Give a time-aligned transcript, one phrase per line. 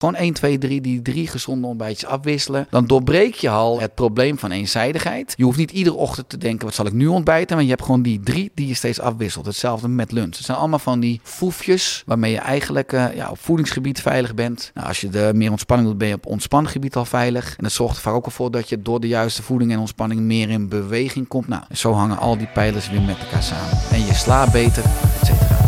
[0.00, 2.66] Gewoon 1, 2, 3, die drie gezonde ontbijtjes afwisselen.
[2.70, 5.34] Dan doorbreek je al het probleem van eenzijdigheid.
[5.36, 7.56] Je hoeft niet iedere ochtend te denken, wat zal ik nu ontbijten?
[7.56, 9.46] Maar je hebt gewoon die drie die je steeds afwisselt.
[9.46, 10.36] Hetzelfde met lunch.
[10.36, 14.70] Het zijn allemaal van die foefjes waarmee je eigenlijk uh, ja, op voedingsgebied veilig bent.
[14.74, 17.48] Nou, als je er meer ontspanning wilt, ben je op ontspannengebied al veilig.
[17.56, 20.20] En dat zorgt er vaak ook voor dat je door de juiste voeding en ontspanning
[20.20, 21.48] meer in beweging komt.
[21.48, 23.78] Nou, zo hangen al die pijlers weer met elkaar samen.
[23.90, 25.59] En je slaapt beter, et cetera.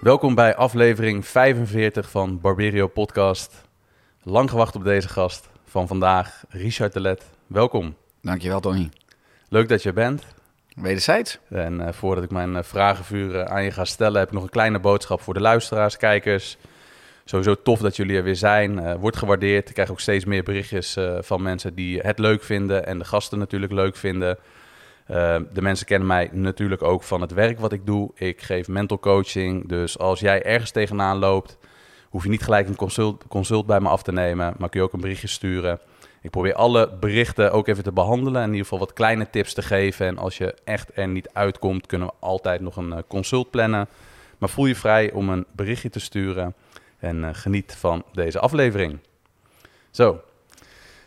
[0.00, 3.68] Welkom bij aflevering 45 van Barberio Podcast.
[4.22, 7.24] Lang gewacht op deze gast van vandaag, Richard de Let.
[7.46, 7.96] Welkom.
[8.22, 8.90] Dankjewel, Tony.
[9.48, 10.26] Leuk dat je er bent.
[10.74, 11.38] Wederzijds.
[11.48, 14.48] En uh, voordat ik mijn uh, vragenvuur aan je ga stellen, heb ik nog een
[14.48, 16.56] kleine boodschap voor de luisteraars, kijkers.
[17.24, 18.78] Sowieso tof dat jullie er weer zijn.
[18.78, 19.68] Uh, wordt gewaardeerd.
[19.68, 23.38] Ik krijg ook steeds meer berichtjes van mensen die het leuk vinden en de gasten
[23.38, 24.38] natuurlijk leuk vinden.
[25.10, 28.10] Uh, de mensen kennen mij natuurlijk ook van het werk wat ik doe.
[28.14, 29.68] Ik geef mental coaching.
[29.68, 31.58] Dus als jij ergens tegenaan loopt,
[32.08, 34.86] hoef je niet gelijk een consult, consult bij me af te nemen, maar kun je
[34.86, 35.80] ook een berichtje sturen.
[36.22, 39.54] Ik probeer alle berichten ook even te behandelen en in ieder geval wat kleine tips
[39.54, 40.06] te geven.
[40.06, 43.88] En als je echt er niet uitkomt, kunnen we altijd nog een uh, consult plannen.
[44.38, 46.54] Maar voel je vrij om een berichtje te sturen
[46.98, 48.98] en uh, geniet van deze aflevering.
[49.90, 50.20] Zo,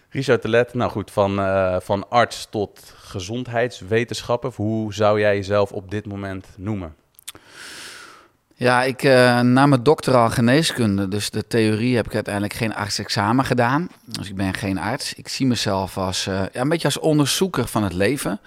[0.10, 4.52] Richard de Let, nou goed, van, uh, van arts tot gezondheidswetenschapper.
[4.56, 6.96] Hoe zou jij jezelf op dit moment noemen?
[8.56, 13.46] Ja, ik uh, na mijn doctoraal geneeskunde, dus de theorie heb ik uiteindelijk geen artsexamen
[13.46, 13.90] gedaan.
[14.06, 15.14] Dus ik ben geen arts.
[15.14, 18.40] Ik zie mezelf als uh, ja, een beetje als onderzoeker van het leven.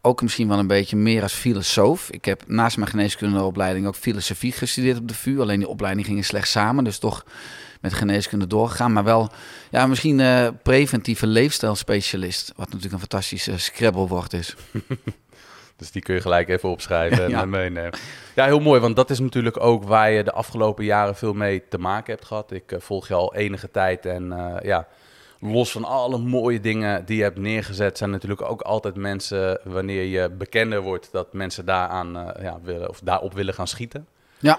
[0.00, 2.10] Ook misschien wel een beetje meer als filosoof.
[2.10, 5.40] Ik heb naast mijn geneeskundeopleiding ook filosofie gestudeerd op de VU.
[5.40, 7.24] Alleen die opleiding ging slecht samen, dus toch
[7.84, 8.92] met geneeskunde doorgegaan.
[8.92, 9.30] Maar wel,
[9.70, 12.52] ja, misschien uh, preventieve leefstijlspecialist.
[12.56, 14.54] Wat natuurlijk een fantastische scrabblewoord is.
[15.76, 17.98] dus die kun je gelijk even opschrijven en meenemen.
[18.34, 21.62] Ja, heel mooi, want dat is natuurlijk ook waar je de afgelopen jaren veel mee
[21.68, 22.52] te maken hebt gehad.
[22.52, 24.86] Ik uh, volg je al enige tijd en uh, ja,
[25.40, 30.04] los van alle mooie dingen die je hebt neergezet, zijn natuurlijk ook altijd mensen, wanneer
[30.04, 34.06] je bekender wordt, dat mensen daaraan ja, willen, of daarop willen gaan schieten.
[34.38, 34.58] Ja.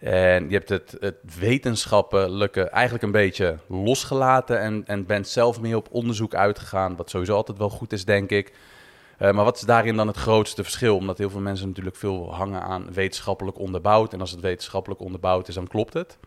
[0.00, 5.76] En je hebt het, het wetenschappelijke eigenlijk een beetje losgelaten en, en bent zelf meer
[5.76, 8.52] op onderzoek uitgegaan, wat sowieso altijd wel goed is, denk ik.
[9.18, 10.96] Uh, maar wat is daarin dan het grootste verschil?
[10.96, 14.12] Omdat heel veel mensen natuurlijk veel hangen aan wetenschappelijk onderbouwd.
[14.12, 16.18] En als het wetenschappelijk onderbouwd is, dan klopt het.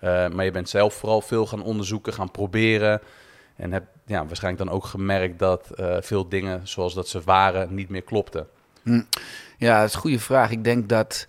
[0.00, 3.00] Uh, maar je bent zelf vooral veel gaan onderzoeken, gaan proberen.
[3.56, 7.74] En heb ja, waarschijnlijk dan ook gemerkt dat uh, veel dingen zoals dat ze waren
[7.74, 8.46] niet meer klopten.
[8.82, 9.02] Hm.
[9.58, 10.50] Ja, dat is een goede vraag.
[10.50, 11.26] Ik denk dat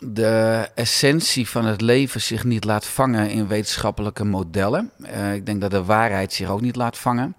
[0.00, 4.90] de essentie van het leven zich niet laat vangen in wetenschappelijke modellen.
[4.98, 7.36] Uh, ik denk dat de waarheid zich ook niet laat vangen.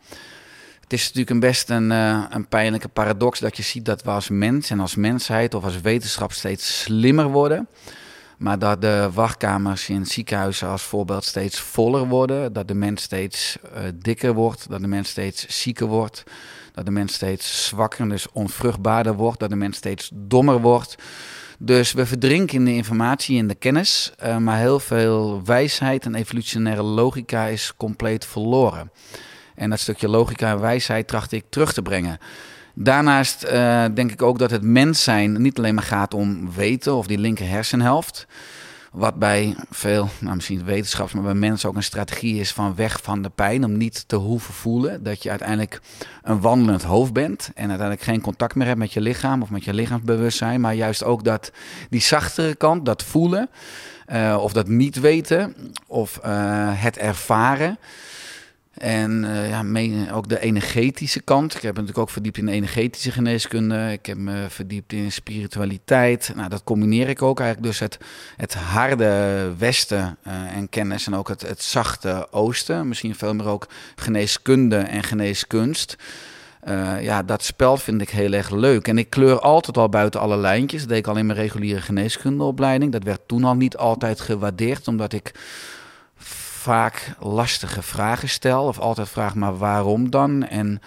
[0.81, 4.09] Het is natuurlijk een best een, uh, een pijnlijke paradox dat je ziet dat we
[4.09, 7.67] als mens en als mensheid of als wetenschap steeds slimmer worden.
[8.37, 12.53] Maar dat de wachtkamers in ziekenhuizen als voorbeeld steeds voller worden.
[12.53, 14.69] Dat de mens steeds uh, dikker wordt.
[14.69, 16.23] Dat de mens steeds zieker wordt.
[16.73, 19.39] Dat de mens steeds zwakker, dus onvruchtbaarder wordt.
[19.39, 20.95] Dat de mens steeds dommer wordt.
[21.63, 26.15] Dus we verdrinken in de informatie en de kennis, uh, maar heel veel wijsheid en
[26.15, 28.91] evolutionaire logica is compleet verloren.
[29.55, 32.17] En dat stukje logica en wijsheid tracht ik terug te brengen.
[32.73, 36.95] Daarnaast uh, denk ik ook dat het mens zijn niet alleen maar gaat om weten
[36.95, 38.27] of die linker hersenhelft.
[38.91, 42.99] Wat bij veel, nou misschien wetenschaps, maar bij mensen ook een strategie is van weg
[43.03, 43.63] van de pijn.
[43.63, 45.81] Om niet te hoeven voelen dat je uiteindelijk
[46.21, 47.51] een wandelend hoofd bent.
[47.55, 50.61] En uiteindelijk geen contact meer hebt met je lichaam of met je lichaamsbewustzijn.
[50.61, 51.51] Maar juist ook dat
[51.89, 53.49] die zachtere kant, dat voelen.
[54.13, 55.55] Uh, of dat niet weten.
[55.87, 57.77] Of uh, het ervaren.
[58.77, 59.63] En uh, ja,
[60.13, 61.55] ook de energetische kant.
[61.55, 63.91] Ik heb natuurlijk ook verdiept in energetische geneeskunde.
[63.91, 66.31] Ik heb me verdiept in spiritualiteit.
[66.35, 67.71] Nou, dat combineer ik ook eigenlijk.
[67.71, 67.97] Dus het,
[68.37, 72.87] het harde westen uh, en kennis en ook het, het zachte oosten.
[72.87, 75.95] Misschien veel meer ook geneeskunde en geneeskunst.
[77.01, 78.87] Ja, dat spel vind ik heel erg leuk.
[78.87, 80.81] En ik kleur altijd al buiten alle lijntjes.
[80.81, 82.91] Dat deed ik al in mijn reguliere geneeskundeopleiding.
[82.91, 85.31] Dat werd toen al niet altijd gewaardeerd, omdat ik
[86.61, 88.65] vaak lastige vragen stel.
[88.65, 90.47] Of altijd vraag, maar waarom dan?
[90.47, 90.81] En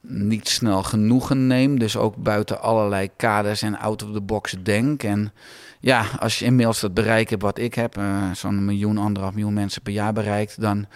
[0.00, 1.78] niet snel genoegen neem.
[1.78, 5.02] Dus ook buiten allerlei kaders en out of the box denk.
[5.02, 5.32] En
[5.80, 9.54] ja, als je inmiddels dat bereik hebt wat ik heb, uh, zo'n miljoen, anderhalf miljoen
[9.54, 10.86] mensen per jaar bereikt, dan,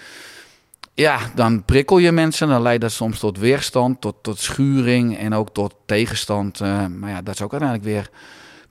[0.95, 2.49] ja, dan prikkel je mensen.
[2.49, 6.61] Dan leidt dat soms tot weerstand, tot, tot schuring en ook tot tegenstand.
[6.61, 8.11] Uh, maar ja, dat is ook uiteindelijk weer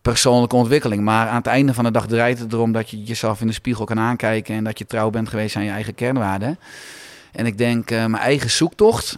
[0.01, 1.03] persoonlijke ontwikkeling.
[1.03, 3.53] Maar aan het einde van de dag draait het erom dat je jezelf in de
[3.53, 6.59] spiegel kan aankijken en dat je trouw bent geweest aan je eigen kernwaarden.
[7.31, 9.17] En ik denk mijn eigen zoektocht,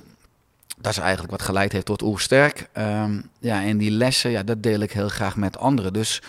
[0.78, 2.70] dat is eigenlijk wat geleid heeft tot Oersterk.
[2.78, 5.94] Um, ja, en die lessen, ja, dat deel ik heel graag met anderen.
[5.94, 6.22] Dus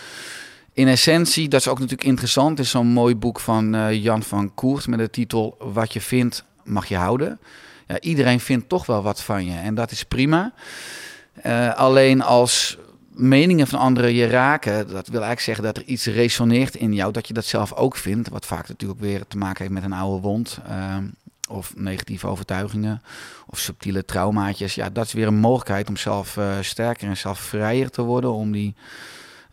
[0.73, 4.87] in essentie, dat is ook natuurlijk interessant, is zo'n mooi boek van Jan van Koert
[4.87, 7.41] met de titel Wat je vindt, mag je houden.
[7.87, 10.53] Ja, iedereen vindt toch wel wat van je en dat is prima.
[11.47, 12.79] Uh, alleen als
[13.15, 17.13] meningen van anderen je raken, dat wil eigenlijk zeggen dat er iets resoneert in jou,
[17.13, 18.29] dat je dat zelf ook vindt.
[18.29, 20.59] Wat vaak natuurlijk weer te maken heeft met een oude wond.
[20.69, 20.97] Uh,
[21.49, 23.03] of negatieve overtuigingen
[23.47, 24.75] of subtiele traumaatjes.
[24.75, 28.33] Ja, dat is weer een mogelijkheid om zelf uh, sterker en zelf vrijer te worden.
[28.33, 28.75] Om die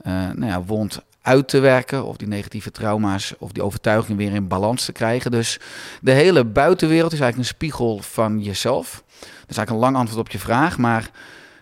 [0.06, 2.06] uh, nou ja, wond uit te werken.
[2.06, 5.32] Of die negatieve trauma's of die overtuigingen weer in balans te krijgen.
[5.32, 5.60] Dus
[6.02, 9.04] de hele buitenwereld is eigenlijk een spiegel van jezelf.
[9.20, 10.78] Dat is eigenlijk een lang antwoord op je vraag.
[10.78, 11.10] Maar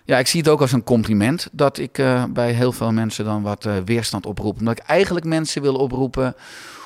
[0.07, 3.25] ja, ik zie het ook als een compliment dat ik uh, bij heel veel mensen
[3.25, 4.59] dan wat uh, weerstand oproep.
[4.59, 6.36] Omdat ik eigenlijk mensen wil oproepen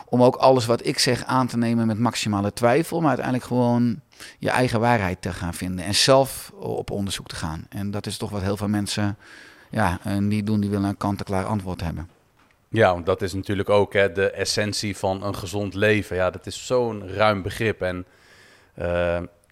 [0.06, 3.00] om ook alles wat ik zeg aan te nemen met maximale twijfel.
[3.00, 4.00] Maar uiteindelijk gewoon
[4.40, 5.86] je eigen waarheid te gaan vinden.
[5.86, 7.66] En zelf op onderzoek te gaan.
[7.70, 9.18] En dat is toch wat heel veel mensen
[9.70, 10.60] ja, uh, niet doen.
[10.60, 12.10] Die willen een kant-en-klaar antwoord hebben.
[12.70, 16.16] Ja, want dat is natuurlijk ook hè, de essentie van een gezond leven.
[16.16, 17.82] Ja, dat is zo'n ruim begrip.
[17.82, 18.06] En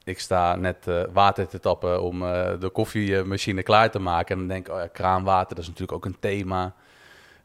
[0.09, 4.33] ik sta net uh, water te tappen om uh, de koffiemachine klaar te maken.
[4.33, 6.73] En dan denk ik, oh ja, kraanwater, dat is natuurlijk ook een thema.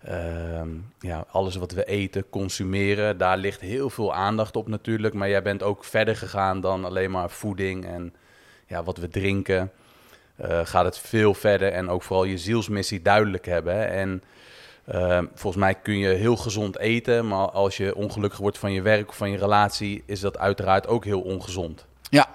[0.08, 0.61] Uh,
[1.00, 5.14] ja, alles wat we eten, consumeren, daar ligt heel veel aandacht op natuurlijk.
[5.14, 8.14] Maar jij bent ook verder gegaan dan alleen maar voeding en
[8.66, 9.72] ja, wat we drinken.
[10.40, 13.88] Uh, gaat het veel verder en ook vooral je zielsmissie duidelijk hebben.
[13.88, 14.22] En
[14.87, 18.82] ehm, volgens mij kun je heel gezond eten, maar als je ongelukkig wordt van je
[18.82, 21.87] werk of van je relatie, is dat uiteraard ook heel ongezond.
[22.10, 22.28] Ja,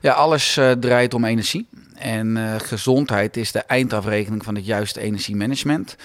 [0.00, 1.68] ja alles uh, draait om energie.
[1.94, 5.96] En uh, gezondheid is de eindafrekening van het juiste energiemanagement.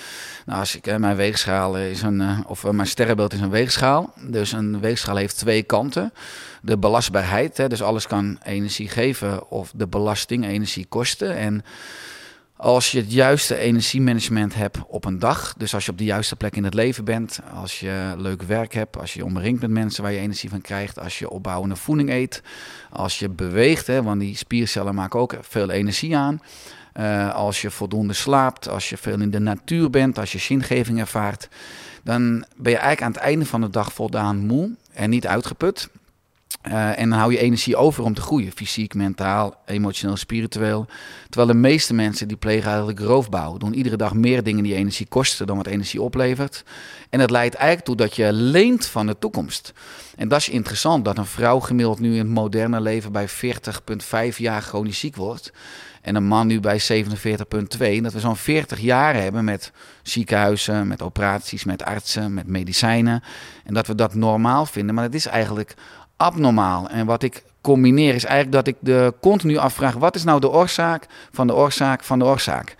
[0.45, 4.13] Nou, als ik, uh, mijn weegschaal is een, of mijn sterrenbeeld is een weegschaal.
[4.27, 6.13] Dus een weegschaal heeft twee kanten.
[6.61, 11.35] De belastbaarheid, hè, dus alles kan energie geven, of de belasting, energie kosten.
[11.35, 11.63] En
[12.63, 16.35] als je het juiste energiemanagement hebt op een dag, dus als je op de juiste
[16.35, 20.03] plek in het leven bent, als je leuk werk hebt, als je omringt met mensen
[20.03, 22.41] waar je energie van krijgt, als je opbouwende voeding eet,
[22.89, 26.41] als je beweegt, hè, want die spiercellen maken ook veel energie aan.
[26.99, 30.99] Uh, als je voldoende slaapt, als je veel in de natuur bent, als je zingeving
[30.99, 31.47] ervaart,
[32.03, 35.89] dan ben je eigenlijk aan het einde van de dag voldaan moe en niet uitgeput.
[36.67, 38.51] Uh, en dan hou je energie over om te groeien.
[38.51, 40.85] Fysiek, mentaal, emotioneel, spiritueel.
[41.29, 43.57] Terwijl de meeste mensen die plegen eigenlijk roofbouw.
[43.57, 46.63] Doen iedere dag meer dingen die energie kosten dan wat energie oplevert.
[47.09, 49.73] En dat leidt eigenlijk toe dat je leent van de toekomst.
[50.15, 54.37] En dat is interessant, dat een vrouw gemiddeld nu in het moderne leven bij 40,5
[54.37, 55.51] jaar chronisch ziek wordt.
[56.01, 58.01] En een man nu bij 47,2.
[58.01, 59.71] Dat we zo'n 40 jaar hebben met
[60.01, 63.23] ziekenhuizen, met operaties, met artsen, met medicijnen.
[63.63, 64.95] En dat we dat normaal vinden.
[64.95, 65.75] Maar het is eigenlijk
[66.17, 66.89] abnormaal.
[66.89, 70.49] En wat ik combineer is eigenlijk dat ik de continu afvraag: wat is nou de
[70.49, 72.75] oorzaak van de oorzaak van de oorzaak?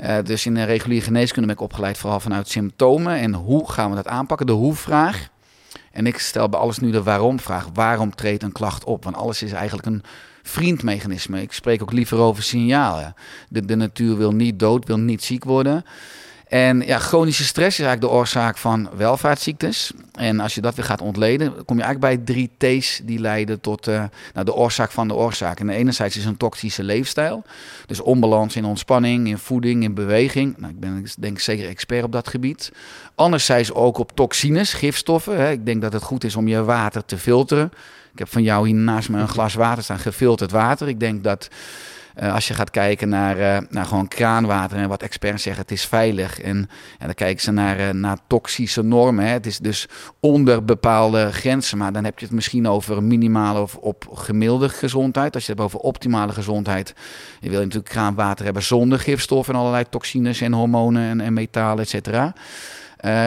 [0.00, 3.90] Uh, dus in de reguliere geneeskunde ben ik opgeleid vooral vanuit symptomen en hoe gaan
[3.90, 5.28] we dat aanpakken, de hoe-vraag.
[5.92, 7.68] En ik stel bij alles nu de waarom-vraag.
[7.74, 9.04] Waarom treedt een klacht op?
[9.04, 10.02] Want alles is eigenlijk een
[10.42, 11.42] vriendmechanisme.
[11.42, 13.14] Ik spreek ook liever over signalen.
[13.48, 15.84] De natuur wil niet dood, wil niet ziek worden.
[16.50, 19.92] En ja, chronische stress is eigenlijk de oorzaak van welvaartsziektes.
[20.12, 23.60] En als je dat weer gaat ontleden, kom je eigenlijk bij drie T's die leiden
[23.60, 24.04] tot uh,
[24.34, 25.60] nou, de oorzaak van de oorzaak.
[25.60, 27.42] En enerzijds is een toxische leefstijl.
[27.86, 30.56] Dus onbalans in ontspanning, in voeding, in beweging.
[30.56, 32.72] Nou, ik ben denk ik zeker expert op dat gebied.
[33.14, 35.36] Anderzijds ook op toxines, gifstoffen.
[35.36, 35.50] Hè.
[35.50, 37.72] Ik denk dat het goed is om je water te filteren.
[38.12, 40.88] Ik heb van jou hier naast me een glas water staan, gefilterd water.
[40.88, 41.48] Ik denk dat
[42.20, 45.70] uh, als je gaat kijken naar, uh, naar gewoon kraanwater en wat experts zeggen, het
[45.70, 46.40] is veilig.
[46.40, 46.56] En,
[46.98, 49.24] en dan kijken ze naar, uh, naar toxische normen.
[49.24, 49.32] Hè.
[49.32, 49.88] Het is dus
[50.20, 51.78] onder bepaalde grenzen.
[51.78, 55.34] Maar dan heb je het misschien over minimale of op gemiddelde gezondheid.
[55.34, 56.94] Als je het hebt over optimale gezondheid.
[57.40, 61.82] Je wil natuurlijk kraanwater hebben zonder gifstoffen en allerlei toxines en hormonen en, en metalen,
[61.82, 62.32] et cetera.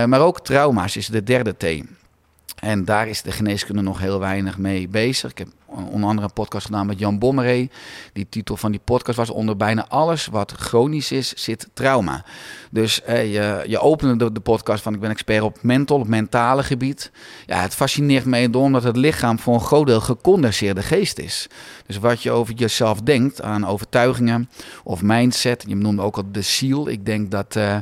[0.06, 1.84] maar ook trauma's is de derde T.
[2.64, 5.32] En daar is de geneeskunde nog heel weinig mee bezig.
[5.32, 7.68] Ik heb onder andere een podcast gedaan met Jan Bommeré.
[8.14, 12.26] Die titel van die podcast was onder bijna alles wat chronisch is, zit trauma.
[12.72, 16.64] Dus eh, je, je opende de, podcast van ik ben expert op mental, op mentale
[16.64, 17.12] gebied.
[17.46, 21.48] Ja, het fascineert me enorm dat het lichaam voor een groot deel gecondenseerde geest is.
[21.86, 24.50] Dus wat je over jezelf denkt aan overtuigingen
[24.84, 25.64] of mindset.
[25.68, 26.90] Je noemde ook al de ziel.
[26.90, 27.78] Ik denk dat uh,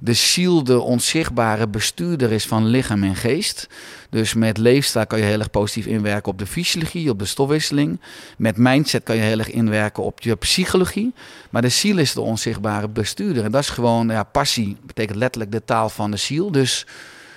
[0.00, 3.68] de ziel de onzichtbare bestuurder is van lichaam en geest.
[4.10, 8.00] Dus met leefstijl kan je heel erg positief inwerken op de fysiologie, op de stofwisseling.
[8.36, 11.12] Met mindset kan je heel erg inwerken op je psychologie.
[11.50, 13.44] Maar de ziel is de onzichtbare bestuurder.
[13.44, 16.52] En dat is gewoon, ja, passie betekent letterlijk de taal van de ziel.
[16.52, 16.86] Dus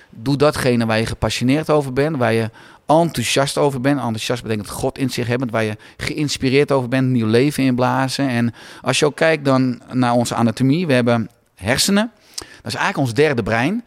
[0.10, 2.50] doe datgene waar je gepassioneerd over bent, waar je
[2.86, 4.00] enthousiast over bent.
[4.00, 8.28] Enthousiast betekent God in zich hebben, waar je geïnspireerd over bent, nieuw leven inblazen.
[8.28, 12.12] En als je ook kijkt dan naar onze anatomie, we hebben hersenen.
[12.38, 13.84] Dat is eigenlijk ons derde brein.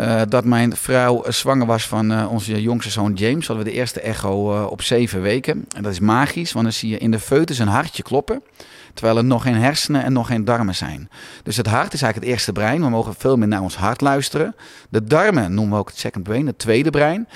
[0.00, 3.76] Uh, dat mijn vrouw zwanger was van uh, onze jongste zoon James, hadden we de
[3.76, 5.64] eerste echo uh, op zeven weken.
[5.76, 8.42] En dat is magisch, want dan zie je in de foetus een hartje kloppen.
[8.96, 11.08] Terwijl er nog geen hersenen en nog geen darmen zijn.
[11.42, 12.80] Dus het hart is eigenlijk het eerste brein.
[12.80, 14.54] We mogen veel meer naar ons hart luisteren.
[14.88, 17.28] De darmen noemen we ook het second brain, het tweede brein.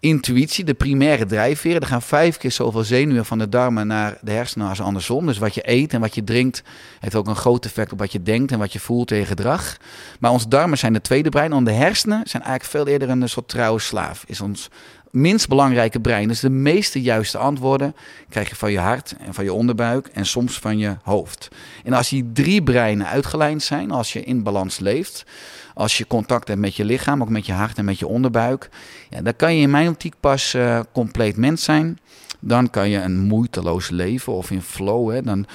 [0.00, 1.80] Intuïtie, de primaire drijfveren.
[1.80, 5.26] Er gaan vijf keer zoveel zenuwen van de darmen naar de hersenen als andersom.
[5.26, 6.62] Dus wat je eet en wat je drinkt
[7.00, 9.76] heeft ook een groot effect op wat je denkt en wat je voelt en gedrag.
[10.20, 11.52] Maar ons darmen zijn de tweede brein.
[11.52, 14.24] En de hersenen zijn eigenlijk veel eerder een soort trouwe slaaf.
[14.26, 14.68] Is ons
[15.20, 16.28] minst belangrijke brein.
[16.28, 17.94] Dus de meeste juiste antwoorden
[18.28, 21.48] krijg je van je hart en van je onderbuik en soms van je hoofd.
[21.84, 25.24] En als die drie breinen uitgelijnd zijn, als je in balans leeft,
[25.74, 28.68] als je contact hebt met je lichaam, ook met je hart en met je onderbuik,
[29.10, 31.98] ja, dan kan je in mijn optiek pas uh, compleet mens zijn.
[32.40, 35.10] Dan kan je een moeiteloos leven of in flow.
[35.10, 35.46] Hè, dan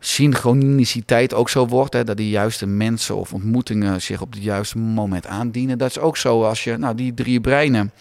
[0.00, 1.92] synchroniciteit ook zo wordt.
[1.92, 5.78] Hè, dat de juiste mensen of ontmoetingen zich op het juiste moment aandienen.
[5.78, 7.92] Dat is ook zo als je nou, die drie breinen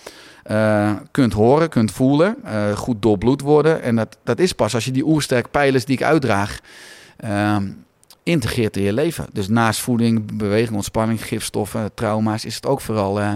[0.51, 3.81] uh, kunt horen, kunt voelen, uh, goed doorbloed worden.
[3.81, 6.59] En dat, dat is pas als je die oersterk pijlers die ik uitdraag,
[7.25, 7.57] uh,
[8.23, 9.25] integreert in je leven.
[9.33, 13.19] Dus naast voeding, beweging, ontspanning, gifstoffen, trauma's, is het ook vooral...
[13.19, 13.33] Uh,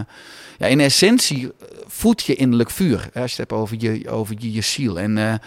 [0.58, 1.52] ja, in essentie
[1.88, 3.10] voed je innerlijk vuur.
[3.14, 5.00] Hè, als je het hebt over je, over je, je ziel.
[5.00, 5.42] En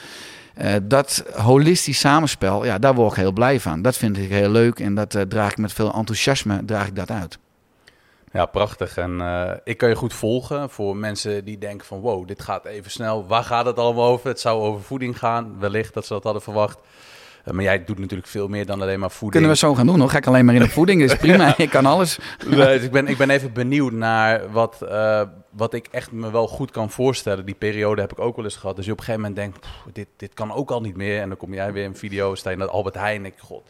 [0.82, 3.82] dat holistisch samenspel, ja, daar word ik heel blij van.
[3.82, 7.10] Dat vind ik heel leuk en dat draag ik met veel enthousiasme draag ik dat
[7.10, 7.38] uit.
[8.32, 8.96] Ja, prachtig.
[8.96, 12.64] En uh, ik kan je goed volgen voor mensen die denken van wow, dit gaat
[12.64, 13.26] even snel.
[13.26, 14.28] Waar gaat het allemaal over?
[14.28, 16.78] Het zou over voeding gaan, wellicht dat ze dat hadden verwacht.
[17.44, 19.32] Uh, maar jij doet natuurlijk veel meer dan alleen maar voeding.
[19.32, 20.08] Kunnen we zo gaan doen hoor?
[20.08, 21.02] Ga ik alleen maar in de voeding?
[21.02, 22.18] is prima, ik kan alles.
[22.46, 26.30] nee, dus ik, ben, ik ben even benieuwd naar wat, uh, wat ik echt me
[26.30, 27.46] wel goed kan voorstellen.
[27.46, 28.76] Die periode heb ik ook wel eens gehad.
[28.76, 31.20] Dus je op een gegeven moment denkt, dit, dit kan ook al niet meer.
[31.20, 33.24] En dan kom jij weer in video, sta je naar Albert Heijn.
[33.24, 33.62] Ik, god,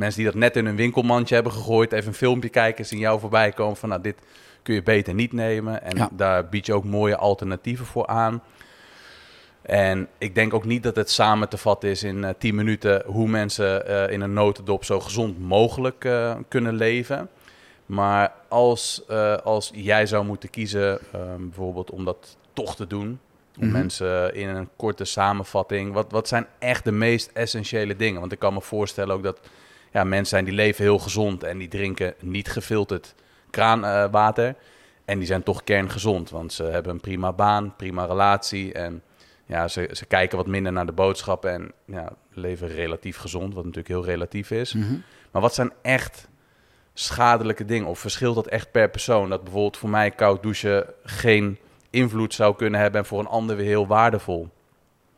[0.00, 3.20] mensen die dat net in hun winkelmandje hebben gegooid, even een filmpje kijken, zien jou
[3.20, 4.16] voorbij komen van nou, dit
[4.62, 5.82] kun je beter niet nemen.
[5.82, 8.42] En daar bied je ook mooie alternatieven voor aan.
[9.62, 12.54] En ik denk ook niet dat het samen te vatten is in uh, eh, 10
[12.54, 17.28] minuten hoe mensen uh, in een notendop zo gezond mogelijk uh, kunnen leven.
[17.86, 19.08] Maar als,
[19.44, 23.18] als jij zou moeten kiezen, um, bijvoorbeeld om dat toch te doen, om
[23.54, 23.72] mm -hmm.
[23.72, 28.20] mensen in een korte samenvatting, wat, wat zijn echt de meest essentiële dingen?
[28.20, 29.40] Want ik kan me voorstellen ook dat
[29.90, 33.14] ja, mensen zijn die leven heel gezond en die drinken niet gefilterd
[33.50, 34.54] kraanwater.
[35.04, 38.72] en die zijn toch kerngezond, want ze hebben een prima baan, prima relatie.
[38.72, 39.02] En
[39.46, 43.64] ja, ze, ze kijken wat minder naar de boodschappen en ja, leven relatief gezond, wat
[43.64, 44.72] natuurlijk heel relatief is.
[44.72, 45.02] Mm -hmm.
[45.30, 46.28] Maar wat zijn echt
[46.94, 47.88] schadelijke dingen?
[47.88, 49.28] Of verschilt dat echt per persoon?
[49.28, 51.58] Dat bijvoorbeeld voor mij koud douchen geen
[51.90, 54.48] invloed zou kunnen hebben en voor een ander weer heel waardevol.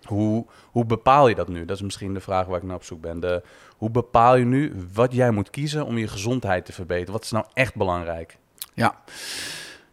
[0.02, 1.64] Hoe, hoe bepaal je dat nu?
[1.64, 3.21] Dat is misschien de vraag waar ik naar op zoek ben.
[3.21, 3.43] De,
[3.82, 7.12] hoe bepaal je nu wat jij moet kiezen om je gezondheid te verbeteren?
[7.12, 8.36] Wat is nou echt belangrijk?
[8.74, 8.94] Ja.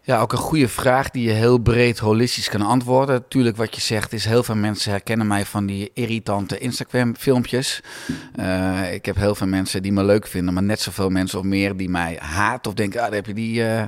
[0.01, 3.15] Ja, ook een goede vraag die je heel breed holistisch kan antwoorden.
[3.15, 7.81] Natuurlijk, wat je zegt is, heel veel mensen herkennen mij van die irritante Instagram-filmpjes.
[8.39, 11.45] Uh, ik heb heel veel mensen die me leuk vinden, maar net zoveel mensen of
[11.45, 13.61] meer die mij haat of denken, ah, daar heb je die...
[13.61, 13.83] Uh,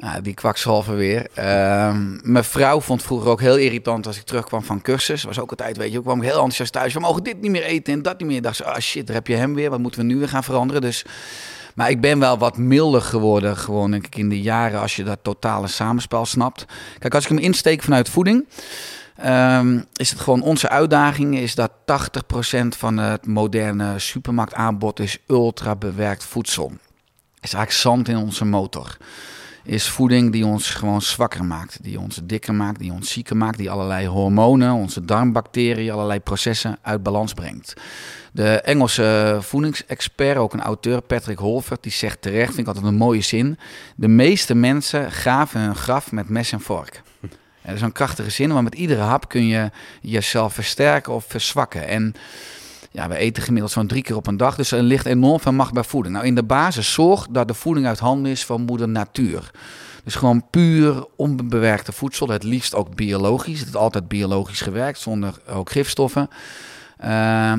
[0.00, 1.26] ja, die kwakzalver weer.
[1.38, 5.22] Uh, mijn vrouw vond vroeger ook heel irritant als ik terugkwam van cursus.
[5.22, 6.94] Was ook altijd, weet je, ik kwam heel enthousiast thuis.
[6.94, 8.42] We mogen dit niet meer eten en dat niet meer.
[8.42, 9.70] Dacht ze, ah shit, daar heb je hem weer.
[9.70, 10.82] Wat moeten we nu weer gaan veranderen?
[10.82, 11.04] Dus,
[11.74, 15.04] maar ik ben wel wat milder geworden, gewoon denk ik, in de jaren als je
[15.04, 16.64] dat totale samenspel snapt.
[16.98, 18.46] Kijk, als ik hem insteek vanuit voeding,
[19.26, 25.76] um, is het gewoon onze uitdaging is dat 80% van het moderne supermarktaanbod is ultra
[25.76, 26.72] bewerkt voedsel.
[27.40, 28.96] Is eigenlijk zand in onze motor
[29.68, 31.78] is voeding die ons gewoon zwakker maakt.
[31.82, 36.78] Die ons dikker maakt, die ons zieker maakt, die allerlei hormonen, onze darmbacteriën, allerlei processen
[36.82, 37.74] uit balans brengt.
[38.32, 42.94] De Engelse voedingsexpert, ook een auteur, Patrick Holford, die zegt terecht, vind ik altijd een
[42.94, 43.58] mooie zin.
[43.96, 47.02] De meeste mensen gaven hun graf met mes en vork.
[47.62, 49.70] Dat is een krachtige zin, maar met iedere hap kun je
[50.00, 51.88] jezelf versterken of verzwakken.
[51.88, 52.14] En
[52.90, 54.56] ja, we eten gemiddeld zo'n drie keer op een dag.
[54.56, 56.14] Dus er ligt enorm veel macht bij voeding.
[56.14, 59.50] Nou, in de basis zorg dat de voeding uit handen is van moeder natuur.
[60.04, 62.28] Dus gewoon puur onbewerkte voedsel.
[62.28, 63.58] Het liefst ook biologisch.
[63.58, 66.28] Het is altijd biologisch gewerkt, zonder ook gifstoffen.
[67.04, 67.08] Uh,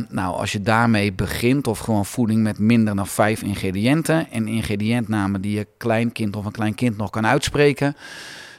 [0.09, 4.31] nou, als je daarmee begint, of gewoon voeding met minder dan vijf ingrediënten.
[4.31, 7.95] En ingrediëntnamen die je kleinkind of een klein kind nog kan uitspreken.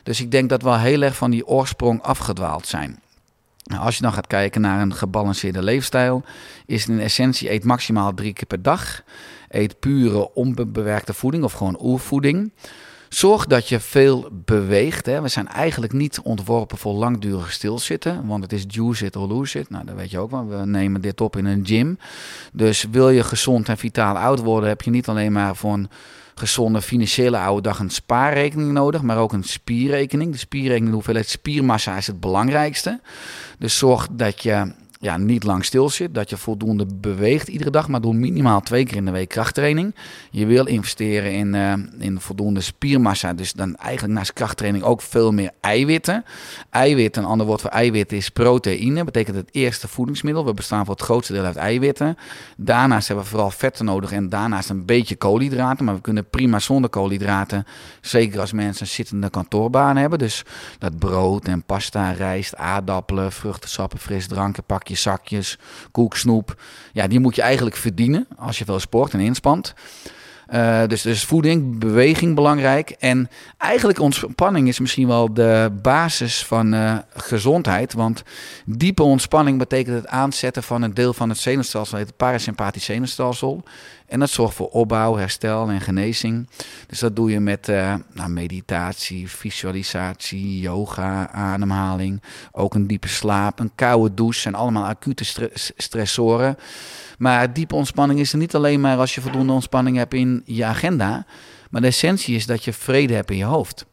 [0.03, 3.01] Dus ik denk dat we heel erg van die oorsprong afgedwaald zijn.
[3.71, 6.23] Nou, als je dan gaat kijken naar een gebalanceerde leefstijl,
[6.67, 9.03] is in essentie eet maximaal drie keer per dag.
[9.49, 12.53] Eet pure onbewerkte voeding of gewoon oervoeding.
[13.09, 15.07] Zorg dat je veel beweegt.
[15.07, 15.23] Hè.
[15.23, 18.27] We zijn eigenlijk niet ontworpen voor langdurig stilzitten.
[18.27, 19.71] Want het is juice it or lose it.
[19.71, 20.47] Nou, dat weet je ook wel.
[20.47, 21.99] We nemen dit op in een gym.
[22.53, 25.89] Dus wil je gezond en vitaal oud worden, heb je niet alleen maar voor een
[26.41, 30.33] gezonde financiële oude dag een spaarrekening nodig, maar ook een spierrekening.
[30.33, 33.01] De spierrekening, de hoeveelheid spiermassa is het belangrijkste.
[33.59, 36.15] Dus zorg dat je ja, niet lang stil zit.
[36.15, 37.89] Dat je voldoende beweegt iedere dag.
[37.89, 39.95] Maar doe minimaal twee keer in de week krachttraining.
[40.31, 43.33] Je wil investeren in, uh, in voldoende spiermassa.
[43.33, 46.25] Dus dan eigenlijk naast krachttraining ook veel meer eiwitten.
[46.71, 49.05] Eiwit, een ander woord voor eiwitten is proteïne.
[49.05, 50.45] Betekent het eerste voedingsmiddel.
[50.45, 52.17] We bestaan voor het grootste deel uit eiwitten.
[52.57, 54.13] Daarnaast hebben we vooral vetten nodig.
[54.13, 55.85] En daarnaast een beetje koolhydraten.
[55.85, 57.67] Maar we kunnen prima zonder koolhydraten.
[58.01, 60.19] Zeker als mensen zittende kantoorbaan hebben.
[60.19, 60.45] Dus
[60.79, 65.59] dat brood en pasta, rijst, aardappelen, vruchtensappen, frisdranken, pakje zakjes,
[65.93, 66.63] koek, snoep.
[66.93, 69.75] Ja, die moet je eigenlijk verdienen als je veel sport en inspant.
[70.55, 72.91] Uh, dus, dus voeding, beweging belangrijk.
[72.91, 73.29] En
[73.59, 77.93] eigenlijk ontspanning is misschien wel de basis van uh, gezondheid.
[77.93, 78.23] Want
[78.67, 83.63] diepe ontspanning betekent het aanzetten van een deel van het zenuwstelsel, het parasympathisch zenuwstelsel.
[84.07, 86.49] En dat zorgt voor opbouw, herstel en genezing.
[86.87, 92.23] Dus dat doe je met uh, nou, meditatie, visualisatie, yoga, ademhaling.
[92.53, 94.41] Ook een diepe slaap, een koude douche.
[94.41, 96.57] zijn allemaal acute stre stressoren.
[97.21, 100.65] Maar diepe ontspanning is er niet alleen maar als je voldoende ontspanning hebt in je
[100.65, 101.27] agenda.
[101.71, 103.87] Maar de essentie is dat je vrede hebt in je hoofd.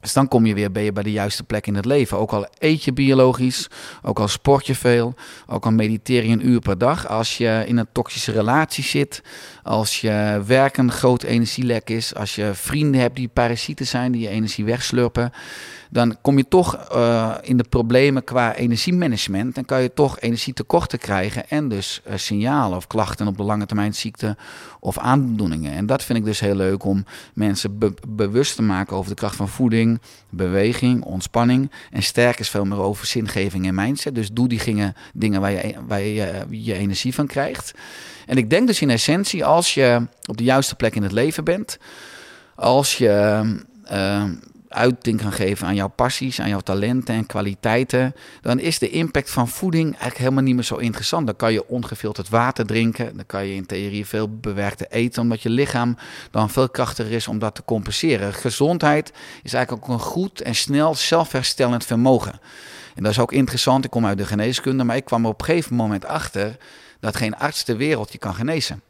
[0.00, 2.18] Dus dan kom je weer, ben je bij de juiste plek in het leven.
[2.18, 3.68] Ook al eet je biologisch,
[4.02, 5.14] ook al sport je veel,
[5.46, 7.08] ook al mediteer je een uur per dag.
[7.08, 9.22] Als je in een toxische relatie zit,
[9.62, 14.22] als je werk een groot energielek is, als je vrienden hebt die parasieten zijn, die
[14.22, 15.32] je energie wegslurpen,
[15.90, 19.54] dan kom je toch uh, in de problemen qua energiemanagement.
[19.54, 23.66] Dan kan je toch energietekorten krijgen en dus uh, signalen of klachten op de lange
[23.66, 24.36] termijn ziekte
[24.80, 25.72] of aandoeningen.
[25.72, 29.16] En dat vind ik dus heel leuk om mensen be bewust te maken over de
[29.16, 30.00] kracht van voeding,
[30.30, 31.70] beweging, ontspanning.
[31.90, 34.14] En sterk is veel meer over zingeving en mindset.
[34.14, 37.74] Dus doe die dingen, dingen waar, je, waar je, je energie van krijgt.
[38.26, 41.44] En ik denk dus in essentie, als je op de juiste plek in het leven
[41.44, 41.78] bent,
[42.54, 43.42] als je
[44.76, 49.30] uiting kan geven aan jouw passies, aan jouw talenten en kwaliteiten, dan is de impact
[49.30, 51.26] van voeding eigenlijk helemaal niet meer zo interessant.
[51.26, 55.42] Dan kan je ongefilterd water drinken, dan kan je in theorie veel bewerkte eten, omdat
[55.42, 55.96] je lichaam
[56.30, 58.34] dan veel krachtiger is om dat te compenseren.
[58.34, 59.12] Gezondheid
[59.42, 62.40] is eigenlijk ook een goed en snel zelfherstellend vermogen.
[62.94, 65.46] En dat is ook interessant, ik kom uit de geneeskunde, maar ik kwam op een
[65.46, 66.56] gegeven moment achter
[67.00, 68.82] dat geen arts ter wereld je kan genezen.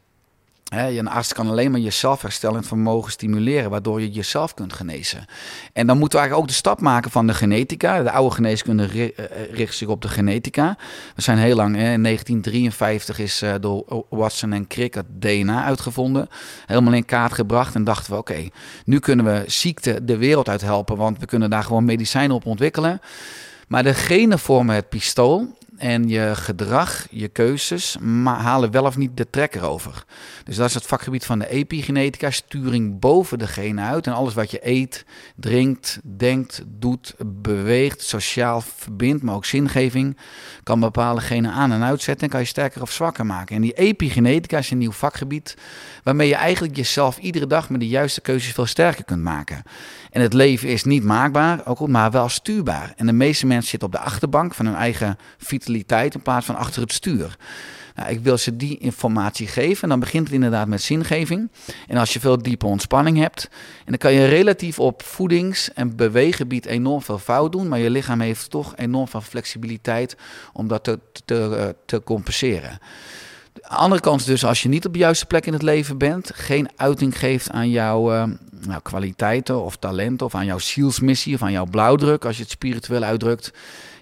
[0.69, 5.25] Een arts kan alleen maar je zelfherstellend vermogen stimuleren, waardoor je jezelf kunt genezen.
[5.73, 8.03] En dan moeten we eigenlijk ook de stap maken van de genetica.
[8.03, 10.77] De oude geneeskunde eh, richt zich op de genetica.
[11.15, 16.29] We zijn heel lang, in 1953 is eh, door Watson en Crick het DNA uitgevonden.
[16.65, 18.49] Helemaal in kaart gebracht en dachten we, oké,
[18.85, 22.45] nu kunnen we ziekte de wereld uit helpen, want we kunnen daar gewoon medicijnen op
[22.45, 23.01] ontwikkelen.
[23.67, 29.17] Maar de genen vormen het pistool en je gedrag, je keuzes, halen wel of niet
[29.17, 30.05] de trekker over.
[30.43, 34.07] Dus dat is het vakgebied van de epigenetica, sturing boven de genen uit.
[34.07, 40.17] En alles wat je eet, drinkt, denkt, doet, beweegt, sociaal verbindt, maar ook zingeving,
[40.63, 43.55] kan bepaalde genen aan en uitzetten en kan je sterker of zwakker maken.
[43.55, 45.57] En die epigenetica is een nieuw vakgebied
[46.03, 49.63] waarmee je eigenlijk jezelf iedere dag met de juiste keuzes veel sterker kunt maken.
[50.17, 52.93] En het leven is niet maakbaar, ook maar wel stuurbaar.
[52.95, 56.55] En de meeste mensen zitten op de achterbank van hun eigen vitaliteit in plaats van
[56.55, 57.37] achter het stuur.
[57.95, 59.83] Nou, ik wil ze die informatie geven.
[59.83, 61.51] En dan begint het inderdaad met zingeving.
[61.87, 65.95] En als je veel diepe ontspanning hebt, en dan kan je relatief op voedings- en
[65.95, 67.67] beweeggebied enorm veel fout doen.
[67.67, 70.17] Maar je lichaam heeft toch enorm veel flexibiliteit
[70.53, 72.79] om dat te, te, te compenseren.
[73.53, 75.97] De andere kant is dus als je niet op de juiste plek in het leven
[75.97, 78.23] bent, geen uiting geeft aan jouw uh,
[78.65, 82.51] nou, kwaliteiten of talenten of aan jouw zielsmissie of aan jouw blauwdruk, als je het
[82.51, 83.53] spiritueel uitdrukt,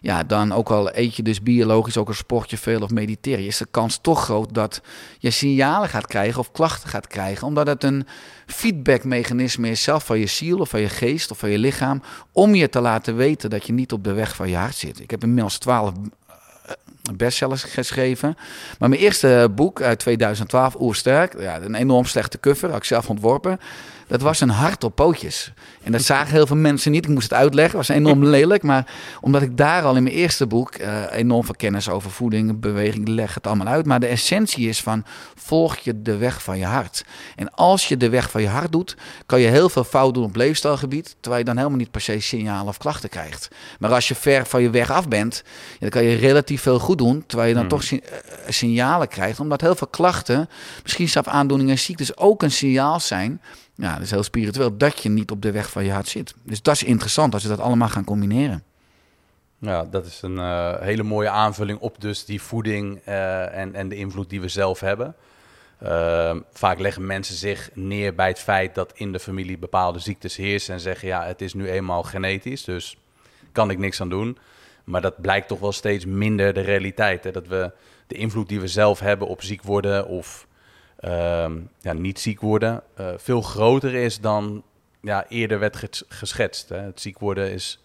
[0.02, 3.39] ja, dan ook al eet je dus biologisch, ook al sport je veel of mediteer
[3.39, 4.82] je, is de kans toch groot dat
[5.20, 8.08] je signalen gaat krijgen of klachten gaat krijgen, omdat het een
[8.46, 12.56] feedbackmechanisme is zelf van je ziel of van je geest of van je lichaam, om
[12.56, 15.00] je te laten weten dat je niet op de weg van je hart zit.
[15.00, 15.91] Ik heb inmiddels twaalf
[17.13, 18.38] bestsellers geschreven.
[18.80, 23.10] Maar mijn eerste boek uit 2012, Oersterk, ja, een enorm slechte cover, had ik zelf
[23.10, 23.60] ontworpen.
[24.08, 25.54] Dat was een hart op pootjes.
[25.86, 27.06] En dat zagen heel veel mensen niet.
[27.06, 27.78] Ik moest het uitleggen.
[27.80, 28.63] Het was enorm lelijk.
[28.63, 28.88] Maar
[29.21, 33.08] omdat ik daar al in mijn eerste boek uh, enorm veel kennis over voeding, beweging,
[33.08, 33.86] leg het allemaal uit.
[33.86, 35.04] Maar de essentie is van
[35.36, 37.06] volg je de weg van je hart.
[37.36, 38.95] En als je de weg van je hart doet,
[39.26, 41.15] kan je heel veel fout doen op leefstijlgebied.
[41.19, 43.48] Terwijl je dan helemaal niet per se signalen of klachten krijgt.
[43.80, 45.43] Maar als je ver van je weg af bent,
[45.80, 47.71] dan kan je relatief veel goed doen, terwijl je dan Hmm.
[47.71, 48.17] toch si- eh,
[48.50, 49.39] signalen krijgt.
[49.39, 50.50] Omdat heel veel klachten,
[50.84, 53.41] misschien zelfs aandoeningen en ziektes, ook een signaal zijn.
[53.78, 56.36] Ja, dat is heel spiritueel, dat je niet op de weg van je hart zit.
[56.44, 58.64] Dus dat is interessant als we dat allemaal gaan combineren.
[59.58, 63.90] Ja, dat is een eh, hele mooie aanvulling op dus die voeding eh, en, en
[63.90, 65.16] de invloed die we zelf hebben.
[65.80, 70.36] Ehm, vaak leggen mensen zich neer bij het feit dat in de familie bepaalde ziektes
[70.36, 72.98] heersen en zeggen ja, het is nu eenmaal genetisch, dus
[73.52, 74.38] kan ik niks aan doen.
[74.84, 77.24] Maar dat blijkt toch wel steeds minder de realiteit.
[77.24, 77.32] Hè?
[77.32, 77.72] Dat we
[78.08, 80.48] de invloed die we zelf hebben op ziek worden of
[81.00, 84.64] ehm, ja, niet ziek worden, eh, veel groter is dan
[85.06, 86.70] ja, eerder werd ges- geschetst.
[86.70, 86.78] Hè?
[86.78, 87.80] Het ziek worden is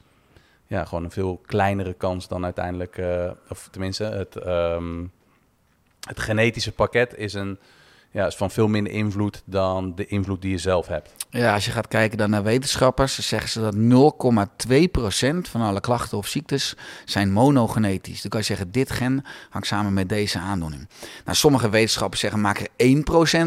[0.66, 5.06] ja, gewoon een veel kleinere kans dan uiteindelijk, eh, of tenminste, het, ehm,
[6.08, 7.58] het genetische pakket is, een,
[8.12, 11.10] ja, is van veel minder invloed dan de invloed die je zelf hebt.
[11.30, 16.18] Ja, als je gaat kijken dan naar wetenschappers, zeggen ze dat 0,2% van alle klachten
[16.18, 18.20] of ziektes zijn monogenetisch.
[18.20, 20.88] Dan kan je zeggen, dit gen hangt samen met deze aandoening.
[21.24, 22.96] Nou, sommige wetenschappers zeggen, maak er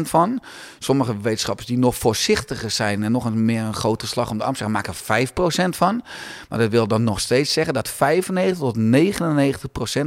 [0.00, 0.42] van.
[0.78, 4.44] Sommige wetenschappers die nog voorzichtiger zijn en nog een meer een grote slag om de
[4.44, 5.30] arm zeggen, maak er
[5.66, 6.02] 5% van.
[6.48, 8.76] Maar dat wil dan nog steeds zeggen dat 95 tot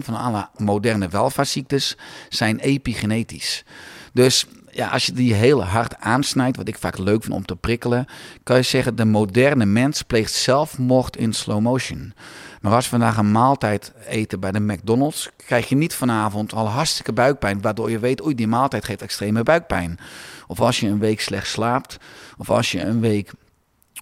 [0.02, 1.98] 99% van alle moderne welvaartsziektes
[2.30, 3.64] zijn epigenetisch.
[4.14, 7.56] Dus ja, als je die heel hard aansnijdt, wat ik vaak leuk vind om te
[7.56, 8.06] prikkelen,
[8.44, 12.14] kan je zeggen: de moderne mens pleegt zelfmoord in slow motion.
[12.62, 16.68] Maar als we vandaag een maaltijd eten bij de McDonald's, krijg je niet vanavond al
[16.68, 20.00] hartstikke buikpijn, waardoor je weet: oei, die maaltijd geeft extreme buikpijn.
[20.48, 21.98] Of als je een week slecht slaapt,
[22.38, 23.32] of als je een week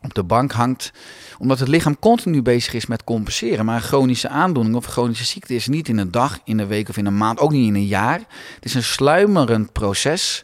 [0.01, 0.91] op de bank hangt.
[1.37, 3.65] Omdat het lichaam continu bezig is met compenseren.
[3.65, 6.89] Maar een chronische aandoening of chronische ziekte is niet in een dag, in een week
[6.89, 8.19] of in een maand, ook niet in een jaar.
[8.55, 10.43] Het is een sluimerend proces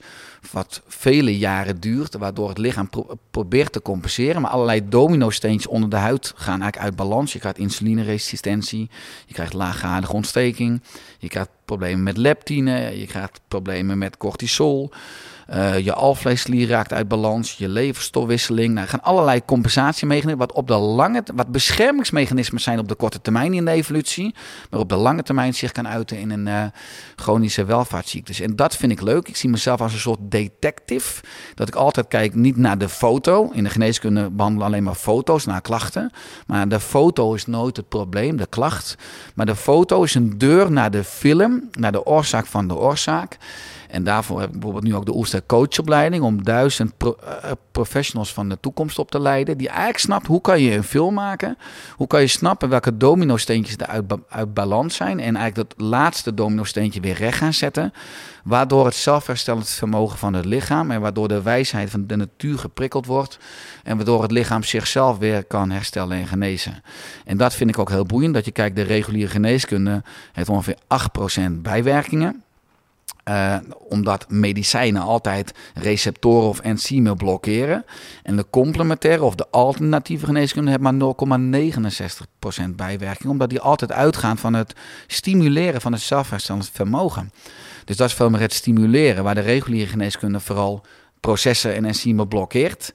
[0.51, 4.41] wat vele jaren duurt, waardoor het lichaam pro- probeert te compenseren.
[4.41, 7.33] Maar allerlei domino-steentjes onder de huid gaan eigenlijk uit balans.
[7.33, 8.89] Je krijgt insulineresistentie,
[9.25, 10.81] je krijgt laaggradige ontsteking,
[11.19, 14.91] je krijgt problemen met leptine, je krijgt problemen met cortisol.
[15.51, 18.73] Eh, je alvleesklier raakt uit balans, je leverstofwisseling.
[18.73, 23.21] Nou, er gaan allerlei compensatiemechanismen, wat op de lange, wat beschermingsmechanismen zijn op de korte
[23.21, 24.35] termijn in de evolutie,
[24.69, 26.63] maar op de lange termijn zich kan uiten in een eh,
[27.15, 28.39] chronische welvaartsziektes.
[28.39, 29.27] En dat vind ik leuk.
[29.27, 31.21] Ik zie mezelf als een soort detective,
[31.55, 33.49] dat ik altijd kijk niet naar de foto.
[33.53, 36.11] In de geneeskunde behandelen alleen maar foto's naar klachten,
[36.47, 38.95] maar de foto is nooit het probleem, de klacht.
[39.35, 43.37] Maar de foto is een deur naar de film, naar de oorzaak van de oorzaak.
[43.91, 48.33] En daarvoor heb ik bijvoorbeeld nu ook de Oester coachopleiding om duizend pro- eh, professionals
[48.33, 49.57] van de toekomst op te leiden.
[49.57, 51.57] Die eigenlijk snapt hoe kan je een film maken.
[51.95, 55.19] Hoe kan je snappen welke domino-steentjes er uit, uit balans zijn.
[55.19, 57.93] En eigenlijk dat laatste domino-steentje weer recht gaan zetten.
[58.43, 63.05] Waardoor het zelfherstellend vermogen van het lichaam en waardoor de wijsheid van de natuur geprikkeld
[63.05, 63.39] wordt.
[63.83, 66.83] En waardoor het lichaam zichzelf weer kan herstellen en genezen.
[67.25, 68.33] En dat vind ik ook heel boeiend.
[68.33, 72.43] Dat je kijkt, de reguliere geneeskunde heeft ongeveer 8% bijwerkingen.
[73.23, 73.55] Eh,
[73.89, 77.85] omdat medicijnen altijd receptoren of enzymen blokkeren.
[78.23, 83.29] En de complementaire of de alternatieve geneeskunde heeft maar 0,69% bijwerking.
[83.29, 84.73] Omdat die altijd uitgaan van het
[85.07, 87.31] stimuleren van het zelfherstellend vermogen.
[87.85, 90.85] Dus dat is veel meer het stimuleren, waar de reguliere geneeskunde vooral
[91.19, 92.93] processen en enzymen blokkeert.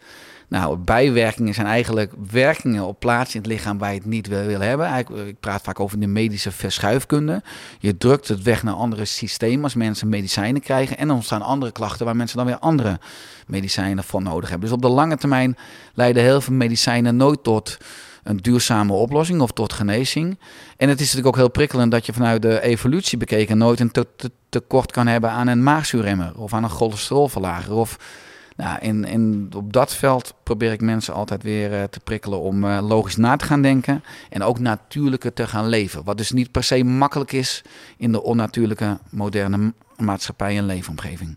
[0.48, 4.60] Nou, bijwerkingen zijn eigenlijk werkingen op plaatsen in het lichaam waar je het niet wil,
[4.60, 4.86] hebben.
[4.86, 7.42] Eigenlijk, ik praat vaak over de medische verschuifkunde.
[7.78, 10.98] Je drukt het weg naar andere systemen als mensen medicijnen krijgen.
[10.98, 12.98] En dan ontstaan andere klachten waar mensen dan weer andere
[13.46, 14.68] medicijnen voor nodig hebben.
[14.68, 15.56] Dus op de lange termijn
[15.94, 17.76] leiden heel veel medicijnen nooit tot
[18.22, 20.38] een duurzame oplossing of tot genezing.
[20.76, 23.90] En het is natuurlijk ook heel prikkelend dat je vanuit de evolutie bekeken nooit een
[23.90, 27.98] te- te- tekort kan hebben aan een maagzuurremmer of aan een cholesterolverlager of
[28.56, 32.64] nou, in, in, op dat veld probeer ik mensen altijd weer eh, te prikkelen om
[32.64, 34.04] eh, logisch na te gaan denken.
[34.30, 36.04] En ook natuurlijker te gaan leven.
[36.04, 37.62] Wat dus niet per se makkelijk is
[37.96, 41.36] in de onnatuurlijke moderne ma- maatschappij en leefomgeving.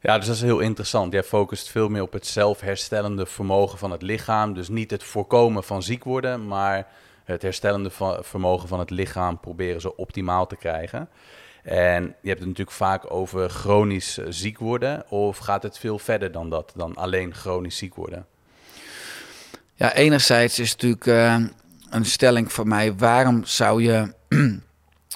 [0.00, 1.12] Ja, dus dat is heel interessant.
[1.12, 4.54] Jij focust veel meer op het zelfherstellende vermogen van het lichaam.
[4.54, 6.86] Dus niet het voorkomen van ziek worden, maar
[7.24, 11.08] het herstellende vermogen van het lichaam proberen zo optimaal te krijgen.
[11.68, 15.10] En je hebt het natuurlijk vaak over chronisch eh, ziek worden.
[15.10, 18.26] Of gaat het veel verder dan dat, dan alleen chronisch ziek worden?
[19.74, 21.36] Ja, enerzijds is natuurlijk eh,
[21.90, 22.94] een stelling voor mij.
[22.94, 24.12] Waarom zou je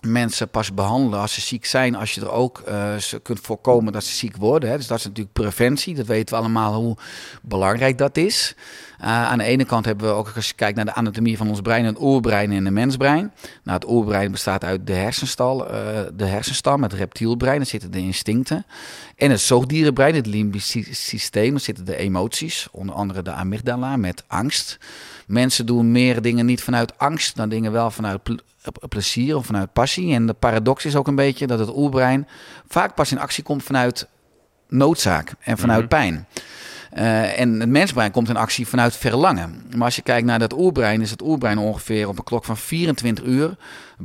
[0.06, 3.92] mensen pas behandelen als ze ziek zijn, als je er ook eh, ze kunt voorkomen
[3.92, 4.70] dat ze ziek worden?
[4.70, 4.76] Hè?
[4.76, 5.94] Dus dat is natuurlijk preventie.
[5.94, 6.96] Dat weten we allemaal hoe
[7.42, 8.54] belangrijk dat is.
[9.02, 11.60] Aan de ene kant hebben we ook, als je kijkt naar de anatomie van ons
[11.60, 13.32] brein, een oerbrein en een mensbrein.
[13.62, 15.58] Nou, het oerbrein bestaat uit de hersenstal,
[16.14, 18.66] de hersenstam, het reptielbrein, daar zitten de instincten.
[19.16, 24.24] En het zoogdierenbrein, het limbisch systeem, daar zitten de emoties, onder andere de amygdala met
[24.26, 24.78] angst.
[25.26, 28.20] Mensen doen meer dingen niet vanuit angst dan dingen wel vanuit
[28.88, 30.14] plezier of vanuit passie.
[30.14, 32.28] En de paradox is ook een beetje dat het oerbrein
[32.68, 34.08] vaak pas in actie komt vanuit
[34.68, 35.88] noodzaak en vanuit mhm.
[35.88, 36.26] pijn.
[36.98, 39.62] Uh, en het mensbrein komt in actie vanuit verlangen.
[39.76, 42.56] Maar als je kijkt naar dat oerbrein, is het oerbrein ongeveer op een klok van
[42.56, 43.56] 24 uur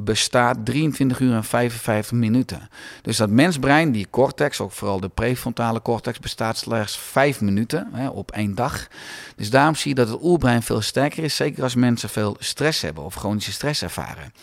[0.04, 2.70] bestaat 23 uur en 55 minuten.
[3.02, 8.10] Dus dat mensbrein, die cortex, ook vooral de prefrontale cortex, bestaat slechts 5 minuten hè,
[8.10, 8.88] op één dag.
[9.36, 12.82] Dus daarom zie je dat het oerbrein veel sterker is, zeker als mensen veel stress
[12.82, 14.34] hebben of chronische stress ervaren.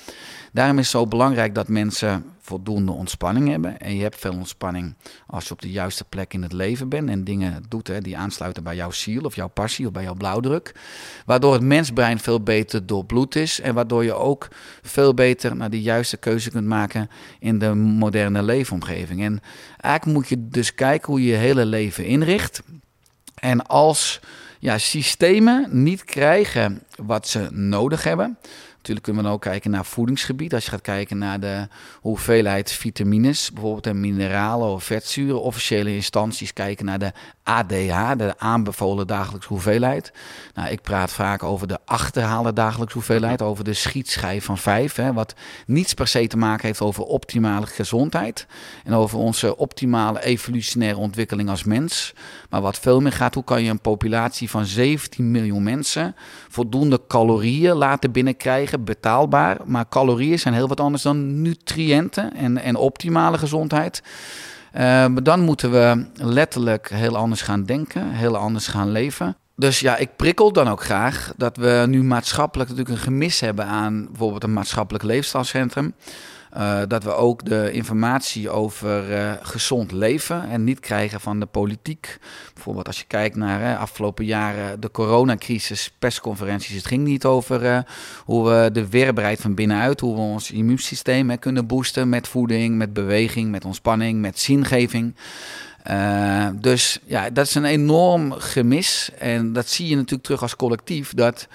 [0.54, 3.78] Daarom is het zo belangrijk dat mensen voldoende ontspanning hebben.
[3.78, 4.94] En je hebt veel ontspanning
[5.26, 8.16] als je op de juiste plek in het leven bent en dingen doet hè, die
[8.16, 10.74] aansluiten bij jouw ziel of jouw passie of bij jouw blauwdruk.
[11.26, 14.48] Waardoor het mensbrein veel beter doorbloed is en waardoor je ook
[14.82, 19.22] veel beter naar die juiste keuze kunt maken in de moderne leefomgeving.
[19.22, 19.40] En
[19.80, 22.62] eigenlijk moet je dus kijken hoe je je hele leven inricht.
[23.34, 24.20] En als
[24.58, 28.38] ja, systemen niet krijgen wat ze nodig hebben,
[28.84, 30.54] Natuurlijk kunnen we ook kijken naar voedingsgebied.
[30.54, 31.68] Als je gaat kijken naar de
[32.00, 35.42] hoeveelheid vitamines, bijvoorbeeld en mineralen of vetzuren.
[35.42, 40.12] Officiële instanties kijken naar de ADH, de aanbevolen dagelijkse hoeveelheid.
[40.54, 44.94] Nou, ik praat vaak over de achterhaalde dagelijkse hoeveelheid, over de schietschijf van vijf.
[44.94, 45.34] Hè, wat
[45.66, 48.46] niets per se te maken heeft over optimale gezondheid
[48.84, 52.12] en over onze optimale evolutionaire ontwikkeling als mens.
[52.50, 56.16] Maar wat veel meer gaat, hoe kan je een populatie van 17 miljoen mensen
[56.48, 59.56] voldoende calorieën laten binnenkrijgen, betaalbaar.
[59.64, 64.02] Maar calorieën zijn heel wat anders dan nutriënten en, en optimale gezondheid.
[64.76, 69.36] Uh, dan moeten we letterlijk heel anders gaan denken, heel anders gaan leven.
[69.56, 73.66] Dus ja, ik prikkel dan ook graag dat we nu maatschappelijk natuurlijk een gemis hebben
[73.66, 75.94] aan bijvoorbeeld een maatschappelijk leefstijlcentrum.
[76.56, 81.46] Uh, dat we ook de informatie over uh, gezond leven en niet krijgen van de
[81.46, 82.18] politiek.
[82.54, 86.76] Bijvoorbeeld als je kijkt naar uh, afgelopen jaren de coronacrisis, persconferenties.
[86.76, 87.84] Het ging niet over
[88.24, 92.92] hoe we de weerbaarheid van binnenuit, hoe we ons immuunsysteem kunnen boosten met voeding, met
[92.92, 95.14] beweging, met ontspanning, met zingeving.
[96.54, 99.10] dus ja, dat is een enorm gemis.
[99.18, 101.14] En dat zie je natuurlijk terug als collectief.
[101.14, 101.48] Dat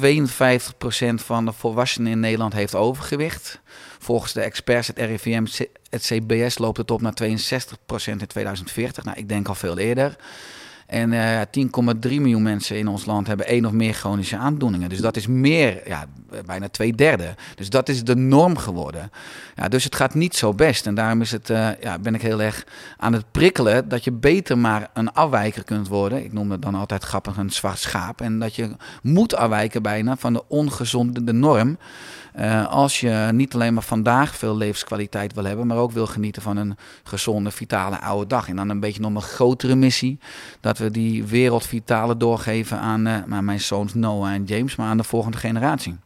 [0.00, 3.60] 52% van de volwassenen in Nederland heeft overgewicht.
[3.98, 5.46] Volgens de experts, het RIVM,
[5.90, 7.26] het CBS loopt het op naar 62%
[8.04, 9.04] in 2040.
[9.04, 10.16] Nou, ik denk al veel eerder.
[10.88, 11.62] En uh, eh, 10,3
[12.00, 14.88] miljoen mensen in ons land hebben één of meer chronische aandoeningen.
[14.88, 16.06] Dus dat is meer, ja,
[16.46, 17.34] bijna twee derde.
[17.54, 19.10] Dus dat is de norm geworden.
[19.54, 20.86] Ja, dus het gaat niet zo best.
[20.86, 24.12] En daarom is het, uh, ja, ben ik heel erg aan het prikkelen dat je
[24.12, 26.24] beter maar een afwijker kunt worden.
[26.24, 28.20] Ik noem het dan altijd grappig een zwart schaap.
[28.20, 28.70] En dat je
[29.02, 31.78] moet afwijken bijna van de ongezonde de norm.
[32.38, 36.42] Uh, als je niet alleen maar vandaag veel levenskwaliteit wil hebben, maar ook wil genieten
[36.42, 38.48] van een gezonde, vitale oude dag.
[38.48, 40.18] En dan een beetje nog een grotere missie.
[40.60, 44.96] Dat we die wereld vitale doorgeven aan uh, mijn zoons Noah en James, maar aan
[44.96, 45.96] de volgende generatie.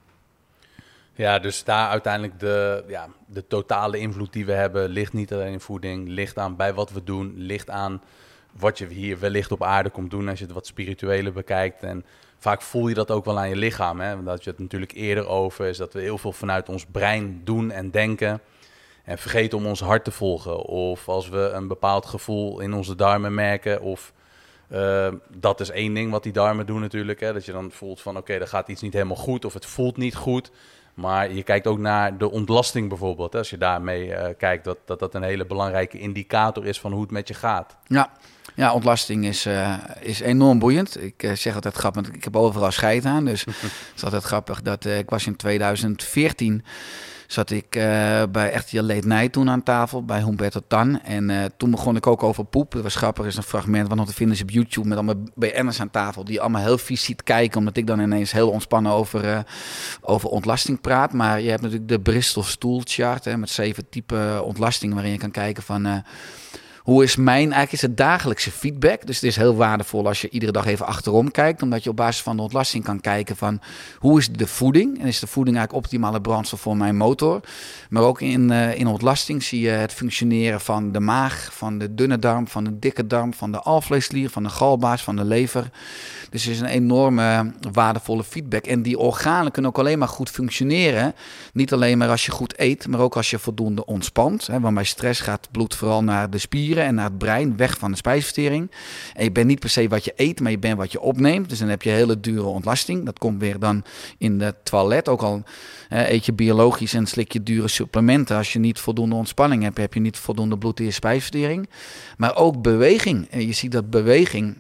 [1.14, 5.52] Ja, dus daar uiteindelijk de, ja, de totale invloed die we hebben, ligt niet alleen
[5.52, 8.00] in voeding, ligt aan bij wat we doen, ligt aan
[8.58, 11.82] wat je hier wellicht op aarde komt doen als je het wat spirituele bekijkt.
[11.82, 12.04] En
[12.38, 14.00] vaak voel je dat ook wel aan je lichaam.
[14.00, 14.22] Hè?
[14.22, 17.70] Dat je het natuurlijk eerder over is dat we heel veel vanuit ons brein doen
[17.70, 18.40] en denken.
[19.04, 20.56] En vergeten om ons hart te volgen.
[20.64, 23.80] Of als we een bepaald gevoel in onze darmen merken.
[23.80, 24.12] Of
[24.72, 27.20] uh, dat is één ding wat die darmen doen natuurlijk.
[27.20, 27.32] Hè?
[27.32, 29.44] Dat je dan voelt van oké, okay, er gaat iets niet helemaal goed.
[29.44, 30.50] Of het voelt niet goed.
[30.94, 33.34] Maar je kijkt ook naar de ontlasting bijvoorbeeld.
[33.34, 37.02] Als je daarmee uh, kijkt, dat, dat dat een hele belangrijke indicator is van hoe
[37.02, 37.76] het met je gaat.
[37.86, 38.10] Ja,
[38.54, 41.02] ja, ontlasting is, uh, is enorm boeiend.
[41.02, 43.24] Ik uh, zeg altijd grappig, ik heb overal scheid aan.
[43.24, 46.64] Dus het is altijd grappig dat uh, ik was in 2014
[47.26, 47.70] zat ik
[48.30, 51.00] bij echt je late night toen aan tafel bij Humberto Tan.
[51.00, 52.72] En toen begon ik ook over poep.
[52.72, 55.24] Dat was grappig, is een fragment van nog te vinden is op YouTube met allemaal
[55.34, 58.92] BN'ers aan tafel die allemaal heel vies ziet kijken, omdat ik dan ineens heel ontspannen
[58.92, 59.44] over,
[60.00, 61.12] over ontlasting praat.
[61.12, 65.18] Maar je hebt natuurlijk de Bristol Stool Chart hè, met zeven type ontlasting waarin je
[65.18, 66.04] kan kijken van
[66.82, 69.06] hoe is mijn, eigenlijk is het dagelijkse feedback.
[69.06, 71.62] Dus het is heel waardevol als je iedere dag even achterom kijkt.
[71.62, 73.60] Omdat je op basis van de ontlasting kan kijken van
[73.98, 75.00] hoe is de voeding.
[75.00, 77.40] En is de voeding eigenlijk optimale brandstof voor mijn motor.
[77.90, 81.94] Maar ook in, uh, in ontlasting zie je het functioneren van de maag, van de
[81.94, 85.70] dunne darm, van de dikke darm, van de alvleesklier, van de galbaas, van de lever.
[86.32, 88.64] Dus het is een enorme waardevolle feedback.
[88.64, 91.14] En die organen kunnen ook alleen maar goed functioneren.
[91.52, 94.48] Niet alleen maar als je goed eet, maar ook als je voldoende ontspant.
[94.60, 97.78] Want bij stress gaat bloed vooral naar de spieren spieren en naar het brein, weg
[97.78, 98.70] van de spijsvertering.
[99.14, 101.48] En je bent niet per se wat je eet, maar je bent wat je opneemt.
[101.48, 103.04] Dus dan heb je hele dure ontlasting.
[103.04, 103.84] Dat komt weer dan
[104.18, 105.08] in de toilet.
[105.08, 105.42] Ook al
[105.88, 108.36] eet je biologisch en slik je dure supplementen.
[108.36, 111.68] Als je niet voldoende ontspanning hebt, heb je niet voldoende bloed in je spijsvertering.
[112.16, 113.28] Maar ook beweging.
[113.30, 114.56] En je ziet dat beweging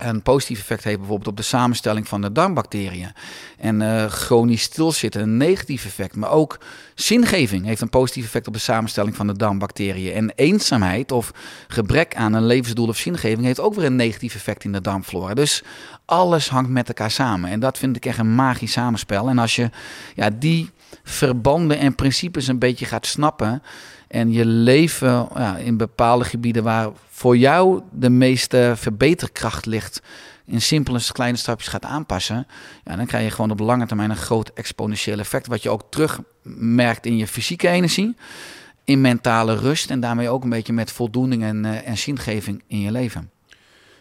[0.00, 3.12] een positief effect heeft bijvoorbeeld op de samenstelling van de darmbacteriën.
[3.58, 6.16] En uh, chronisch stilzitten een negatief effect.
[6.16, 6.58] Maar ook
[6.94, 10.12] zingeving heeft een positief effect op de samenstelling van de darmbacteriën.
[10.12, 11.32] En eenzaamheid of
[11.68, 15.34] gebrek aan een levensdoel of zingeving heeft ook weer een negatief effect in de darmflora.
[15.34, 15.62] Dus
[16.04, 17.50] alles hangt met elkaar samen.
[17.50, 19.28] En dat vind ik echt een magisch samenspel.
[19.28, 19.70] En als je
[20.14, 20.70] ja, die
[21.02, 23.62] verbanden en principes een beetje gaat snappen
[24.08, 26.88] en je leven ja, in bepaalde gebieden waar
[27.20, 30.02] voor jou de meeste verbeterkracht ligt,
[30.46, 32.46] in simpele kleine stapjes gaat aanpassen,
[32.84, 35.46] ja, dan krijg je gewoon op lange termijn een groot exponentieel effect.
[35.46, 38.16] Wat je ook terugmerkt in je fysieke energie,
[38.84, 42.80] in mentale rust en daarmee ook een beetje met voldoening en, uh, en zingeving in
[42.80, 43.30] je leven.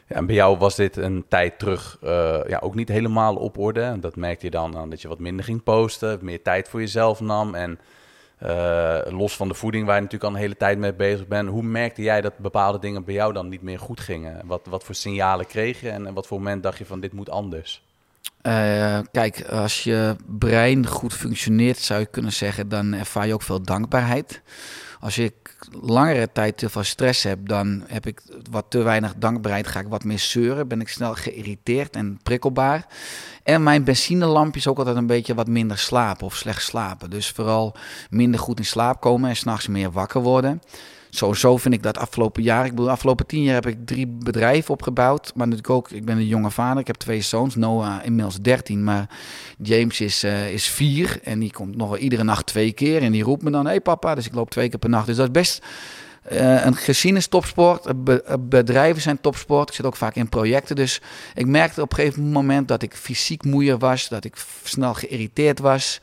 [0.07, 3.57] Ja, en bij jou was dit een tijd terug uh, ja, ook niet helemaal op
[3.57, 3.97] orde.
[3.99, 7.19] Dat merkte je dan aan dat je wat minder ging posten, meer tijd voor jezelf
[7.19, 7.79] nam en
[8.43, 11.49] uh, los van de voeding, waar je natuurlijk al een hele tijd mee bezig bent.
[11.49, 14.41] Hoe merkte jij dat bepaalde dingen bij jou dan niet meer goed gingen?
[14.45, 17.29] Wat, wat voor signalen kreeg je en, wat voor moment dacht je van dit moet
[17.29, 17.83] anders?
[18.41, 23.41] Uh, kijk, als je brein goed functioneert, zou je kunnen zeggen, dan ervaar je ook
[23.41, 24.41] veel dankbaarheid.
[24.99, 25.33] Als ik
[25.81, 29.87] langere tijd te veel stress heb, dan heb ik wat te weinig dankbaarheid, ga ik
[29.87, 32.87] wat meer zeuren, ben ik snel geïrriteerd en prikkelbaar.
[33.43, 37.09] En mijn benzinelampje is ook altijd een beetje wat minder slapen of slecht slapen.
[37.09, 37.75] Dus vooral
[38.09, 40.61] minder goed in slaap komen en s'nachts meer wakker worden.
[41.09, 44.73] Sowieso vind ik dat afgelopen jaar, ik bedoel, afgelopen tien jaar heb ik drie bedrijven
[44.73, 45.31] opgebouwd.
[45.35, 47.55] Maar natuurlijk ook, ik ben een jonge vader, ik heb twee zoons.
[47.55, 49.09] Noah inmiddels 13, maar
[49.57, 51.19] James is, uh, is vier.
[51.23, 53.01] En die komt nog iedere nacht twee keer.
[53.01, 55.05] En die roept me dan, hey papa, dus ik loop twee keer per nacht.
[55.05, 55.61] Dus dat is best
[56.31, 59.69] uh, een gezin is topsport, be bedrijven zijn topsport.
[59.69, 60.75] Ik zit ook vaak in projecten.
[60.75, 61.01] Dus
[61.33, 65.59] ik merkte op een gegeven moment dat ik fysiek moeier was, dat ik snel geïrriteerd
[65.59, 65.99] was.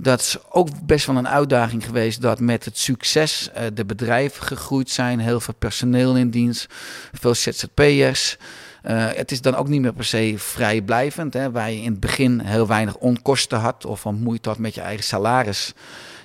[0.00, 4.46] Dat is ook best wel een uitdaging geweest dat met het succes uh, de bedrijven
[4.46, 6.66] gegroeid zijn, heel veel personeel in dienst,
[7.12, 8.36] veel ZZP'ers.
[8.84, 11.34] Uh, het is dan ook niet meer per se vrijblijvend.
[11.34, 14.74] Hè, waar je in het begin heel weinig onkosten had of van moeite had met
[14.74, 15.74] je eigen salaris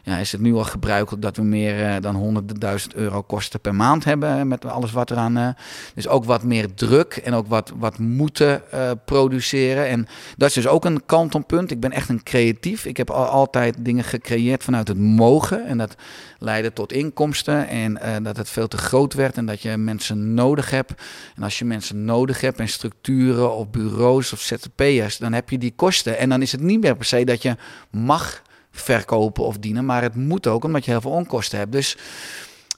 [0.05, 2.45] ja, is het nu al gebruikelijk dat we meer uh, dan
[2.89, 4.47] 100.000 euro kosten per maand hebben.
[4.47, 5.37] Met alles wat eraan.
[5.37, 5.47] Uh,
[5.95, 8.61] dus ook wat meer druk en ook wat, wat moeten
[9.05, 9.87] produceren.
[9.87, 11.71] En dat is dus ook een kantelpunt.
[11.71, 12.85] Ik ben echt een creatief.
[12.85, 15.65] Ik heb al, altijd dingen gecreëerd vanuit het mogen.
[15.65, 15.95] En dat
[16.37, 17.67] leidde tot inkomsten.
[17.67, 19.37] En dat het veel te groot werd.
[19.37, 20.93] En dat je mensen nodig hebt.
[21.35, 25.57] En als je mensen nodig hebt en structuren of bureaus of ZZP'ers, dan heb je
[25.57, 26.17] die kosten.
[26.17, 27.55] En dan is het niet meer per se dat je
[27.91, 28.41] mag
[28.73, 29.86] verkopen of dienen.
[29.86, 31.71] Maar het moet ook, omdat je heel veel onkosten hebt.
[31.71, 31.97] Dus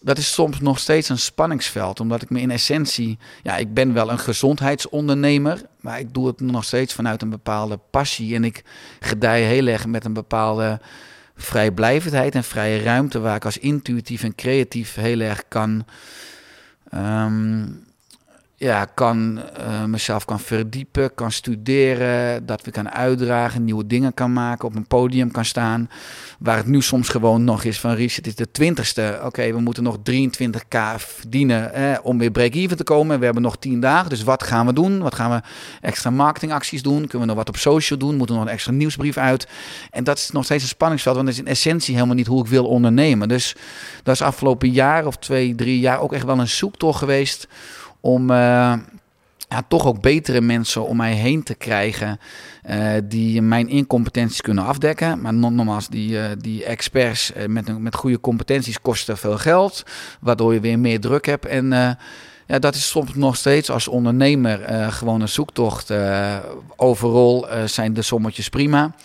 [0.02, 2.00] dat is soms nog steeds een spanningsveld.
[2.00, 3.18] Omdat ik me in essentie.
[3.44, 5.62] Ja, ik ben wel een gezondheidsondernemer.
[5.82, 8.36] Maar ik doe het nog steeds vanuit een bepaalde passie.
[8.36, 8.64] En ik
[9.00, 10.80] gedij heel erg met een bepaalde
[11.36, 13.20] vrijblijvendheid en vrije ruimte.
[13.20, 15.86] Waar ik als intuïtief en creatief heel erg kan.
[16.94, 17.86] Um,
[18.58, 24.34] ja, kan uh, mezelf kan verdiepen, kan studeren, dat we kan uitdragen, nieuwe dingen kan
[24.34, 25.90] maken, op een podium kan staan.
[26.40, 29.20] Waar het nu soms gewoon nog is van Ries, het is de twintigste.
[29.24, 33.20] Oké, we moeten nog 23k verdienen eh, om weer break-even te komen.
[33.20, 35.00] We hebben nog 10 dagen, dus wat gaan we doen?
[35.00, 35.42] Wat gaan we
[35.82, 37.00] extra marketingacties doen?
[37.00, 38.16] Kunnen we nog wat op social doen?
[38.16, 39.48] Moeten we nog een extra nieuwsbrief uit?
[39.92, 42.44] En dat is nog steeds een spanningsveld, want dat is in essentie helemaal niet hoe
[42.44, 43.28] ik wil ondernemen.
[43.28, 43.56] Dus
[44.04, 47.48] dat is afgelopen jaar of twee, drie jaar ook echt wel een zoektocht geweest
[48.06, 48.74] om uh,
[49.48, 52.20] ja, toch ook betere mensen om mij heen te krijgen
[52.70, 55.22] uh, die mijn incompetenties kunnen afdekken.
[55.22, 59.84] Maar nogmaals, die, uh, die experts met, met goede competenties kosten veel geld,
[60.20, 61.46] waardoor je weer meer druk hebt.
[61.46, 61.70] En
[62.48, 65.94] ja, dat is soms nog steeds als ondernemer gewoon een zoektocht.
[66.76, 68.96] overal zijn de sommetjes prima.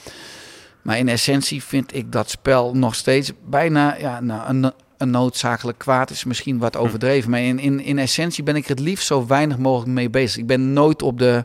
[0.82, 5.78] Maar in essentie vind ik dat spel nog steeds bijna ja, nou, een een noodzakelijk
[5.78, 6.80] kwaad is misschien wat hm.
[6.80, 7.30] overdreven.
[7.30, 10.40] Maar in, in, in essentie ben ik het liefst zo weinig mogelijk mee bezig.
[10.40, 11.44] Ik ben nooit op de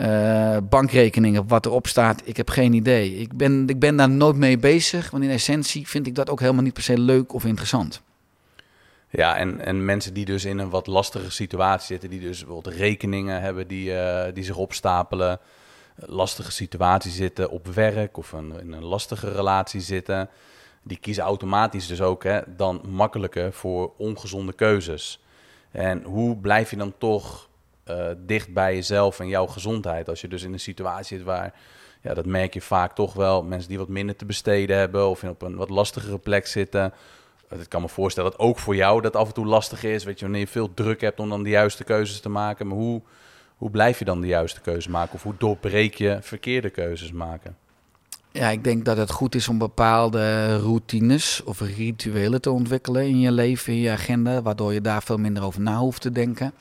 [0.00, 2.22] uh, bankrekeningen wat erop staat.
[2.24, 3.14] Ik heb geen idee.
[3.14, 5.10] Ik ben, ik ben daar nooit mee bezig.
[5.10, 8.02] Want in essentie vind ik dat ook helemaal niet per se leuk of interessant.
[9.10, 12.74] Ja, en, en mensen die dus in een wat lastige situatie zitten, die dus bijvoorbeeld
[12.74, 15.38] rekeningen hebben die, uh, die zich opstapelen,
[15.96, 20.28] lastige situatie zitten op werk of een, in een lastige relatie zitten
[20.84, 25.22] die kiezen automatisch dus ook hè, dan makkelijker voor ongezonde keuzes.
[25.70, 27.48] En hoe blijf je dan toch
[27.90, 31.54] uh, dicht bij jezelf en jouw gezondheid als je dus in een situatie zit waar,
[32.00, 35.24] ja, dat merk je vaak toch wel, mensen die wat minder te besteden hebben of
[35.24, 36.92] op een wat lastigere plek zitten,
[37.60, 40.04] ik kan me voorstellen dat ook voor jou dat af en toe lastig is.
[40.04, 42.66] Weet je, wanneer je veel druk hebt om dan de juiste keuzes te maken.
[42.66, 43.02] Maar hoe,
[43.56, 45.14] hoe blijf je dan de juiste keuze maken?
[45.14, 47.56] Of hoe doorbreek je verkeerde keuzes maken?
[48.36, 53.20] Ja, ik denk dat het goed is om bepaalde routines of rituelen te ontwikkelen in
[53.20, 56.52] je leven, in je agenda, waardoor je daar veel minder over na hoeft te denken.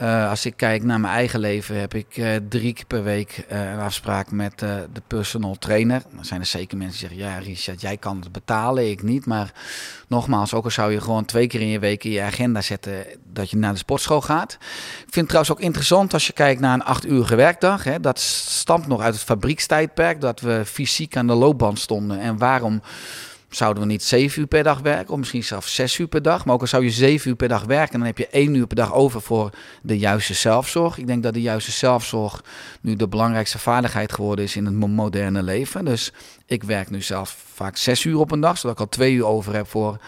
[0.00, 3.46] Uh, als ik kijk naar mijn eigen leven, heb ik uh, drie keer per week
[3.52, 6.02] uh, een afspraak met de personal trainer.
[6.14, 9.26] Dan zijn er zeker mensen die zeggen: Ja, Richard, jij kan het betalen, ik niet.
[9.26, 9.52] Maar
[10.08, 13.06] nogmaals, ook al zou je gewoon twee keer in je week in je agenda zetten
[13.32, 14.52] dat je naar de sportschool gaat.
[14.52, 17.84] Ik vind het trouwens ook interessant als je kijkt naar een acht uurige werkdag.
[17.84, 22.20] Hè, dat stamt nog uit het fabriekstijdperk, dat we fysiek aan de loopband stonden.
[22.20, 22.82] En waarom
[23.50, 26.44] zouden we niet zeven uur per dag werken, of misschien zelfs zes uur per dag.
[26.44, 28.66] Maar ook al zou je zeven uur per dag werken, dan heb je één uur
[28.66, 29.50] per dag over voor
[29.82, 30.98] de juiste zelfzorg.
[30.98, 32.44] Ik denk dat de juiste zelfzorg
[32.80, 35.84] nu de belangrijkste vaardigheid geworden is in het moderne leven.
[35.84, 36.12] Dus
[36.46, 39.26] ik werk nu zelf vaak zes uur op een dag, zodat ik al twee uur
[39.26, 39.98] over heb voor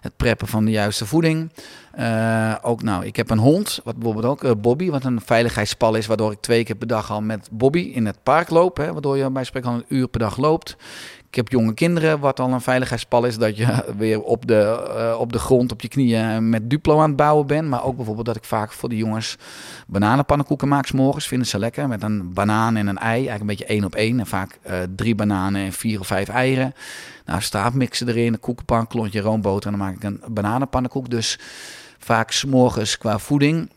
[0.00, 1.52] het preppen van de juiste voeding.
[1.98, 5.94] Uh, ook nou, ik heb een hond, wat bijvoorbeeld ook uh, Bobby, wat een veiligheidspal
[5.94, 8.92] is, waardoor ik twee keer per dag al met Bobby in het park loop, hè,
[8.92, 10.76] waardoor je bij spreken al een uur per dag loopt.
[11.32, 15.20] Ik heb jonge kinderen, wat al een veiligheidspal is, dat je weer op de, uh,
[15.20, 17.68] op de grond, op je knieën met Duplo aan het bouwen bent.
[17.68, 19.36] Maar ook bijvoorbeeld dat ik vaak voor de jongens
[19.86, 21.26] bananenpannenkoeken maak s'morgens.
[21.26, 23.10] Vinden ze lekker, met een banaan en een ei.
[23.12, 24.20] Eigenlijk een beetje één op één.
[24.20, 26.74] En vaak uh, drie bananen en vier of vijf eieren.
[27.24, 31.10] Nou, staafmixen erin, een koekenpan, klontje roomboter en dan maak ik een bananenpannenkoek.
[31.10, 31.38] Dus
[31.98, 33.70] vaak s'morgens qua voeding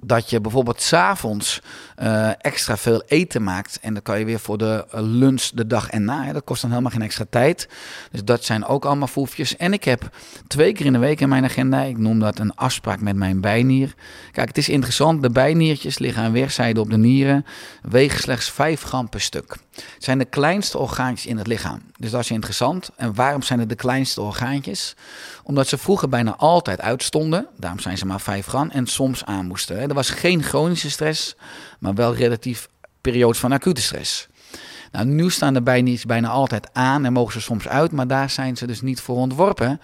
[0.00, 1.62] dat je bijvoorbeeld s'avonds
[2.02, 3.78] uh, extra veel eten maakt.
[3.80, 6.24] En dan kan je weer voor de eh, lunch de dag en na.
[6.24, 6.32] Hè.
[6.32, 7.68] Dat kost dan helemaal geen extra tijd.
[8.10, 9.56] Dus dat zijn ook allemaal foefjes.
[9.56, 12.54] En ik heb twee keer in de week in mijn agenda, ik noem dat een
[12.54, 13.94] afspraak met mijn bijnier.
[14.32, 15.22] Kijk, het is interessant.
[15.22, 17.44] De bijniertjes liggen aan weerszijden op de nieren.
[17.82, 19.56] Wegen slechts 5 gram per stuk.
[19.74, 21.82] Het zijn de kleinste orgaantjes in het lichaam.
[21.96, 22.90] Dus dat is interessant.
[22.96, 24.94] En waarom zijn het de kleinste orgaantjes?
[25.42, 27.46] Omdat ze vroeger bijna altijd uitstonden.
[27.56, 28.70] Daarom zijn ze maar 5 gram.
[28.70, 29.78] En soms aan moesten.
[29.78, 31.36] Er was geen chronische stress,
[31.94, 32.68] wel relatief
[33.00, 34.28] periodes van acute stress.
[34.92, 38.30] Nou, nu staan de bijniers bijna altijd aan en mogen ze soms uit, maar daar
[38.30, 39.80] zijn ze dus niet voor ontworpen.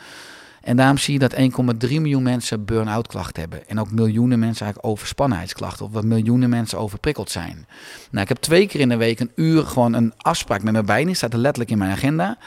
[0.66, 1.40] En daarom zie je dat 1,3
[1.88, 3.68] miljoen mensen burn-out klachten hebben.
[3.68, 5.86] En ook miljoenen mensen eigenlijk overspannenheidsklachten.
[5.86, 7.66] Of wat miljoenen mensen overprikkeld zijn.
[8.10, 10.86] Nou, ik heb twee keer in de week een uur gewoon een afspraak met mijn
[10.86, 11.16] bijnier.
[11.16, 12.38] Staat er letterlijk in mijn agenda.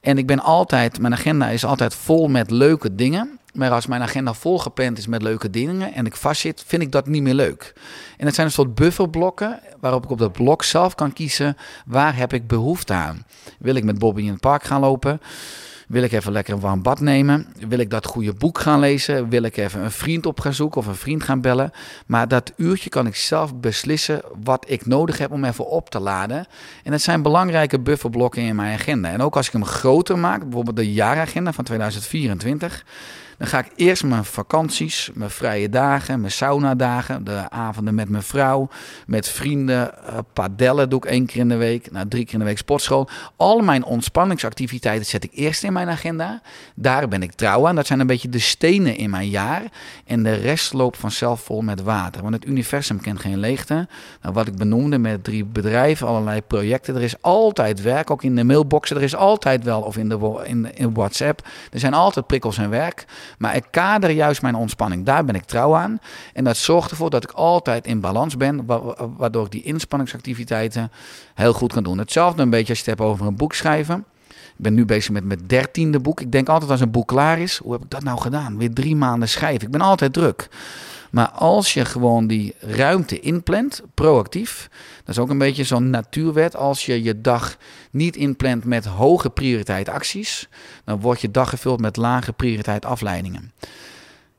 [0.00, 3.39] En ik ben altijd, mijn agenda is altijd vol met leuke dingen.
[3.54, 7.06] Maar als mijn agenda volgepland is met leuke dingen en ik vastzit, vind ik dat
[7.06, 7.72] niet meer leuk.
[8.16, 12.16] En het zijn een soort bufferblokken waarop ik op dat blok zelf kan kiezen waar
[12.16, 13.26] heb ik behoefte aan.
[13.58, 15.20] Wil ik met Bobby in het park gaan lopen?
[15.90, 17.46] Wil ik even lekker een warm bad nemen?
[17.68, 19.28] Wil ik dat goede boek gaan lezen?
[19.28, 21.70] Wil ik even een vriend op gaan zoeken of een vriend gaan bellen?
[22.06, 26.00] Maar dat uurtje kan ik zelf beslissen wat ik nodig heb om even op te
[26.00, 26.46] laden.
[26.84, 29.10] En dat zijn belangrijke bufferblokken in mijn agenda.
[29.10, 32.84] En ook als ik hem groter maak, bijvoorbeeld de jaaragenda van 2024
[33.40, 38.22] dan ga ik eerst mijn vakanties, mijn vrije dagen, mijn saunadagen, de avonden met mijn
[38.22, 38.68] vrouw,
[39.06, 42.38] met vrienden, uh, padellen doe ik één keer in de week, nou, drie keer in
[42.38, 43.08] de week sportschool.
[43.36, 46.42] Al mijn ontspanningsactiviteiten zet ik eerst in mijn agenda.
[46.74, 47.74] Daar ben ik trouw aan.
[47.74, 49.62] Dat zijn een beetje de stenen in mijn jaar.
[50.04, 52.22] En de rest loopt vanzelf vol met water.
[52.22, 53.88] Want het universum kent geen leegte.
[54.22, 56.94] Nou, wat ik benoemde met drie bedrijven, allerlei projecten.
[56.94, 58.96] Er is altijd werk, ook in de mailboxen.
[58.96, 61.48] Er is altijd wel, of in, de, in WhatsApp.
[61.70, 63.06] Er zijn altijd prikkels en werk.
[63.38, 65.04] Maar ik kader juist mijn ontspanning.
[65.04, 65.98] Daar ben ik trouw aan.
[66.32, 68.66] En dat zorgt ervoor dat ik altijd in balans ben.
[69.16, 70.90] Waardoor ik die inspanningsactiviteiten
[71.34, 71.98] heel goed kan doen.
[71.98, 74.04] Hetzelfde een beetje als je het hebt over een boek schrijven.
[74.28, 76.20] Ik ben nu bezig met mijn dertiende boek.
[76.20, 78.58] Ik denk altijd als een boek klaar is, hoe heb ik dat nou gedaan?
[78.58, 79.66] Weer drie maanden schrijven.
[79.66, 80.48] Ik ben altijd druk.
[81.10, 84.68] Maar als je gewoon die ruimte inplant, proactief,
[85.04, 86.56] dat is ook een beetje zo'n natuurwet.
[86.56, 87.56] Als je je dag
[87.90, 90.48] niet inplant met hoge prioriteit acties,
[90.84, 93.52] dan wordt je dag gevuld met lage prioriteit afleidingen.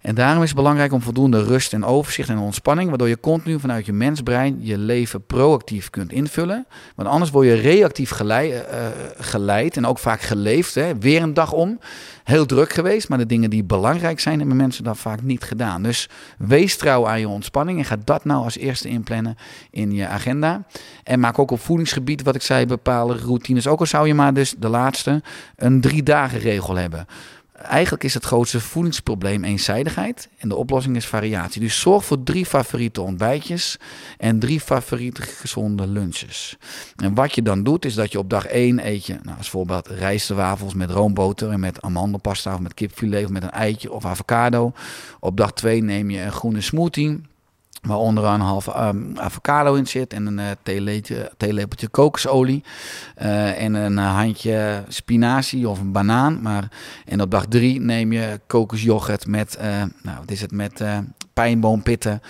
[0.01, 3.59] En daarom is het belangrijk om voldoende rust en overzicht en ontspanning, waardoor je continu
[3.59, 6.67] vanuit je mensbrein je leven proactief kunt invullen.
[6.95, 8.87] Want anders word je reactief geleid, uh,
[9.17, 10.75] geleid en ook vaak geleefd.
[10.75, 10.97] Hè.
[10.97, 11.79] Weer een dag om.
[12.23, 15.83] Heel druk geweest, maar de dingen die belangrijk zijn, hebben mensen dat vaak niet gedaan.
[15.83, 19.35] Dus wees trouw aan je ontspanning en ga dat nou als eerste inplannen
[19.69, 20.65] in je agenda.
[21.03, 23.67] En maak ook op voedingsgebied, wat ik zei, bepaalde routines.
[23.67, 25.21] Ook al zou je maar dus de laatste
[25.55, 27.05] een drie dagen regel hebben.
[27.63, 31.61] Eigenlijk is het grootste voedingsprobleem eenzijdigheid en de oplossing is variatie.
[31.61, 33.77] Dus zorg voor drie favoriete ontbijtjes
[34.17, 36.57] en drie favoriete gezonde lunches.
[36.95, 39.49] En wat je dan doet is dat je op dag 1 eet je, nou, als
[39.49, 44.05] voorbeeld rijstwafels met roomboter en met amandelpasta of met kipfilet of met een eitje of
[44.05, 44.73] avocado.
[45.19, 47.21] Op dag 2 neem je een groene smoothie.
[47.81, 52.63] Waar onder een half um, avocado in zit en een uh, theelepeltje, kokosolie.
[53.21, 56.41] Uh, en een handje spinazie of een banaan.
[56.41, 56.67] Maar
[57.05, 59.57] en op dag drie neem je kokosyoghurt met,
[60.01, 60.83] nou wat is het, met
[61.33, 62.21] pijnboompitten.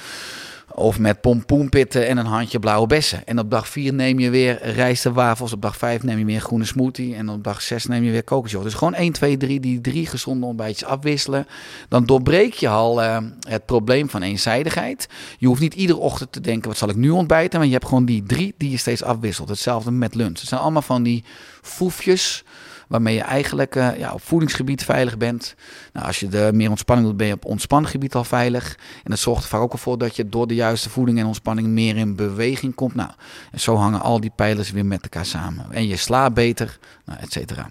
[0.76, 3.28] Of met pompoenpitten en een handje blauwe bessen.
[3.28, 5.54] En op dag 4 neem je weer rijst en wafels.
[5.54, 7.16] Op dag 5 neem je weer groene smoothie.
[7.16, 8.72] En op dag 6 neem je weer kokosjoghurt.
[8.72, 11.48] Dus gewoon 1, 2, 3, die drie gezonde ontbijtjes afwisselen.
[11.90, 13.18] Dan doorbreek je al uh,
[13.48, 15.08] het probleem van eenzijdigheid.
[15.38, 17.60] Je hoeft niet iedere ochtend te denken, wat zal ik nu ontbijten?
[17.60, 19.50] Maar je hebt gewoon die drie die je steeds afwisselt.
[19.50, 20.40] Hetzelfde met lunch.
[20.40, 21.24] Het zijn allemaal van die
[21.62, 22.44] foefjes
[22.92, 25.56] waarmee je eigenlijk uh, ja, op voedingsgebied veilig bent.
[25.94, 28.78] Nou, als je er meer ontspanning wilt, ben je op ontspannengebied al veilig.
[29.04, 31.68] En dat zorgt er vaak ook voor dat je door de juiste voeding en ontspanning
[31.68, 32.96] meer in beweging komt.
[32.96, 33.10] Nou,
[33.52, 35.66] en zo hangen al die pijlers weer met elkaar samen.
[35.72, 37.70] En je slaapt beter, nou, et cetera.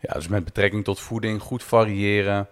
[0.00, 2.48] Ja, dus met betrekking tot voeding, goed variëren.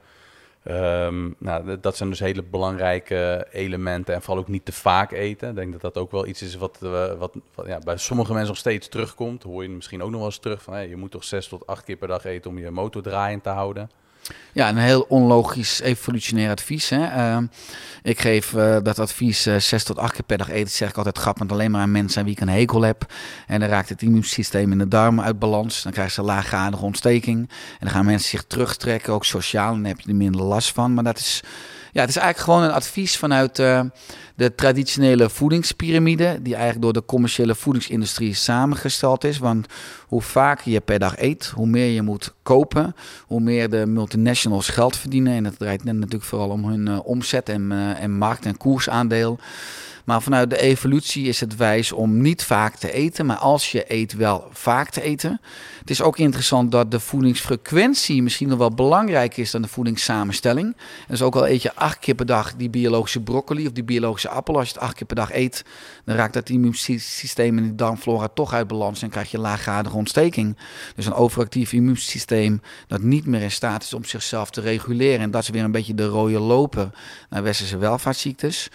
[0.65, 4.15] Um, nou, dat zijn dus hele belangrijke elementen.
[4.15, 5.49] En vooral ook niet te vaak eten.
[5.49, 7.33] Ik denk dat dat ook wel iets is wat, uh, wat,
[7.67, 9.43] ja, bij sommige mensen nog steeds terugkomt.
[9.43, 11.85] Hoor je misschien ook nog wel eens terug van je moet toch zes tot acht
[11.85, 13.91] keer per dag eten om je motor draaiend te houden.
[14.53, 16.89] Ja, een heel onlogisch evolutionair advies.
[16.89, 16.99] Hè?
[16.99, 17.39] Uh,
[18.03, 20.71] ik geef uh, dat advies uh, zes tot acht keer per dag eten.
[20.71, 23.12] zeg ik altijd grappig alleen maar aan mensen aan wie ik een hekel heb.
[23.47, 25.83] En dan raakt het immuunsysteem in de darmen uit balans.
[25.83, 27.39] Dan krijgen ze laaggradige ontsteking.
[27.39, 29.68] En dan gaan mensen zich terugtrekken, ook sociaal.
[29.68, 30.95] En dan heb je er minder last van.
[30.95, 31.43] Maar dat is
[31.93, 33.81] ja, het is eigenlijk gewoon een advies vanuit uh,
[34.41, 39.38] de traditionele voedingspyramide, die eigenlijk door de commerciële voedingsindustrie samengesteld is.
[39.38, 39.66] Want
[40.07, 42.95] hoe vaker je per dag eet, hoe meer je moet kopen,
[43.26, 45.32] hoe meer de multinationals geld verdienen.
[45.32, 49.38] En het draait natuurlijk vooral om hun uh, omzet en, uh, en markt- en koersaandeel.
[50.05, 53.84] Maar vanuit de evolutie is het wijs om niet vaak te eten, maar als je
[53.88, 55.40] eet, wel vaak te eten.
[55.80, 60.66] Het is ook interessant dat de voedingsfrequentie misschien nog wel belangrijker is dan de voedingssamenstelling.
[60.66, 63.84] En dus ook al eet je acht keer per dag die biologische broccoli of die
[63.84, 64.57] biologische appel.
[64.57, 65.64] Als je het acht keer per dag eet,
[66.05, 70.57] dan raakt dat immuunsysteem en die darmflora toch uit balans en krijg je laaggradige ontsteking.
[70.94, 75.20] Dus een overactief immuunsysteem dat niet meer in staat is om zichzelf te reguleren.
[75.20, 76.90] En dat is weer een beetje de rode loper
[77.30, 78.68] naar westerse welvaartsziektes.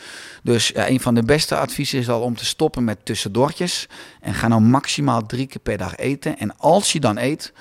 [0.44, 3.88] Dus ja, een van de beste adviezen is al om te stoppen met tussendoortjes.
[4.22, 6.38] En ga nou maximaal drie keer per dag eten.
[6.38, 7.54] En als je dan eet,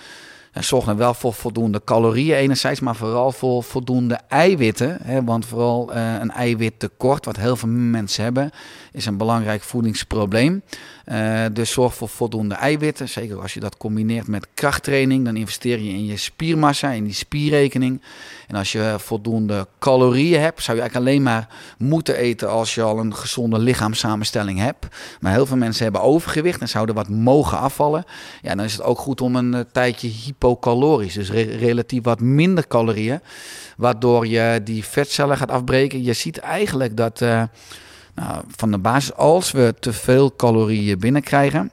[0.62, 4.98] zorg dan wel voor voldoende calorieën enerzijds, maar vooral voor voldoende eiwitten.
[5.02, 8.50] Hè, want vooral uh, een eiwittekort, wat heel veel mensen hebben,
[8.92, 10.62] is een belangrijk voedingsprobleem.
[11.12, 13.08] Uh, dus zorg voor voldoende eiwitten.
[13.08, 17.14] Zeker als je dat combineert met krachttraining, dan investeer je in je spiermassa, in die
[17.14, 18.02] spierrekening.
[18.48, 21.48] En als je voldoende calorieën hebt, zou je eigenlijk alleen maar
[21.78, 24.86] moeten eten als je al een gezonde lichaamssamenstelling hebt.
[25.20, 28.04] Maar heel veel mensen hebben overgewicht en zouden wat mogen afvallen.
[28.42, 32.20] Ja, dan is het ook goed om een uh, tijdje hypocalorisch, dus re relatief wat
[32.20, 33.20] minder calorieën,
[33.76, 36.02] waardoor je die vetcellen gaat afbreken.
[36.02, 37.20] Je ziet eigenlijk dat.
[37.20, 37.42] Uh,
[38.14, 41.70] nou, van de basis, als we te veel calorieën binnenkrijgen,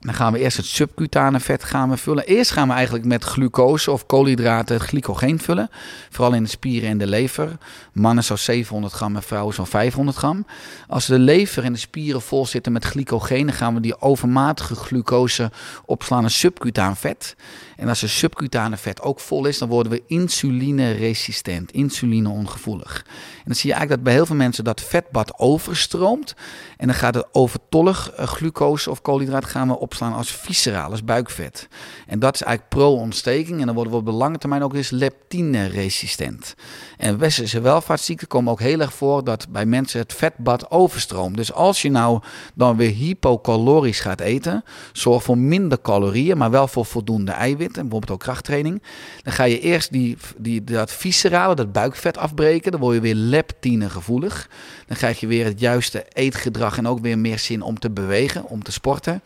[0.00, 2.26] dan gaan we eerst het subcutane vet gaan we vullen.
[2.26, 5.70] Eerst gaan we eigenlijk met glucose of koolhydraten het glycogeen vullen.
[6.10, 7.58] Vooral in de spieren en de lever.
[7.92, 10.46] Mannen zo 700 gram en vrouwen zo'n 500 gram.
[10.88, 15.50] Als de lever en de spieren vol zitten met glycogeen, gaan we die overmatige glucose
[15.84, 17.36] opslaan in subcutaan vet.
[17.80, 23.04] En als de subcutane vet ook vol is, dan worden we insulineresistent, insulineongevoelig.
[23.38, 26.34] En dan zie je eigenlijk dat bij heel veel mensen dat vetbad overstroomt.
[26.76, 31.04] En dan gaat het overtollig uh, glucose of koolhydraat gaan we opslaan als visceraal, als
[31.04, 31.68] buikvet.
[32.06, 33.60] En dat is eigenlijk pro-ontsteking.
[33.60, 36.54] En dan worden we op de lange termijn ook eens leptine-resistent.
[36.96, 41.36] En westerse welvaartsziekten komen ook heel erg voor dat bij mensen het vetbad overstroomt.
[41.36, 42.20] Dus als je nou
[42.54, 47.82] dan weer hypocalorisch gaat eten, zorg voor minder calorieën, maar wel voor voldoende eiwit en
[47.82, 48.82] bijvoorbeeld ook krachttraining.
[49.22, 52.70] Dan ga je eerst die, die, dat viscerale, dat buikvet afbreken.
[52.70, 54.48] Dan word je weer leptine gevoelig.
[54.86, 58.44] Dan krijg je weer het juiste eetgedrag en ook weer meer zin om te bewegen,
[58.44, 59.22] om te sporten.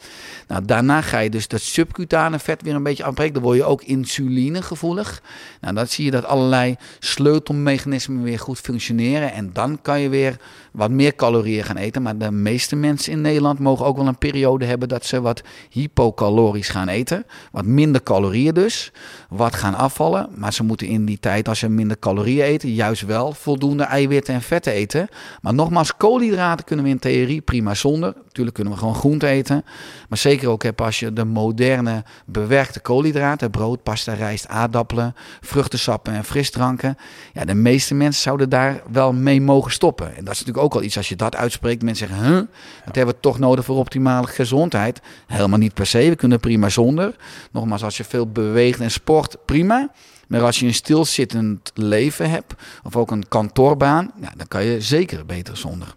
[0.48, 3.34] Nou, daarna ga je dus dat subcutane vet weer een beetje afbreken.
[3.34, 5.22] Dan word je ook insuline gevoelig.
[5.60, 9.32] Nou, dan zie je dat allerlei sleutelmechanismen weer goed functioneren.
[9.32, 10.36] En dan kan je weer
[10.72, 12.02] wat meer calorieën gaan eten.
[12.02, 15.42] Maar de meeste mensen in Nederland mogen ook wel een periode hebben dat ze wat
[15.70, 17.26] hypocalorisch gaan eten.
[17.52, 18.92] Wat minder calorieën dus.
[19.28, 20.28] Wat gaan afvallen.
[20.36, 24.34] Maar ze moeten in die tijd, als ze minder calorieën eten, juist wel voldoende eiwitten
[24.34, 25.08] en vetten eten.
[25.40, 28.14] Maar nogmaals, koolhydraten kunnen we in theorie prima zonder.
[28.24, 29.64] Natuurlijk kunnen we gewoon groente eten.
[30.08, 36.12] Maar zeker ook heb als je de moderne bewerkte koolhydraten, brood, pasta, rijst, aardappelen, vruchtensappen
[36.12, 36.96] en frisdranken.
[37.32, 40.06] Ja, de meeste mensen zouden daar wel mee mogen stoppen.
[40.16, 41.82] En dat is natuurlijk ook al iets als je dat uitspreekt.
[41.82, 42.42] Mensen zeggen, huh,
[42.84, 45.00] dat hebben we toch nodig voor optimale gezondheid.
[45.26, 47.16] Helemaal niet per se, we kunnen prima zonder.
[47.50, 49.90] Nogmaals, als je veel beweegt en sport, prima.
[50.28, 52.54] Maar als je een stilzittend leven hebt,
[52.84, 55.94] of ook een kantoorbaan, ja, dan kan je zeker beter zonder.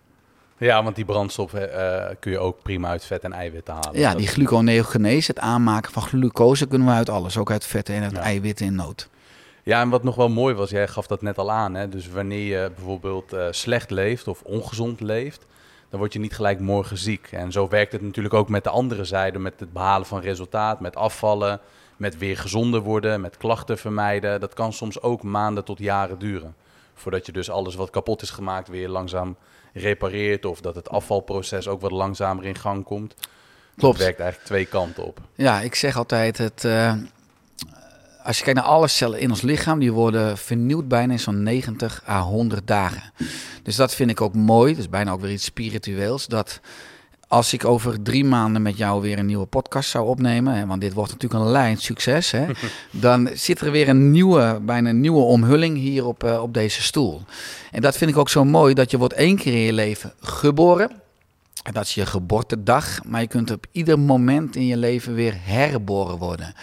[0.58, 1.62] Ja, want die brandstof uh,
[2.20, 4.00] kun je ook prima uit vet en eiwitten halen.
[4.00, 7.38] Ja, die gluconeogenese, het aanmaken van glucose, kunnen we uit alles.
[7.38, 9.10] Ook uit vetten en uit eiwitten in nood.
[9.64, 11.74] Ja, en wat nog wel mooi was, jij gaf dat net al aan.
[11.74, 11.90] Hè?
[11.90, 15.46] Dus wanneer je bijvoorbeeld uh, slecht leeft of ongezond leeft,
[15.90, 17.28] dan word je niet gelijk morgen ziek.
[17.32, 20.80] En zo werkt het natuurlijk ook met de andere zijde, met het behalen van resultaat,
[20.80, 21.60] met afvallen,
[21.98, 24.40] met weer gezonder worden, met klachten vermijden.
[24.40, 26.56] Dat kan soms ook maanden tot jaren duren.
[26.94, 29.36] Voordat je dus alles wat kapot is gemaakt weer langzaam
[29.74, 33.16] repareert of dat het afvalproces ook wat langzamer in gang komt.
[33.78, 33.96] Klopt.
[33.96, 35.20] Het werkt eigenlijk twee kanten op.
[35.36, 36.64] Ja, ik zeg altijd het.
[36.64, 36.94] Uh,
[38.24, 41.44] als je kijkt naar alle cellen in ons lichaam, die worden vernieuwd bijna in zo'n
[41.44, 43.12] 90 à 100 dagen.
[43.64, 44.72] Dus dat vind ik ook mooi.
[44.72, 46.28] Dat is bijna ook weer iets spiritueels.
[46.28, 46.60] Dat
[47.28, 50.82] als ik over drie maanden met jou weer een nieuwe podcast zou opnemen, hè, want
[50.82, 52.46] dit wordt natuurlijk een lijn succes, hè,
[52.92, 56.82] dan zit er weer een nieuwe, bijna een nieuwe omhulling hier op, uh, op deze
[56.82, 57.22] stoel.
[57.72, 60.14] En dat vind ik ook zo mooi, dat je wordt één keer in je leven
[60.22, 60.92] geboren.
[61.72, 66.18] Dat is je geboortedag, maar je kunt op ieder moment in je leven weer herboren
[66.18, 66.54] worden.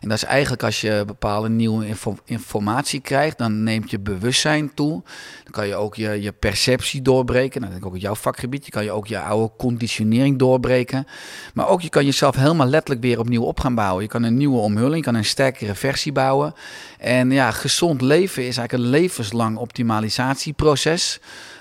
[0.00, 1.86] En dat is eigenlijk als je bepaalde nieuwe
[2.24, 5.02] informatie krijgt, dan neemt je bewustzijn toe.
[5.42, 7.60] Dan kan je ook je, je perceptie doorbreken.
[7.60, 8.64] Nou, dat denk ik ook in jouw vakgebied.
[8.64, 11.06] Je kan je ook je oude conditionering doorbreken.
[11.54, 14.02] Maar ook je kan jezelf helemaal letterlijk weer opnieuw op gaan bouwen.
[14.02, 16.54] Je kan een nieuwe omhulling, je kan een sterkere versie bouwen.
[16.98, 21.20] En ja, gezond leven is eigenlijk een levenslang optimalisatieproces.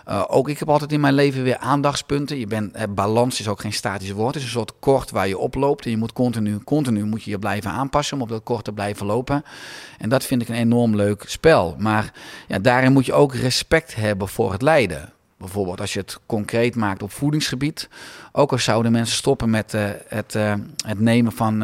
[0.09, 2.39] Uh, ook ik heb altijd in mijn leven weer aandachtspunten.
[2.39, 4.33] Je bent, eh, balans is ook geen statisch woord.
[4.33, 5.85] Het is een soort kort waar je oploopt.
[5.85, 8.71] En je moet continu, continu moet je je blijven aanpassen om op dat kort te
[8.71, 9.43] blijven lopen.
[9.97, 11.75] En dat vind ik een enorm leuk spel.
[11.77, 12.13] Maar
[12.47, 15.11] ja, daarin moet je ook respect hebben voor het lijden.
[15.37, 17.89] Bijvoorbeeld als je het concreet maakt op voedingsgebied.
[18.31, 20.53] Ook al zouden mensen stoppen met uh, het, uh,
[20.85, 21.63] het nemen van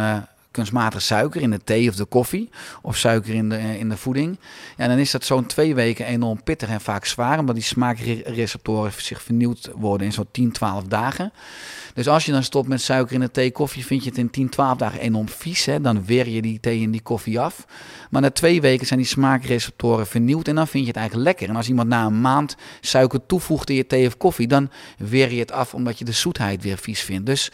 [0.53, 2.49] kunstmatig suiker in de thee of de koffie.
[2.81, 4.37] Of suiker in de, in de voeding.
[4.77, 7.39] Ja, dan is dat zo'n twee weken enorm pittig en vaak zwaar.
[7.39, 11.31] Omdat die smaakreceptoren zich vernieuwd worden in zo'n 10, 12 dagen.
[11.93, 14.29] Dus als je dan stopt met suiker in de thee, koffie, vind je het in
[14.29, 15.65] 10, 12 dagen enorm vies.
[15.65, 15.81] Hè?
[15.81, 17.65] Dan weer je die thee en die koffie af.
[18.09, 21.49] Maar na twee weken zijn die smaakreceptoren vernieuwd en dan vind je het eigenlijk lekker.
[21.49, 25.33] En als iemand na een maand suiker toevoegt in je thee of koffie, dan weer
[25.33, 27.25] je het af omdat je de zoetheid weer vies vindt.
[27.25, 27.51] Dus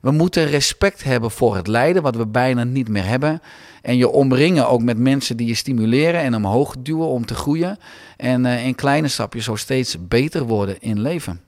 [0.00, 3.42] we moeten respect hebben voor het lijden, wat we bijna niet meer hebben.
[3.82, 7.78] En je omringen ook met mensen die je stimuleren en omhoog duwen om te groeien.
[8.16, 11.40] En uh, in kleine stapjes zo steeds beter worden in leven.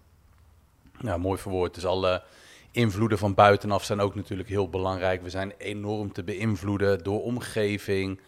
[1.01, 1.75] Ja, mooi verwoord.
[1.75, 2.23] Dus alle
[2.71, 5.23] invloeden van buitenaf zijn ook natuurlijk heel belangrijk.
[5.23, 8.21] We zijn enorm te beïnvloeden door omgeving,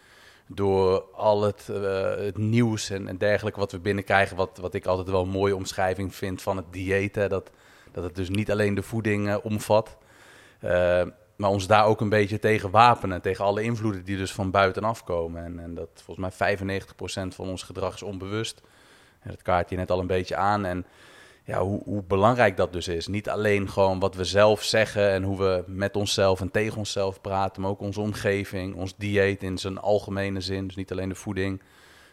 [0.47, 4.35] door al het, uh, het nieuws en, en, dergelijke wat we binnenkrijgen.
[4.35, 7.13] Wat, wat ik altijd wel een mooie omschrijving vind van het dieet.
[7.13, 7.49] Dat,
[7.91, 9.97] dat het dus niet alleen de voeding uh, omvat.
[10.63, 11.01] Uh,
[11.35, 13.21] maar ons daar ook een beetje tegen wapenen.
[13.21, 15.43] Tegen alle invloeden die dus van buitenaf komen.
[15.43, 18.61] En, en dat volgens mij 95% van ons gedrag is onbewust.
[19.19, 20.65] En dat kaart je net al een beetje aan.
[20.65, 20.85] En
[21.43, 23.07] ja, hoe, hoe, belangrijk dat dus is.
[23.07, 27.21] Niet alleen gewoon wat we zelf zeggen en hoe we met onszelf en tegen onszelf
[27.21, 30.67] praten, maar ook onze omgeving, ons dieet in zijn algemene zin.
[30.67, 31.61] Dus niet alleen de voeding.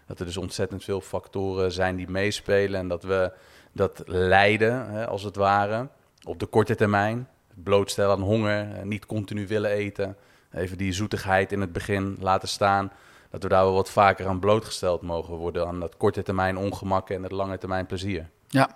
[0.07, 3.33] Dat er dus ontzettend veel factoren zijn die meespelen en dat we
[3.73, 5.89] dat lijden, hè, als het ware,
[6.25, 10.17] op de korte termijn blootstellen aan honger, eh, niet continu willen eten.
[10.53, 12.93] Even die zoetigheid in het begin laten staan.
[13.31, 15.67] Dat we daar wel wat vaker aan blootgesteld mogen worden.
[15.67, 18.29] Aan dat korte termijn ongemak en het lange termijn plezier.
[18.49, 18.71] Ja.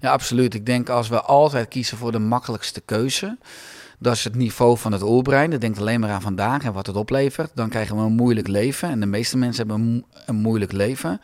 [0.00, 0.54] ja, absoluut.
[0.54, 3.38] Ik denk als we altijd kiezen voor de makkelijkste keuze.
[3.98, 5.50] Dat is het niveau van het oerbrein.
[5.50, 7.50] Dat denkt alleen maar aan vandaag en wat het oplevert.
[7.54, 8.90] Dan krijgen we een moeilijk leven.
[8.90, 11.20] En de meeste mensen hebben een moeilijk leven.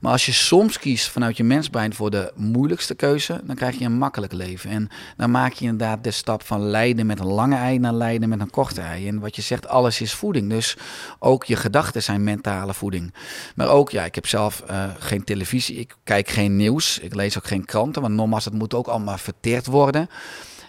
[0.00, 3.84] Maar als je soms kiest vanuit je mensbrein voor de moeilijkste keuze, dan krijg je
[3.84, 4.70] een makkelijk leven.
[4.70, 8.28] En dan maak je inderdaad de stap van lijden met een lange ei naar lijden
[8.28, 9.08] met een korte ei.
[9.08, 10.50] En wat je zegt, alles is voeding.
[10.50, 10.76] Dus
[11.18, 13.14] ook je gedachten zijn mentale voeding.
[13.54, 17.38] Maar ook, ja, ik heb zelf uh, geen televisie, ik kijk geen nieuws, ik lees
[17.38, 20.08] ook geen kranten, want nogmaals, het moet ook allemaal verteerd worden.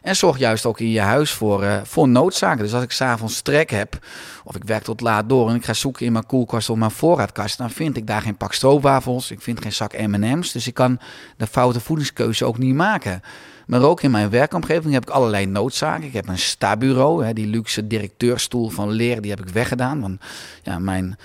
[0.04, 2.64] En zorg juist ook in je huis voor, uh, voor noodzaken.
[2.64, 4.00] Dus als ik s'avonds trek heb,
[4.44, 6.92] of ik werk tot laat door en ik ga zoeken in mijn koelkast of mijn
[6.92, 10.52] voorraadkast, dan vind ik daar geen pak stroopwafels, ik vind geen zak M&M's.
[10.52, 11.00] Dus ik kan
[11.38, 13.22] de foute voedingskeuze ook niet maken.
[13.66, 16.04] Maar ook in mijn werkomgeving heb ik allerlei noodzaken.
[16.04, 20.02] Ik heb een stabureau, hè, die luxe directeurstoel van leer, die heb ik weggedaan.
[20.02, 20.22] Want
[20.64, 21.18] ja, mijn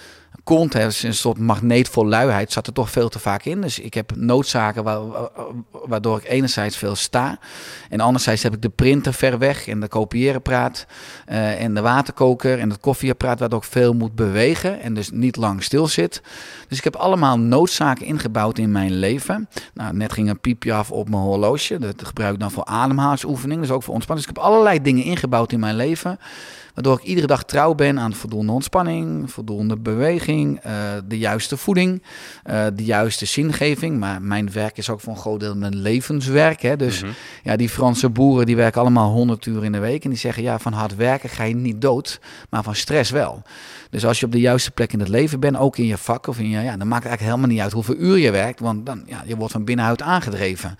[0.49, 3.61] kont, hè, een soort magneet voor luiheid, zat er toch veel te vaak in.
[3.61, 4.85] Dus ik heb noodzaken
[5.87, 7.39] waardoor ik enerzijds veel sta.
[7.89, 10.87] En anderzijds heb ik de printer ver weg en de kopieerapparaat
[11.29, 15.37] uh, en de waterkoker en het koffieapparaat, waardoor ik veel moet bewegen en dus niet
[15.37, 16.23] lang stil zit.
[16.69, 19.49] Dus ik heb allemaal noodzaken ingebouwd in mijn leven.
[19.75, 21.79] Nou, net ging een piepje af op mijn horloge.
[21.79, 24.27] Dat gebruik ik dan voor ademhalingsoefening, dus ook voor ontspanning.
[24.27, 26.19] Dus ik heb allerlei dingen ingebouwd in mijn leven
[26.79, 30.73] Waardoor ik iedere dag trouw ben aan voldoende ontspanning, voldoende beweging, uh,
[31.09, 32.03] de juiste voeding,
[32.51, 33.99] uh, de juiste zingeving.
[33.99, 36.63] Maar mijn werk is ook voor een groot deel mijn levenswerk.
[36.63, 36.77] Hè?
[36.77, 37.17] Dus mm -hmm.
[37.43, 40.05] ja, die Franse boeren die werken allemaal 100 uur in de week.
[40.05, 42.21] En die zeggen ja, van hard werken ga je niet dood,
[42.51, 43.43] maar van stress wel.
[43.91, 46.27] Dus als je op de juiste plek in het leven bent, ook in je vak
[46.27, 48.61] of in je, ja, dan maakt het eigenlijk helemaal niet uit hoeveel uur je werkt,
[48.61, 50.79] want dan, ja, je wordt van binnenuit aangedreven.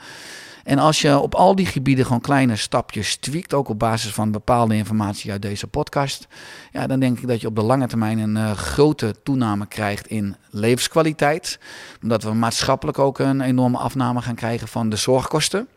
[0.69, 4.31] En als je op al die gebieden gewoon kleine stapjes tweakt, ook op basis van
[4.31, 6.27] bepaalde informatie uit deze podcast,
[6.73, 10.07] ja, dan denk ik dat je op de lange termijn een uh, grote toename krijgt
[10.07, 11.59] in levenskwaliteit.
[12.03, 15.69] Omdat we maatschappelijk ook een enorme afname gaan krijgen van de zorgkosten.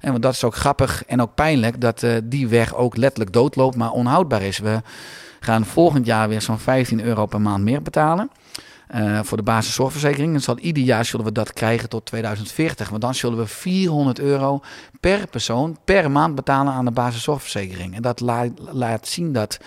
[0.00, 3.32] En want dat is ook grappig en ook pijnlijk dat uh, die weg ook letterlijk
[3.32, 4.58] doodloopt, maar onhoudbaar is.
[4.58, 4.82] We
[5.40, 8.30] gaan volgend jaar weer zo'n 15 euro per maand meer betalen.
[8.94, 10.34] Uh, voor de basiszorgverzekering.
[10.34, 12.88] En zal ieder jaar zullen we dat krijgen tot 2040.
[12.88, 14.60] Want dan zullen we 400 euro
[15.00, 17.94] per persoon per maand betalen aan de basiszorgverzekering.
[17.94, 19.58] En dat laat, laat zien dat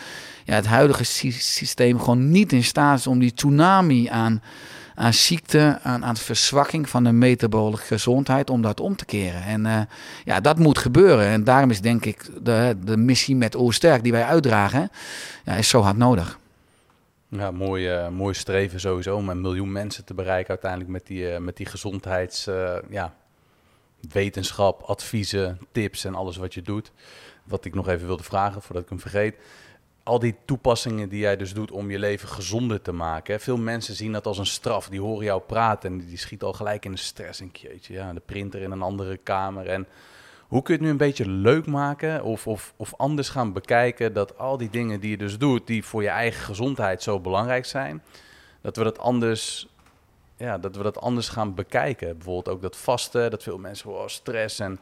[0.43, 4.41] ja, het huidige systeem gewoon niet in staat is om die tsunami aan,
[4.95, 9.43] aan ziekte, aan, aan verzwakking van de metabole gezondheid, om dat om te keren.
[9.43, 9.79] En uh,
[10.25, 11.25] ja, dat moet gebeuren.
[11.25, 14.89] En daarom is denk ik de, de missie met Oosterk die wij uitdragen,
[15.43, 16.41] ja, is zo hard nodig.
[17.35, 21.31] Ja, mooi, uh, mooi streven sowieso om een miljoen mensen te bereiken uiteindelijk met die,
[21.31, 23.13] uh, met die gezondheids, uh, ja,
[24.11, 26.91] wetenschap, adviezen, tips en alles wat je doet.
[27.43, 29.35] Wat ik nog even wilde vragen voordat ik hem vergeet.
[30.03, 33.39] Al die toepassingen die jij dus doet om je leven gezonder te maken.
[33.39, 34.89] Veel mensen zien dat als een straf.
[34.89, 37.41] Die horen jou praten en die schieten al gelijk in de stress.
[37.81, 39.87] Ja, de printer in een andere kamer en
[40.53, 44.13] hoe kun je het nu een beetje leuk maken of, of, of anders gaan bekijken
[44.13, 47.65] dat al die dingen die je dus doet, die voor je eigen gezondheid zo belangrijk
[47.65, 48.03] zijn,
[48.61, 49.67] dat we dat anders,
[50.37, 52.17] ja, dat we dat anders gaan bekijken.
[52.17, 54.73] Bijvoorbeeld ook dat vasten, dat veel mensen oh, stress en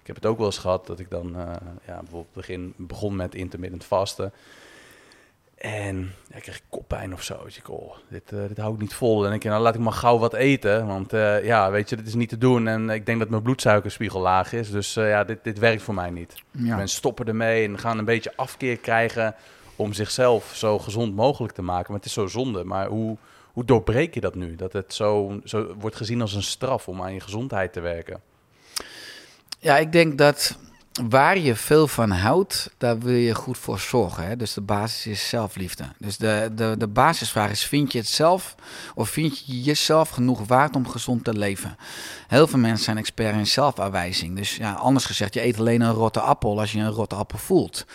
[0.00, 1.52] ik heb het ook wel eens gehad dat ik dan uh,
[1.86, 4.32] ja, bijvoorbeeld begin, begon met intermittent vasten.
[5.58, 7.44] En ja, ik kreeg koppijn of zo.
[7.44, 9.14] Dus ik, oh, dit, uh, dit hou ik niet vol.
[9.14, 10.86] En dan denk ik, nou laat ik maar gauw wat eten.
[10.86, 12.68] Want uh, ja, weet je, dit is niet te doen.
[12.68, 14.70] En ik denk dat mijn bloedsuikerspiegel laag is.
[14.70, 16.34] Dus uh, ja, dit, dit werkt voor mij niet.
[16.50, 16.76] Ja.
[16.76, 19.34] Mensen stoppen ermee en gaan een beetje afkeer krijgen
[19.76, 21.86] om zichzelf zo gezond mogelijk te maken.
[21.86, 22.64] Maar het is zo zonde.
[22.64, 23.16] Maar hoe,
[23.52, 24.56] hoe doorbreek je dat nu?
[24.56, 28.20] Dat het zo, zo wordt gezien als een straf om aan je gezondheid te werken.
[29.58, 30.58] Ja, ik denk dat
[31.08, 34.26] waar je veel van houdt, daar wil je goed voor zorgen.
[34.26, 34.36] Hè?
[34.36, 35.84] Dus de basis is zelfliefde.
[35.98, 38.54] Dus de, de, de basisvraag is: vind je het zelf
[38.94, 41.76] of vind je jezelf genoeg waard om gezond te leven?
[42.28, 44.36] Heel veel mensen zijn expert in zelfafwijzing.
[44.36, 47.38] Dus ja, anders gezegd, je eet alleen een rotte appel als je een rotte appel
[47.38, 47.86] voelt.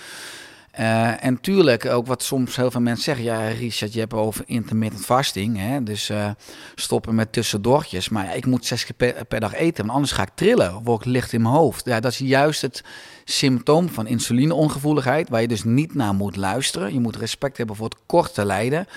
[0.80, 4.43] Uh, en tuurlijk, ook wat soms heel veel mensen zeggen, ja Richard, je hebt over
[4.47, 5.84] intermittent fasting, hè?
[5.84, 6.30] dus uh,
[6.76, 8.09] stoppen met tussendoortjes.
[8.09, 10.76] Maar ja, ik moet zes keer per, per, dag eten, want anders ga ik trillen,
[10.76, 11.86] of word ik licht in mijn hoofd.
[11.86, 12.84] Ja, dat is juist het
[13.24, 16.93] symptoom van insulineongevoeligheid, waar je dus niet naar moet luisteren.
[16.93, 18.88] Je moet respect hebben voor het korte lijden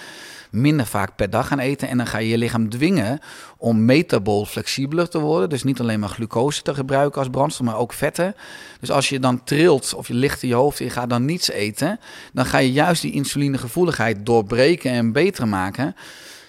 [0.61, 1.89] minder vaak per dag gaan eten.
[1.89, 3.21] En dan ga je je lichaam dwingen
[3.57, 5.49] om metabol flexibeler te worden.
[5.49, 8.35] Dus niet alleen maar glucose te gebruiken als brandstof, maar ook vetten.
[8.81, 11.25] Dus als je dan trilt of je ligt in je hoofd en je gaat dan
[11.25, 12.01] niets eten,
[12.33, 15.97] dan ga je juist die insulinegevoeligheid doorbreken en beter maken.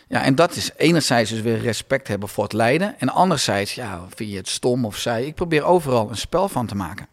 [0.09, 2.99] Ja, en dat is enerzijds dus weer respect hebben voor het lijden.
[2.99, 5.25] En anderzijds, ja, vind je het stom of zij.
[5.25, 7.07] Ik probeer overal een spel van te maken.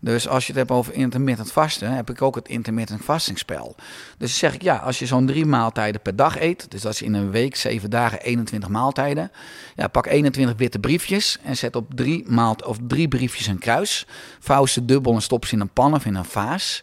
[0.00, 3.74] Dus als je het hebt over intermittent vasten, heb ik ook het intermittent fastingspel.
[4.18, 7.02] Dus zeg ik ja, als je zo'n drie maaltijden per dag eet, dus dat is
[7.02, 9.30] in een week, zeven dagen, 21 maaltijden.
[9.76, 14.06] Ja, pak 21 witte briefjes en zet op drie, maalt, of drie briefjes een kruis.
[14.38, 16.82] Vouw ze dubbel en stop ze in een pan of in een vaas.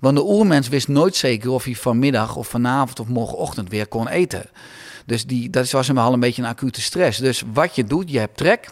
[0.00, 4.08] Want de oermens wist nooit zeker of hij vanmiddag of vanavond of morgenochtend weer kon
[4.08, 4.50] eten.
[5.06, 7.18] Dus die, dat was hem wel een beetje een acute stress.
[7.18, 8.70] Dus wat je doet, je hebt trek.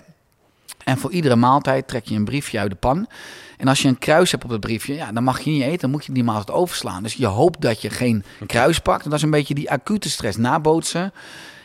[0.85, 3.09] En voor iedere maaltijd trek je een briefje uit de pan.
[3.57, 5.81] En als je een kruis hebt op het briefje, ja, dan mag je niet eten,
[5.81, 7.03] dan moet je die maaltijd overslaan.
[7.03, 9.05] Dus je hoopt dat je geen kruis pakt.
[9.05, 11.13] En dat is een beetje die acute stress nabootsen.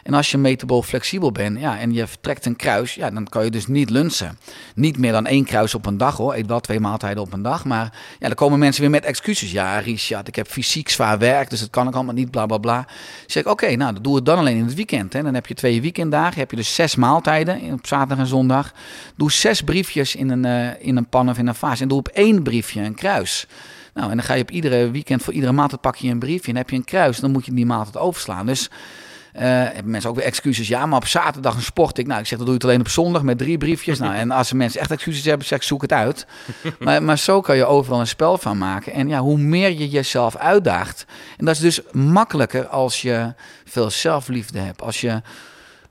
[0.03, 3.43] En als je metabol flexibel bent ja, en je vertrekt een kruis, ja, dan kan
[3.43, 4.37] je dus niet lunchen.
[4.75, 6.33] Niet meer dan één kruis op een dag hoor.
[6.33, 7.65] Eet wel twee maaltijden op een dag.
[7.65, 9.51] Maar ja, dan komen mensen weer met excuses.
[9.51, 12.57] Ja, Richard, ik heb fysiek zwaar werk, dus dat kan ik allemaal niet, bla bla
[12.57, 12.87] bla.
[13.25, 15.13] zeg ik, oké, nou, dan doe het dan alleen in het weekend.
[15.13, 15.23] Hè.
[15.23, 18.73] Dan heb je twee weekenddagen, heb je dus zes maaltijden op zaterdag en zondag.
[19.15, 21.79] Doe zes briefjes in een, uh, in een pan of in een vaas.
[21.79, 23.47] En doe op één briefje een kruis.
[23.93, 26.51] Nou, en dan ga je op iedere weekend voor iedere maaltijd pak je een briefje
[26.51, 27.19] en heb je een kruis.
[27.19, 28.45] Dan moet je die maaltijd overslaan.
[28.45, 28.69] Dus
[29.39, 30.67] hebben mensen ook weer excuses.
[30.67, 32.07] Ja, maar op zaterdag een sport ik.
[32.07, 33.99] Nou, ik zeg, dat doe je het alleen op zondag met drie briefjes.
[33.99, 36.25] Nou, en als mensen echt excuses hebben, zeg ik, zoek het uit.
[36.79, 38.93] maar, maar zo kan je overal een spel van maken.
[38.93, 41.05] En ja, hoe meer je jezelf uitdaagt.
[41.37, 43.33] En dat is dus makkelijker als je
[43.65, 44.81] veel zelfliefde hebt.
[44.81, 45.21] Als je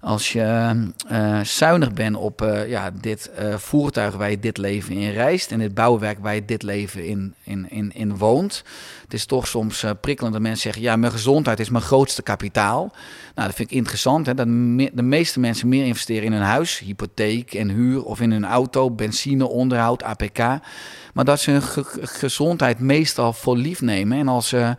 [0.01, 0.75] als je
[1.13, 5.59] uh, zuinig bent op uh, ja, dit voertuig waar je dit leven in reist en
[5.59, 8.65] dit bouwwerk waar je dit leven in, in, in, in woont.
[9.03, 12.93] Het is toch soms prikkelend dat mensen zeggen, ja, mijn gezondheid is mijn grootste kapitaal.
[13.35, 14.47] Nou, dat vind ik interessant, hè, dat
[14.93, 18.91] de meeste mensen meer investeren in hun huis, hypotheek en huur of in hun auto,
[18.91, 20.39] benzine, onderhoud, APK.
[21.13, 24.77] Maar dat ze hun gezondheid meestal voor lief nemen en als ze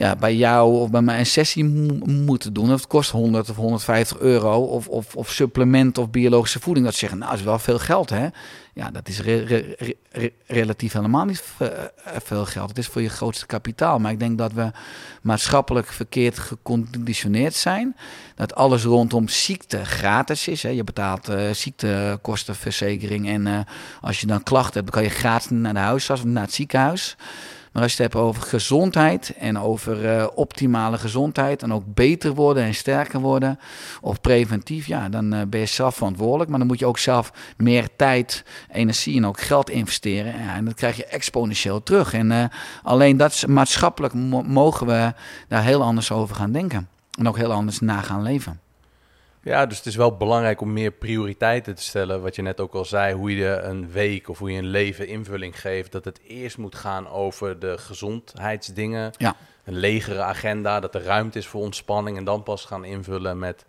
[0.00, 1.64] ja, bij jou of bij mij een sessie
[2.04, 2.70] moeten doen.
[2.70, 4.62] Het kost 100 of 150 euro.
[4.62, 6.84] Of, of, of supplement of biologische voeding.
[6.84, 8.28] Dat ze zeggen, nou, is wel veel geld, hè?
[8.74, 9.20] Ja, dat is
[10.46, 11.68] relatief helemaal niet eh,
[12.22, 12.68] veel geld.
[12.68, 13.98] Het is voor je grootste kapitaal.
[13.98, 14.70] Maar ik denk dat we
[15.22, 17.96] maatschappelijk verkeerd geconditioneerd zijn.
[18.34, 20.62] Dat alles rondom ziekte gratis is.
[20.62, 20.68] Hè.
[20.68, 23.28] Je betaalt uh, ziektekostenverzekering.
[23.28, 23.58] En uh,
[24.00, 26.54] als je dan klachten hebt, dan kan je gratis naar de huisarts of naar het
[26.54, 27.16] ziekenhuis.
[27.72, 32.34] Maar als je het hebt over gezondheid en over uh, optimale gezondheid en ook beter
[32.34, 33.58] worden en sterker worden
[34.00, 36.50] of preventief, ja, dan uh, ben je zelf verantwoordelijk.
[36.50, 40.42] Maar dan moet je ook zelf meer tijd, energie en ook geld investeren.
[40.42, 42.12] Ja, en dat krijg je exponentieel terug.
[42.12, 42.44] En uh,
[42.82, 44.14] alleen dat maatschappelijk
[44.46, 45.12] mogen we
[45.48, 46.88] daar heel anders over gaan denken.
[47.18, 48.60] En ook heel anders na gaan leven.
[49.42, 52.22] Ja, dus het is wel belangrijk om meer prioriteiten te stellen.
[52.22, 55.08] Wat je net ook al zei, hoe je een week of hoe je een leven
[55.08, 55.92] invulling geeft.
[55.92, 59.10] Dat het eerst moet gaan over de gezondheidsdingen.
[59.16, 59.36] Ja.
[59.64, 62.16] Een legere agenda, dat er ruimte is voor ontspanning.
[62.16, 63.64] En dan pas gaan invullen met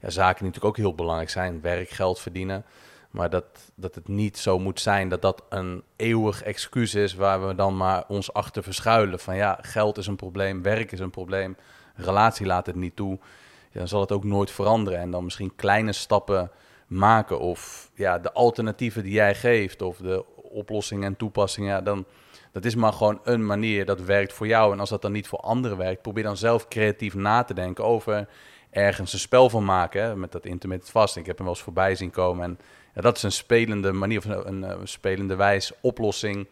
[0.00, 1.60] ja, zaken die natuurlijk ook heel belangrijk zijn.
[1.60, 2.64] Werk, geld verdienen.
[3.10, 3.44] Maar dat,
[3.74, 7.76] dat het niet zo moet zijn dat dat een eeuwig excuus is waar we dan
[7.76, 9.18] maar ons achter verschuilen.
[9.18, 11.56] Van ja, geld is een probleem, werk is een probleem,
[11.94, 13.18] relatie laat het niet toe
[13.78, 15.00] dan zal het ook nooit veranderen.
[15.00, 16.50] En dan misschien kleine stappen
[16.86, 22.06] maken of ja, de alternatieven die jij geeft of de oplossingen en toepassingen, ja, dan
[22.52, 24.72] dat is maar gewoon een manier dat werkt voor jou.
[24.72, 27.84] En als dat dan niet voor anderen werkt, probeer dan zelf creatief na te denken
[27.84, 28.28] over
[28.70, 31.16] ergens een spel van maken met dat intermittent vast.
[31.16, 32.58] Ik heb hem wel eens voorbij zien komen en
[32.94, 36.46] ja, dat is een spelende manier of een, een spelende wijs oplossing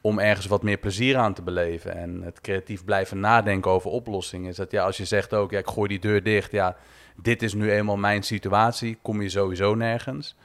[0.00, 1.96] om ergens wat meer plezier aan te beleven.
[1.96, 4.50] En het creatief blijven nadenken over oplossingen.
[4.50, 6.50] Is dat ja, als je zegt ook, ja, ik gooi die deur dicht.
[6.50, 6.76] Ja,
[7.16, 8.98] dit is nu eenmaal mijn situatie.
[9.02, 10.36] Kom je sowieso nergens.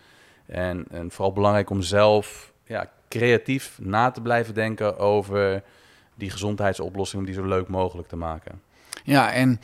[0.46, 5.64] En, en vooral belangrijk om zelf ja, creatief na te blijven denken over
[6.16, 7.22] die gezondheidsoplossing.
[7.22, 8.62] Om die zo leuk mogelijk te maken.
[9.04, 9.60] Ja, en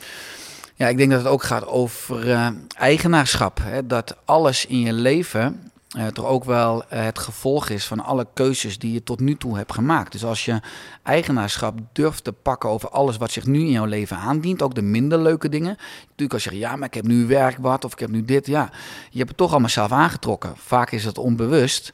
[0.74, 3.58] ja, ik denk dat het ook gaat over uh, eigenaarschap.
[3.62, 3.86] Hè?
[3.86, 8.26] Dat alles in je leven uh, toch ook wel uh, het gevolg is van alle
[8.34, 10.12] keuzes die je tot nu toe hebt gemaakt.
[10.12, 10.60] Dus als je
[11.02, 14.82] eigenaarschap durft te pakken over alles wat zich nu in jouw leven aandient, ook de
[14.82, 15.76] minder leuke dingen.
[16.02, 18.24] Natuurlijk als je zegt, ja, maar ik heb nu werk wat of ik heb nu
[18.24, 18.46] dit.
[18.46, 18.70] Ja,
[19.10, 20.52] je hebt het toch allemaal zelf aangetrokken.
[20.56, 21.92] Vaak is het onbewust.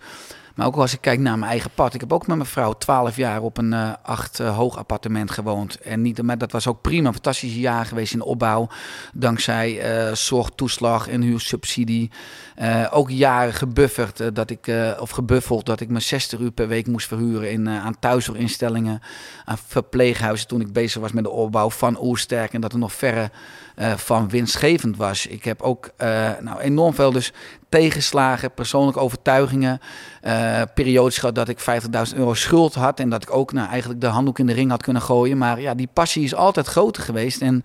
[0.57, 1.95] Maar ook als ik kijk naar mijn eigen pad.
[1.95, 5.31] Ik heb ook met mijn vrouw twaalf jaar op een uh, acht uh, hoog appartement
[5.31, 5.81] gewoond.
[5.81, 7.13] En niet, dat was ook prima.
[7.13, 8.69] Fantastisch jaar geweest in de opbouw.
[9.13, 12.11] Dankzij uh, zorgtoeslag en huursubsidie.
[12.91, 17.07] ook jaren gebufferd dat ik, of gebuffeld dat ik me 60 uur per week moest
[17.07, 19.01] verhuren in, aan thuiszorginstellingen.
[19.45, 22.53] Aan verpleeghuizen toen ik bezig was met de opbouw van Oersterk.
[22.53, 23.31] En dat er nog verre
[23.97, 25.27] van winstgevend was.
[25.27, 25.91] Ik heb ook
[26.41, 27.33] nou, enorm veel dus
[27.69, 29.81] tegenslagen, persoonlijke overtuigingen.
[30.23, 33.01] Uh, periodes gehad dat ik 50.000 euro schuld had.
[33.01, 35.39] En dat ik ook nou, eigenlijk de handdoek in de ring had kunnen gooien.
[35.39, 37.41] Maar ja, die passie is altijd groter geweest.
[37.41, 37.65] En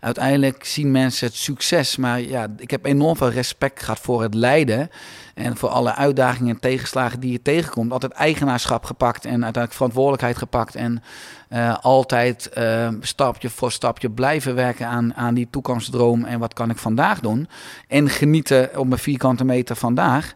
[0.00, 1.96] uiteindelijk zien mensen het succes.
[1.96, 4.90] Maar ja, ik heb enorm veel respect gehad voor het lijden.
[5.34, 7.92] En voor alle uitdagingen en tegenslagen die je tegenkomt.
[7.92, 10.74] Altijd eigenaarschap gepakt en uiteindelijk verantwoordelijkheid gepakt.
[10.74, 11.02] En
[11.50, 16.24] uh, altijd uh, stapje voor stapje blijven werken aan, aan die toekomstdroom.
[16.24, 17.48] En wat kan ik vandaag doen?
[17.88, 20.34] En genieten op mijn vierkante meter vandaag.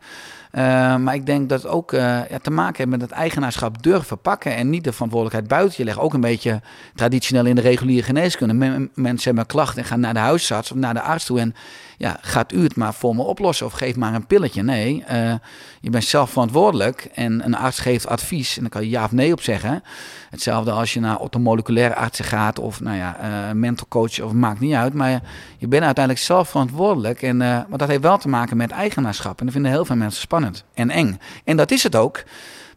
[0.52, 4.18] Uh, maar ik denk dat het ook ja, te maken heeft met het eigenaarschap durven
[4.18, 6.02] pakken en niet de verantwoordelijkheid buiten je leggen.
[6.02, 6.60] Ook een beetje
[6.94, 8.88] traditioneel in de reguliere geneeskunde.
[8.94, 11.54] mensen hebben klachten en gaan naar de huisarts of naar de arts toe en
[12.00, 14.62] ja, gaat u het maar voor me oplossen of geef maar een pilletje.
[14.62, 15.34] Nee, uh,
[15.80, 19.12] je bent zelf verantwoordelijk en een arts geeft advies en dan kan je ja of
[19.12, 19.82] nee op zeggen.
[20.30, 24.60] Hetzelfde als je naar ortomoleculaire artsen gaat of nou ja, uh, mental coach of maakt
[24.60, 24.94] niet uit.
[24.94, 25.20] Maar
[25.58, 27.22] je bent uiteindelijk zelf verantwoordelijk.
[27.22, 29.38] En, uh, maar dat heeft wel te maken met eigenaarschap.
[29.38, 31.18] En dat vinden heel veel mensen spannend en eng.
[31.44, 32.22] En dat is het ook.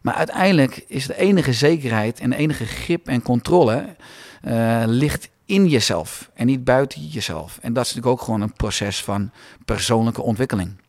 [0.02, 3.84] Maar uiteindelijk is de enige zekerheid en de enige grip en controle
[4.48, 7.58] uh, ligt in jezelf en niet buiten jezelf.
[7.62, 9.30] En dat is natuurlijk ook gewoon een proces van
[9.64, 10.82] persoonlijke ontwikkeling.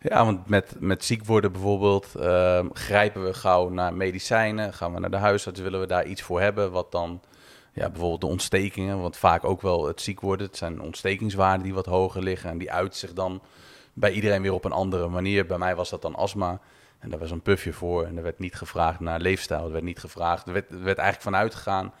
[0.00, 5.00] Ja, want met, met ziek worden bijvoorbeeld uh, grijpen we gauw naar medicijnen, gaan we
[5.00, 7.20] naar de huisarts, willen we daar iets voor hebben, wat dan
[7.72, 11.74] ja, bijvoorbeeld de ontstekingen, want vaak ook wel het ziek worden, het zijn ontstekingswaarden die
[11.74, 13.42] wat hoger liggen en die uit zich dan
[13.92, 15.46] bij iedereen weer op een andere manier.
[15.46, 16.60] Bij mij was dat dan astma
[16.98, 19.84] en daar was een pufje voor en er werd niet gevraagd naar leefstijl, er werd
[19.84, 21.92] niet gevraagd, er werd, er werd eigenlijk vanuit gegaan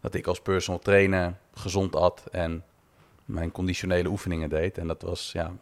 [0.00, 2.64] dat ik als personal trainer gezond at en
[3.24, 4.78] mijn conditionele oefeningen deed.
[4.78, 5.52] En dat was ja,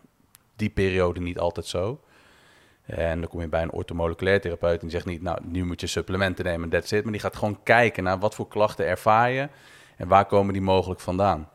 [0.56, 2.00] die periode niet altijd zo.
[2.86, 5.80] En dan kom je bij een ortomoleculair therapeut en die zegt niet, nou, nu moet
[5.80, 7.02] je supplementen nemen, that's it.
[7.02, 9.48] Maar die gaat gewoon kijken naar wat voor klachten ervaar je
[9.96, 11.48] en waar komen die mogelijk vandaan.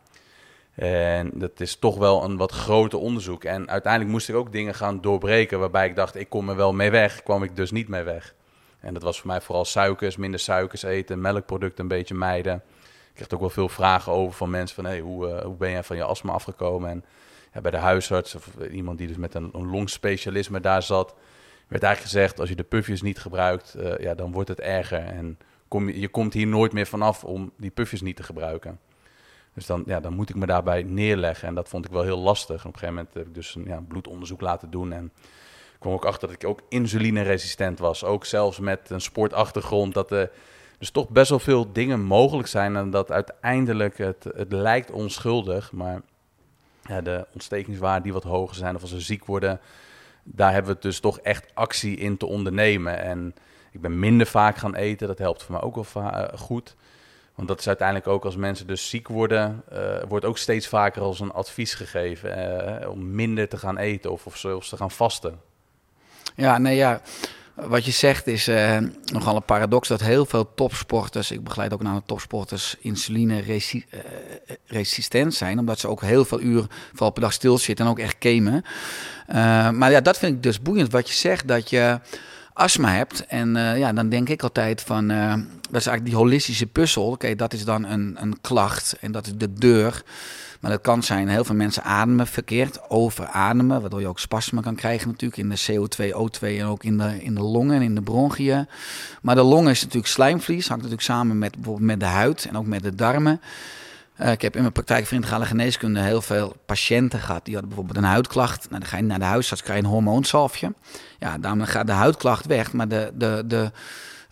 [0.75, 3.43] En dat is toch wel een wat groter onderzoek.
[3.43, 6.73] En uiteindelijk moest ik ook dingen gaan doorbreken waarbij ik dacht, ik kom er wel
[6.73, 8.35] mee weg, kwam ik dus niet mee weg.
[8.81, 12.55] En dat was voor mij vooral suikers, minder suikers eten, melkproducten een beetje mijden.
[12.55, 15.71] Ik kreeg ook wel veel vragen over van mensen van, hey, hoe, uh, hoe ben
[15.71, 16.89] jij van je astma afgekomen?
[16.89, 17.05] En
[17.53, 21.15] ja, bij de huisarts of iemand die dus met een, een longspecialisme daar zat,
[21.67, 24.99] werd eigenlijk gezegd, als je de puffjes niet gebruikt, uh, ja, dan wordt het erger.
[24.99, 28.79] En kom je, je komt hier nooit meer vanaf om die puffjes niet te gebruiken.
[29.53, 31.47] Dus dan, ja, dan moet ik me daarbij neerleggen.
[31.47, 32.65] En dat vond ik wel heel lastig.
[32.65, 34.91] Op een gegeven moment heb ik dus een ja, bloedonderzoek laten doen.
[34.91, 35.11] En
[35.81, 38.03] kwam ook achter dat ik ook insulineresistent was.
[38.03, 39.93] Ook zelfs met een sportachtergrond.
[39.93, 40.31] Dat er
[40.77, 42.75] dus toch best wel veel dingen mogelijk zijn.
[42.75, 45.71] En dat uiteindelijk het, het lijkt onschuldig.
[45.71, 46.01] Maar
[46.81, 49.59] ja, de ontstekingswaarden die wat hoger zijn of als ze ziek worden...
[50.23, 53.01] daar hebben we dus toch echt actie in te ondernemen.
[53.03, 53.35] En
[53.71, 55.07] ik ben minder vaak gaan eten.
[55.07, 56.75] Dat helpt voor mij ook wel goed.
[57.35, 61.01] Want dat is uiteindelijk ook als mensen dus ziek worden, uh, wordt ook steeds vaker
[61.01, 65.39] als een advies gegeven om minder te gaan eten of, of zelfs te gaan vasten.
[66.35, 67.01] Ja, nee, ja.
[67.55, 71.79] Wat je zegt is uh, nogal een paradox dat heel veel topsporters, ik begeleid ook
[71.79, 77.85] een aantal topsporters, insuline-resistent zijn, omdat ze ook heel veel uur vooral per dag stilzitten
[77.85, 78.63] en ook echt gamen.
[79.77, 81.99] maar ja, dat vind ik dus boeiend wat je zegt, dat je
[82.53, 83.25] astma hebt.
[83.25, 87.05] En ja, dan denk ik altijd van, dat is eigenlijk die holistische puzzel.
[87.05, 90.03] Oké, dat is dan een, een klacht en dat is de deur.
[90.61, 94.75] Maar dat kan zijn, heel veel mensen ademen verkeerd, overademen, waardoor je ook spasmen kan
[94.75, 97.95] krijgen natuurlijk in de CO2, O2 en ook in de, in de longen en in
[97.95, 98.67] de bronchiën.
[99.21, 102.57] Maar de longen is natuurlijk slijmvlies, hangt natuurlijk samen met bijvoorbeeld met de huid en
[102.57, 103.41] ook met de darmen.
[104.21, 107.45] Uh, ik heb in mijn praktijk vriendelijke geneeskunde heel veel patiënten gehad.
[107.45, 108.69] Die hadden bijvoorbeeld een huidklacht.
[108.69, 110.73] Nou, dan ga je naar de huisarts, krijg je een hormoonsalfje.
[111.19, 112.73] Ja, dan gaat de huidklacht weg.
[112.73, 113.71] Maar de, de, de,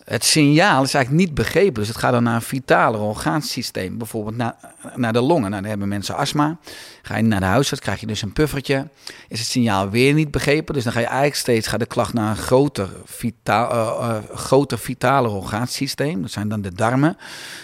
[0.10, 1.74] het signaal is eigenlijk niet begrepen.
[1.74, 3.98] Dus het gaat dan naar een vitale orgaansysteem.
[3.98, 4.56] Bijvoorbeeld naar,
[4.96, 5.50] naar de longen.
[5.50, 6.58] Nou, dan hebben mensen astma.
[7.02, 8.88] Ga je naar de huisarts, krijg je dus een puffertje.
[9.28, 10.74] Is het signaal weer niet begrepen.
[10.74, 14.36] Dus dan ga je eigenlijk steeds gaat de klacht naar een groter, vitaal, uh, uh,
[14.38, 16.22] groter vitale orgaansysteem.
[16.22, 17.18] Dat zijn dan de darmen.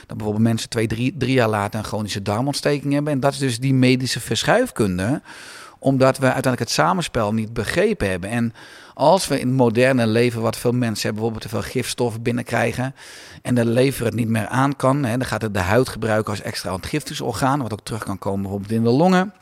[0.05, 3.13] Dat bijvoorbeeld mensen twee, drie, drie jaar later een chronische darmontsteking hebben.
[3.13, 5.21] En dat is dus die medische verschuifkunde
[5.86, 8.29] omdat we uiteindelijk het samenspel niet begrepen hebben.
[8.29, 8.53] En
[8.93, 12.95] als we in het moderne leven, wat veel mensen hebben, bijvoorbeeld te veel gifstoffen binnenkrijgen
[13.41, 16.31] en de lever het niet meer aan kan, hè, dan gaat het de huid gebruiken
[16.31, 19.33] als extra ontgiftingsorgaan, wat ook terug kan komen bijvoorbeeld in de longen.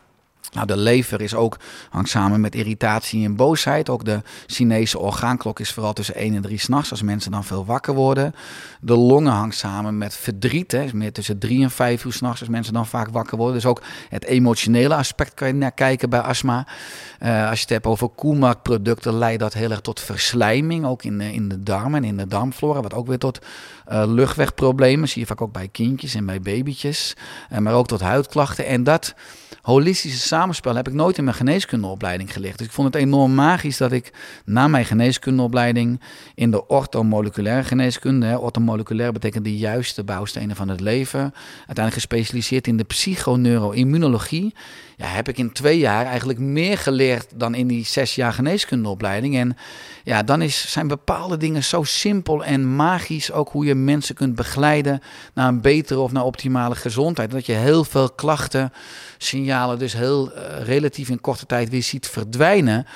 [0.52, 1.58] Nou, de lever is ook,
[1.89, 3.89] hangt samen met irritatie en boosheid.
[3.89, 7.66] Ook de Chinese orgaanklok is vooral tussen 1 en 3 s'nachts, als mensen dan veel
[7.66, 8.36] wakker worden.
[8.82, 12.50] De longen hangt samen met verdriet, is meer tussen 3 en 5 uur s'nachts, als
[12.50, 13.56] mensen dan vaak wakker worden.
[13.56, 16.68] Dus ook het emotionele aspect kan je naar kijken bij astma.
[17.20, 21.18] Uh, als je het hebt over koelmelkproducten, leidt dat heel erg tot verslijming, ook in
[21.18, 23.39] de, in de darmen en in de darmflora, wat ook weer tot
[23.92, 27.16] uh, luchtwegproblemen, zie je vaak ook bij kindjes en bij babytjes,
[27.52, 28.66] uh, maar ook tot huidklachten.
[28.66, 29.16] En dat
[29.62, 32.58] holistische samenspel heb ik nooit in mijn geneeskundeopleiding geleerd.
[32.58, 34.14] Dus ik vond het enorm magisch dat ik
[34.46, 36.02] na mijn geneeskundeopleiding
[36.36, 42.68] in de orthomoleculaire geneeskunde, hè, orthomoleculair betekent de juiste bouwstenen van het leven, uiteindelijk gespecialiseerd
[42.68, 44.54] in de psychoneuroimmunologie,
[44.96, 49.38] ja, heb ik in twee jaar eigenlijk meer geleerd dan in die zes jaar geneeskundeopleiding.
[49.38, 49.58] En
[50.04, 54.36] ja, dan is, zijn bepaalde dingen zo simpel en magisch, ook hoe je mensen kunt
[54.36, 55.02] begeleiden
[55.34, 57.32] naar een betere of naar optimale gezondheid.
[57.32, 58.74] Dat je heel veel klachten,
[59.18, 62.88] signalen dus heel uh, relatief in korte tijd weer ziet verdwijnen.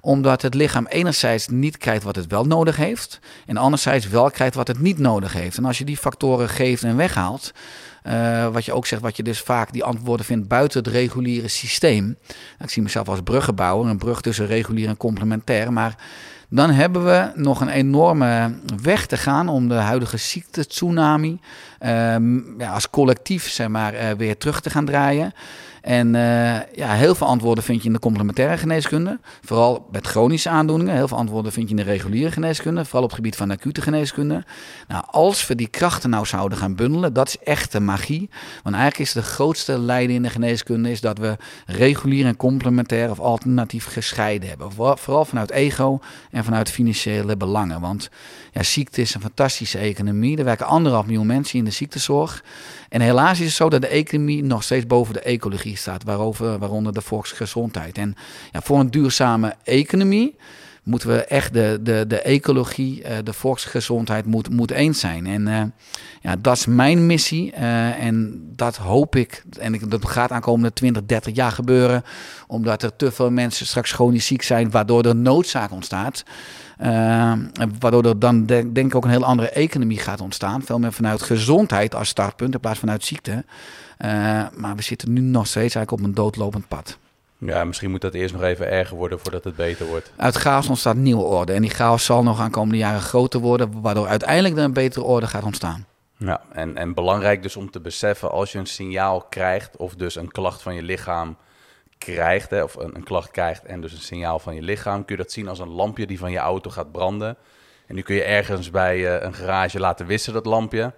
[0.00, 3.18] Omdat het lichaam enerzijds niet krijgt wat het wel nodig heeft.
[3.46, 5.56] En anderzijds wel krijgt wat het niet nodig heeft.
[5.56, 7.52] En als je die factoren geeft en weghaalt.
[8.06, 11.48] Uh, wat je ook zegt, wat je dus vaak die antwoorden vindt buiten het reguliere
[11.48, 12.04] systeem.
[12.04, 12.16] Nou,
[12.58, 15.72] ik zie mezelf als bruggenbouwer, een brug tussen regulier en complementair.
[15.72, 15.96] Maar
[16.48, 21.40] dan hebben we nog een enorme weg te gaan om de huidige ziekte-tsunami
[21.82, 21.88] uh,
[22.58, 25.32] ja, als collectief zeg maar, uh, weer terug te gaan draaien.
[25.80, 26.20] En uh,
[26.74, 29.18] ja, heel veel antwoorden vind je in de complementaire geneeskunde.
[29.40, 30.94] Vooral met chronische aandoeningen.
[30.94, 32.84] Heel veel antwoorden vind je in de reguliere geneeskunde.
[32.84, 34.44] Vooral op het gebied van acute geneeskunde.
[34.88, 38.30] Nou, als we die krachten nou zouden gaan bundelen, dat is echte magie.
[38.62, 43.10] Want eigenlijk is de grootste lijden in de geneeskunde is dat we regulier en complementair
[43.10, 44.72] of alternatief gescheiden hebben.
[44.72, 46.00] Vooral vanuit ego
[46.30, 47.80] en vanuit financiële belangen.
[47.80, 48.10] Want
[48.52, 50.38] ja, ziekte is een fantastische economie.
[50.38, 52.44] Er werken anderhalf miljoen mensen in de ziektezorg.
[52.88, 56.58] En helaas is het zo dat de economie nog steeds boven de ecologie staat, waarover,
[56.58, 57.98] waaronder de volksgezondheid.
[57.98, 58.14] En
[58.52, 60.36] ja, voor een duurzame economie
[60.82, 65.26] moeten we echt de, de, de ecologie, de volksgezondheid moet, moet eens zijn.
[65.26, 65.74] En
[66.20, 67.52] ja, dat is mijn missie.
[67.52, 72.04] en dat hoop ik, en ik, dat gaat aankomende 20, 30 jaar gebeuren,
[72.46, 76.24] omdat er te veel mensen straks chronisch ziek zijn, waardoor er noodzaak ontstaat.
[76.82, 77.32] Uh,
[77.78, 80.62] waardoor er dan denk ik ook een heel andere economie gaat ontstaan.
[80.62, 83.44] Veel meer vanuit gezondheid als startpunt in plaats van vanuit ziekte.
[83.98, 84.08] Uh,
[84.56, 86.98] maar we zitten nu nog steeds eigenlijk op een doodlopend pad.
[87.38, 90.12] Ja, misschien moet dat eerst nog even erger worden voordat het beter wordt.
[90.16, 91.52] Uit chaos ontstaat nieuwe orde.
[91.52, 95.26] En die chaos zal nog aankomende jaren groter worden, waardoor uiteindelijk er een betere orde
[95.26, 95.86] gaat ontstaan.
[96.16, 100.16] Ja, en, en belangrijk dus om te beseffen als je een signaal krijgt, of dus
[100.16, 101.36] een klacht van je lichaam
[102.04, 105.16] krijgt, hè, of een, een, klacht krijgt en dus een signaal van je lichaam, kun
[105.16, 107.36] je dat zien als een lampje die van je auto gaat branden.
[107.86, 110.92] En nu kun je ergens bij uh, een garage laten wissen, dat lampje.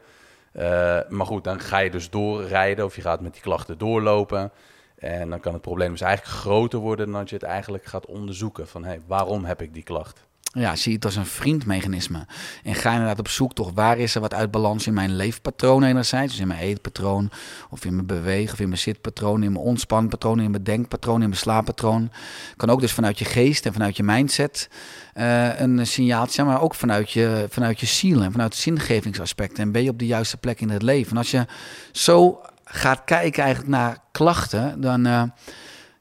[0.52, 0.62] Uh,
[1.08, 4.52] maar goed, dan ga je dus doorrijden of je gaat met die klachten doorlopen.
[4.98, 8.06] En dan kan het probleem dus eigenlijk groter worden dan dat je het eigenlijk gaat
[8.06, 8.68] onderzoeken.
[8.68, 10.26] Van hey, waarom heb ik die klacht?
[10.52, 12.26] Ja, zie het als een vriendmechanisme.
[12.62, 15.82] En ga inderdaad op zoek toch, waar is er wat uit balans in mijn leefpatroon
[15.82, 16.32] enerzijds.
[16.32, 17.30] Dus in mijn eetpatroon,
[17.70, 21.28] of in mijn bewegen, of in mijn zitpatroon, in mijn ontspanpatroon, in mijn denkpatroon, in
[21.28, 22.10] mijn slaappatroon.
[22.56, 24.68] Kan ook dus vanuit je geest en vanuit je mindset
[25.14, 29.62] uh, een signaal zijn, maar ook vanuit je, vanuit je ziel en vanuit zingevingsaspecten.
[29.62, 31.10] En ben je op de juiste plek in het leven.
[31.10, 31.46] En als je
[31.92, 35.06] zo gaat kijken eigenlijk naar klachten, dan...
[35.06, 35.22] Uh,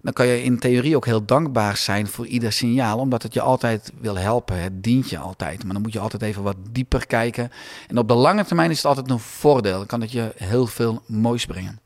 [0.02, 3.42] dan kan je in theorie ook heel dankbaar zijn voor ieder signaal, omdat het je
[3.42, 4.62] altijd wil helpen.
[4.62, 5.64] Het dient je altijd.
[5.64, 7.52] Maar dan moet je altijd even wat dieper kijken.
[7.88, 9.78] En op de lange termijn is het altijd een voordeel.
[9.78, 11.80] Dan kan het je heel veel moois brengen.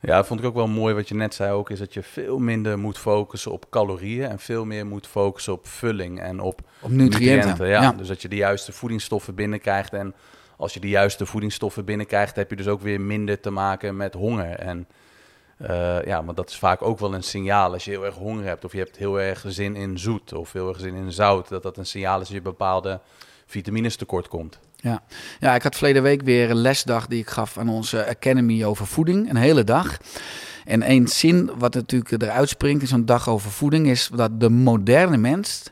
[0.00, 2.02] Ja, dat vond ik ook wel mooi wat je net zei ook, is dat je
[2.02, 6.60] veel minder moet focussen op calorieën en veel meer moet focussen op vulling en op,
[6.80, 7.68] op nutriënten.
[7.68, 7.92] ja.
[7.92, 10.14] Dus dat je de juiste voedingsstoffen binnenkrijgt en
[10.56, 14.14] als je de juiste voedingsstoffen binnenkrijgt, heb je dus ook weer minder te maken met
[14.14, 14.50] honger.
[14.50, 14.86] En
[15.58, 18.44] uh, ja, maar dat is vaak ook wel een signaal als je heel erg honger
[18.44, 21.48] hebt of je hebt heel erg zin in zoet of heel erg zin in zout.
[21.48, 23.00] Dat dat een signaal is dat je bepaalde
[23.46, 24.58] vitamines tekort komt.
[24.76, 25.02] Ja.
[25.40, 28.86] ja, ik had verleden week weer een lesdag die ik gaf aan onze Academy over
[28.86, 29.30] voeding.
[29.30, 29.98] Een hele dag.
[30.64, 34.50] En één zin wat natuurlijk eruit springt in zo'n dag over voeding is dat de
[34.50, 35.62] moderne mens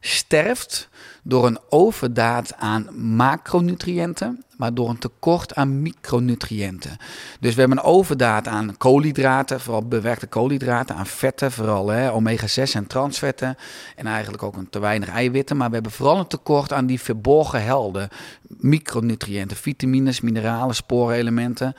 [0.00, 0.88] sterft
[1.22, 6.96] door een overdaad aan macronutriënten, maar door een tekort aan micronutriënten.
[7.40, 12.86] Dus we hebben een overdaad aan koolhydraten, vooral bewerkte koolhydraten, aan vetten, vooral omega-6 en
[12.86, 13.56] transvetten.
[13.96, 15.56] En eigenlijk ook een te weinig eiwitten.
[15.56, 18.08] Maar we hebben vooral een tekort aan die verborgen helden.
[18.48, 21.74] Micronutriënten, vitamines, mineralen, sporenelementen.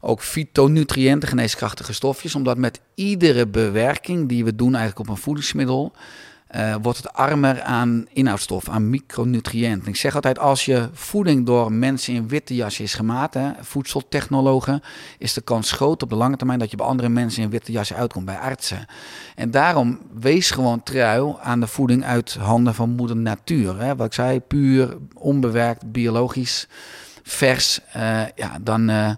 [0.00, 2.34] Ook fytonutriënten, geneeskrachtige stofjes.
[2.34, 5.92] Omdat met iedere bewerking die we doen eigenlijk op een voedingsmiddel
[6.56, 9.88] uh, wordt het armer aan inhoudstof, aan micronutriënten.
[9.88, 14.82] Ik zeg altijd, als je voeding door mensen in witte jas is gemaakt, hè, voedseltechnologen,
[15.18, 17.72] is de kans groot op de lange termijn dat je bij andere mensen in witte
[17.72, 18.86] jas uitkomt, bij artsen.
[19.34, 23.80] En daarom wees gewoon trouw aan de voeding uit handen van moeder natuur.
[23.80, 23.96] Hè.
[23.96, 26.68] Wat ik zei, puur, onbewerkt, biologisch,
[27.22, 27.80] vers.
[27.96, 28.90] Uh, ja, dan...
[28.90, 29.10] Uh,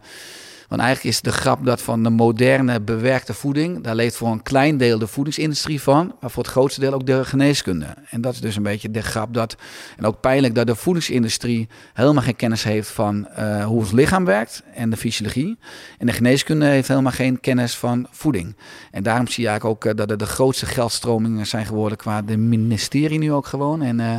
[0.68, 4.42] want eigenlijk is de grap dat van de moderne bewerkte voeding, daar leeft voor een
[4.42, 7.86] klein deel de voedingsindustrie van, maar voor het grootste deel ook de geneeskunde.
[8.10, 9.56] En dat is dus een beetje de grap dat,
[9.96, 14.24] en ook pijnlijk dat de voedingsindustrie helemaal geen kennis heeft van uh, hoe ons lichaam
[14.24, 15.58] werkt en de fysiologie.
[15.98, 18.56] En de geneeskunde heeft helemaal geen kennis van voeding.
[18.90, 22.22] En daarom zie je eigenlijk ook uh, dat er de grootste geldstromingen zijn geworden qua
[22.22, 23.82] de ministerie nu ook gewoon.
[23.82, 24.16] En uh,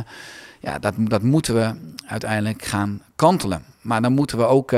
[0.60, 1.74] ja, dat, dat moeten we
[2.06, 3.62] uiteindelijk gaan kantelen.
[3.80, 4.72] Maar dan moeten we ook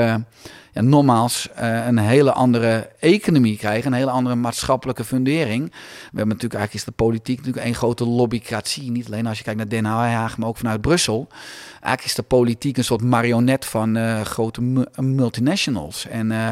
[0.73, 5.69] ja, nogmaals uh, een hele andere economie krijgen, een hele andere maatschappelijke fundering.
[5.69, 8.91] We hebben natuurlijk eigenlijk is de politiek natuurlijk één grote lobbycratie.
[8.91, 11.27] Niet alleen als je kijkt naar Den Haag, maar ook vanuit Brussel.
[11.71, 14.61] Eigenlijk is de politiek een soort marionet van uh, grote
[14.95, 16.07] multinationals.
[16.07, 16.51] En uh,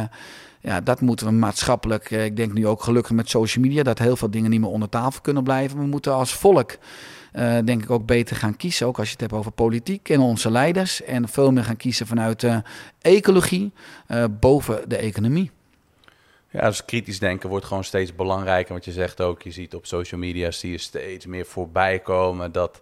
[0.59, 4.15] ja, dat moeten we maatschappelijk, ik denk nu ook gelukkig met social media, dat heel
[4.15, 5.77] veel dingen niet meer onder tafel kunnen blijven.
[5.77, 6.77] We moeten als volk
[7.33, 8.87] uh, denk ik ook beter gaan kiezen.
[8.87, 11.03] Ook als je het hebt over politiek en onze leiders.
[11.03, 12.57] En veel meer gaan kiezen vanuit uh,
[13.01, 13.71] ecologie
[14.07, 15.51] uh, boven de economie.
[16.49, 18.73] Ja, dus kritisch denken wordt gewoon steeds belangrijker.
[18.73, 22.51] Wat je zegt ook, je ziet op social media zie je steeds meer voorbij komen
[22.51, 22.81] dat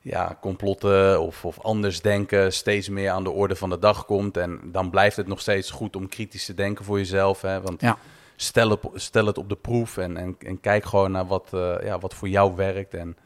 [0.00, 4.36] ja, complotten of, of anders denken steeds meer aan de orde van de dag komt.
[4.36, 7.40] En dan blijft het nog steeds goed om kritisch te denken voor jezelf.
[7.40, 7.60] Hè?
[7.60, 7.98] Want ja.
[8.36, 11.74] stel, het, stel het op de proef en, en, en kijk gewoon naar wat, uh,
[11.82, 12.94] ja, wat voor jou werkt.
[12.94, 13.16] En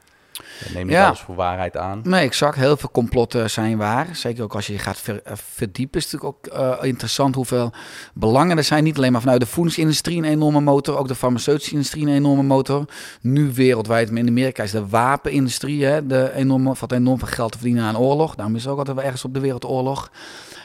[0.74, 1.07] Neem je ja.
[1.07, 2.01] alles voor waarheid aan?
[2.05, 2.57] Nee, exact.
[2.57, 4.09] Heel veel complotten zijn waar.
[4.12, 6.01] Zeker ook als je gaat ver, uh, verdiepen.
[6.01, 7.72] Is het natuurlijk ook uh, interessant hoeveel
[8.14, 8.84] belangen er zijn.
[8.84, 10.99] Niet alleen maar vanuit de voedingsindustrie een enorme motor.
[10.99, 12.84] Ook de farmaceutische industrie een enorme motor.
[13.20, 15.84] Nu wereldwijd, maar in Amerika is de wapenindustrie.
[15.84, 18.34] Hè, de enorme, wat enorm veel geld te verdienen aan oorlog.
[18.34, 20.11] Daarom is het ook altijd wel ergens op de wereld oorlog.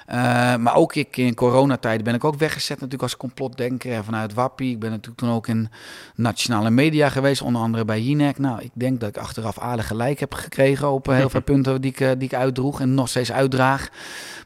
[0.09, 4.71] Uh, maar ook ik in coronatijden ben ik ook weggezet natuurlijk als complotdenker vanuit Wappie.
[4.71, 5.69] Ik ben natuurlijk toen ook in
[6.15, 8.37] nationale media geweest, onder andere bij Jinek.
[8.37, 11.91] Nou, ik denk dat ik achteraf aardig gelijk heb gekregen op heel veel punten die
[11.91, 13.89] ik, die ik uitdroeg en nog steeds uitdraag.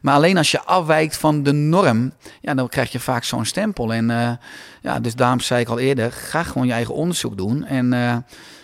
[0.02, 3.92] Maar alleen als je afwijkt van de norm, ja, dan krijg je vaak zo'n stempel.
[3.92, 4.30] En uh,
[4.80, 7.64] ja, dus daarom zei ik al eerder, ga gewoon je eigen onderzoek doen.
[7.64, 8.16] En uh,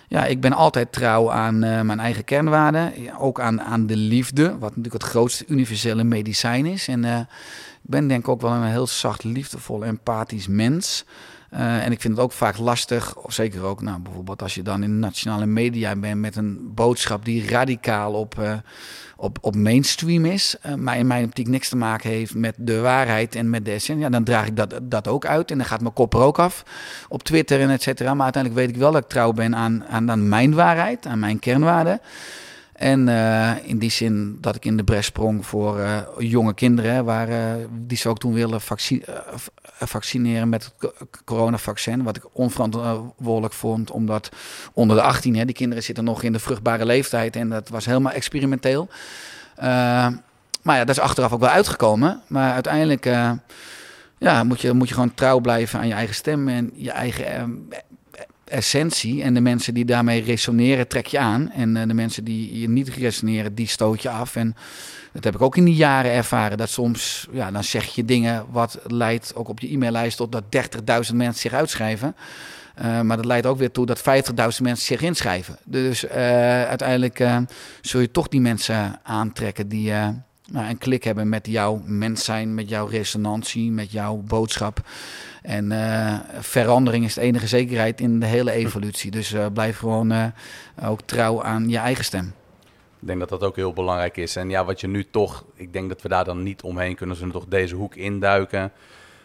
[0.08, 2.92] ja, ik ben altijd trouw aan uh, mijn eigen kernwaarden.
[3.18, 6.88] Ook aan, aan de liefde, wat natuurlijk het grootste universele medicijn is.
[6.88, 7.26] En ik
[7.82, 11.04] ben denk ik ook wel een heel zacht, liefdevol, empathisch mens.
[11.52, 14.62] Uh, en ik vind het ook vaak lastig, of zeker ook nou, bijvoorbeeld als je
[14.62, 18.52] dan in nationale media bent met een boodschap die radicaal op, uh,
[19.16, 22.80] op, op mainstream is, uh, maar in mijn optiek niks te maken heeft met de
[22.80, 25.66] waarheid en met de essentie, ja, dan draag ik dat, dat ook uit en dan
[25.66, 26.64] gaat mijn kop er ook af
[27.08, 28.14] op Twitter en et cetera.
[28.14, 31.18] Maar uiteindelijk weet ik wel dat ik trouw ben aan, aan, aan mijn waarheid, aan
[31.18, 32.00] mijn kernwaarden.
[32.76, 37.04] En uh, in die zin dat ik in de bres sprong voor uh, jonge kinderen,
[37.04, 37.36] waar, uh,
[37.70, 39.04] die ze ook toen vaccin
[39.78, 40.92] vaccineren met het
[41.24, 42.02] coronavaccin.
[42.02, 44.28] Wat ik onverantwoordelijk vond, omdat
[44.72, 47.86] onder de 18, hè, die kinderen zitten nog in de vruchtbare leeftijd en dat was
[47.86, 48.88] helemaal experimenteel.
[50.62, 52.20] maar ja, dat is achteraf ook wel uitgekomen.
[52.26, 53.04] Maar uiteindelijk
[54.18, 57.68] ja, moet, je, moet je gewoon trouw blijven aan je eigen stem en je eigen
[58.48, 59.22] essentie.
[59.22, 61.50] En de mensen die daarmee resoneren, trek je aan.
[61.50, 64.36] En uh, de mensen die je niet resoneren, die stoot je af.
[64.36, 64.56] En
[65.12, 66.58] dat heb ik ook in die jaren ervaren.
[66.58, 70.44] Dat soms, ja, dan zeg je dingen wat leidt ook op je e-maillijst tot dat
[71.10, 72.16] 30.000 mensen zich uitschrijven.
[72.78, 74.04] Uh, maar dat leidt ook weer toe dat 50.000
[74.34, 75.58] mensen zich inschrijven.
[75.64, 76.10] Dus uh,
[76.64, 77.24] uiteindelijk
[77.80, 79.92] zul je toch die mensen aantrekken die
[80.52, 84.80] nou, een klik hebben met jouw mens zijn, met jouw resonantie, met jouw boodschap.
[85.46, 89.10] En uh, verandering is de enige zekerheid in de hele evolutie.
[89.10, 90.26] Dus uh, blijf gewoon uh,
[90.84, 92.34] ook trouw aan je eigen stem.
[93.00, 94.36] Ik denk dat dat ook heel belangrijk is.
[94.36, 97.16] En ja, wat je nu toch, ik denk dat we daar dan niet omheen kunnen,
[97.16, 98.72] zullen toch deze hoek induiken.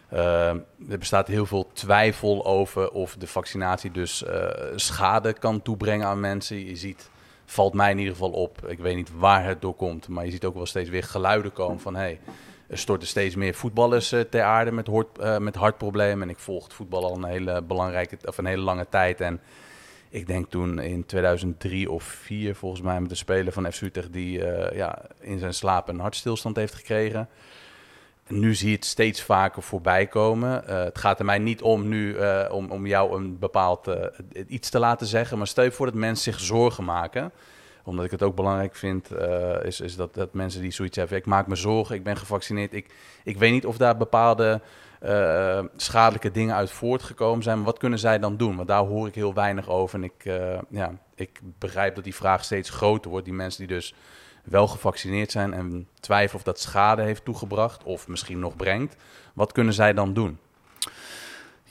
[0.08, 4.24] er bestaat heel veel twijfel over of de vaccinatie dus
[4.74, 6.66] schade kan toebrengen aan mensen.
[6.66, 7.10] Je ziet,
[7.44, 10.30] valt mij in ieder geval op, ik weet niet waar het door komt, maar je
[10.30, 12.18] ziet ook wel steeds weer geluiden komen van hey,
[12.72, 16.22] er storten steeds meer voetballers uh, ter aarde met, hoort, uh, met hartproblemen.
[16.22, 19.20] En ik volg voetbal al een hele belangrijke, of een hele lange tijd.
[19.20, 19.40] En
[20.08, 24.12] ik denk toen in 2003 of 4 volgens mij met een speler van FC Utrecht
[24.12, 27.28] die uh, ja, in zijn slaap een hartstilstand heeft gekregen.
[28.26, 30.62] En nu zie je het steeds vaker voorbij komen.
[30.66, 32.16] het gaat er mij niet om nu
[32.50, 33.90] om, om jou een bepaald
[34.46, 35.38] iets te laten zeggen.
[35.38, 37.32] Maar stel je voor dat mensen zich zorgen maken
[37.84, 41.16] omdat ik het ook belangrijk vind, uh, is, is dat, dat mensen die zoiets hebben.
[41.16, 42.74] Ik maak me zorgen, ik ben gevaccineerd.
[42.74, 42.94] Ik,
[43.24, 44.60] ik weet niet of daar bepaalde
[45.04, 47.56] uh, schadelijke dingen uit voortgekomen zijn.
[47.56, 48.56] Maar wat kunnen zij dan doen?
[48.56, 49.98] Want daar hoor ik heel weinig over.
[49.98, 53.24] En ik, uh, ja, ik begrijp dat die vraag steeds groter wordt.
[53.24, 53.94] Die mensen die dus
[54.44, 58.96] wel gevaccineerd zijn en twijfelen of dat schade heeft toegebracht of misschien nog brengt.
[59.34, 60.38] Wat kunnen zij dan doen?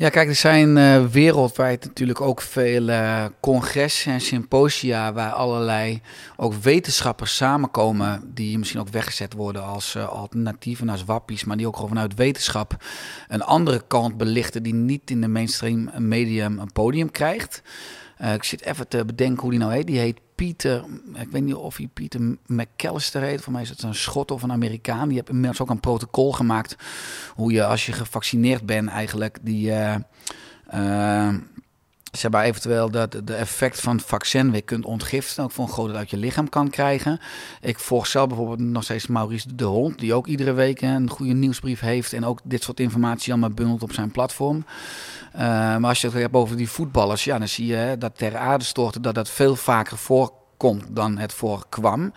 [0.01, 6.01] Ja, kijk, er zijn uh, wereldwijd natuurlijk ook veel uh, congressen en symposia waar allerlei
[6.37, 11.67] ook wetenschappers samenkomen die misschien ook weggezet worden als uh, alternatieven, als wappies, maar die
[11.67, 12.83] ook gewoon vanuit wetenschap
[13.27, 17.61] een andere kant belichten die niet in de mainstream medium een podium krijgt.
[18.33, 19.87] ik zit even te bedenken hoe die nou heet.
[19.87, 23.41] Die heet Pieter, ik weet niet of hij Pieter McAllister heet.
[23.41, 25.07] Voor mij is het een Schot of een Amerikaan.
[25.07, 26.75] Die heeft inmiddels ook een protocol gemaakt.
[27.35, 29.69] Hoe je als je gevaccineerd bent eigenlijk die...
[29.69, 29.95] Uh,
[30.73, 31.33] uh,
[32.11, 35.43] ze hebben eventueel dat de effect van vaccin weer kunt ontgiften.
[35.43, 37.19] Ook voor een uit je lichaam kan krijgen.
[37.61, 39.99] Ik volg zelf bijvoorbeeld nog steeds Maurice de Hond.
[39.99, 42.13] Die ook iedere week een goede nieuwsbrief heeft.
[42.13, 44.65] En ook dit soort informatie allemaal bundelt op zijn platform.
[45.35, 47.23] Uh, maar als je het hebt over die voetballers.
[47.23, 50.83] Ja, dan zie je hè, dat ter aarde storten dat dat veel vaker voorkomt komt
[50.89, 52.13] dan het voorkwam.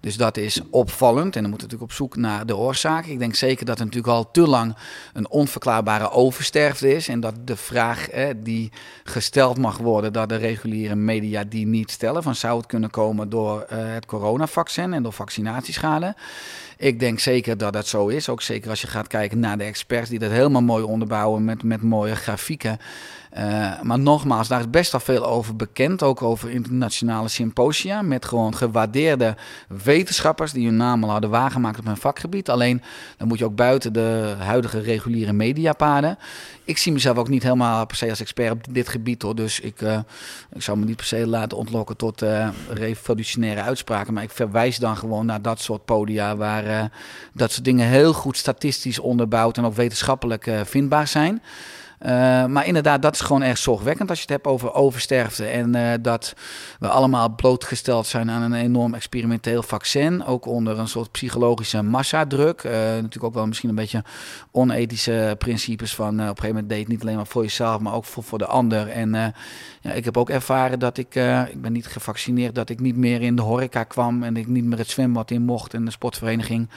[0.00, 1.36] Dus dat is opvallend.
[1.36, 3.06] En dan moet natuurlijk op zoek naar de oorzaak.
[3.06, 4.76] Ik denk zeker dat er natuurlijk al te lang
[5.12, 7.08] een onverklaarbare oversterfte is.
[7.08, 8.72] En dat de vraag die
[9.04, 12.22] gesteld mag worden, dat de reguliere media die niet stellen.
[12.22, 16.14] Van zou het kunnen komen door uh, het coronavaccin en door vaccinatieschade?
[16.78, 18.28] Ik denk zeker dat dat zo is.
[18.28, 21.62] Ook zeker als je gaat kijken naar de experts die dat helemaal mooi onderbouwen met,
[21.62, 22.78] met mooie grafieken.
[23.38, 26.02] Uh, maar nogmaals, daar is best wel veel over bekend.
[26.02, 28.02] Ook over internationale symposia.
[28.02, 29.36] Met gewoon gewaardeerde
[29.84, 32.48] wetenschappers die hun naam al hadden waargemaakt op hun vakgebied.
[32.48, 32.82] Alleen
[33.16, 36.18] dan moet je ook buiten de huidige reguliere mediapaden.
[36.64, 39.34] Ik zie mezelf ook niet helemaal per se als expert op dit gebied hoor.
[39.34, 39.98] Dus ik, uh,
[40.52, 44.14] ik zou me niet per se laten ontlokken tot uh, revolutionaire uitspraken.
[44.14, 46.64] Maar ik verwijs dan gewoon naar dat soort podia waar
[47.32, 51.42] dat soort dingen heel goed statistisch onderbouwd en ook wetenschappelijk vindbaar zijn.
[52.02, 55.46] Uh, maar inderdaad, dat is gewoon erg zorgwekkend als je het hebt over oversterfte.
[55.46, 56.34] En uh, dat
[56.78, 60.24] we allemaal blootgesteld zijn aan een enorm experimenteel vaccin.
[60.24, 62.62] Ook onder een soort psychologische massadruk.
[62.62, 64.04] Uh, natuurlijk ook wel misschien een beetje
[64.50, 67.94] onethische principes van op een gegeven moment deed het niet alleen maar voor jezelf, maar
[67.94, 68.88] ook voor, voor de ander.
[68.88, 69.34] En
[69.80, 71.14] ja, ik heb ook ervaren dat ik,
[71.50, 74.64] ik ben niet gevaccineerd, dat ik niet meer in de horeca kwam en ik niet
[74.64, 76.68] meer het zwembad in mocht en de sportvereniging.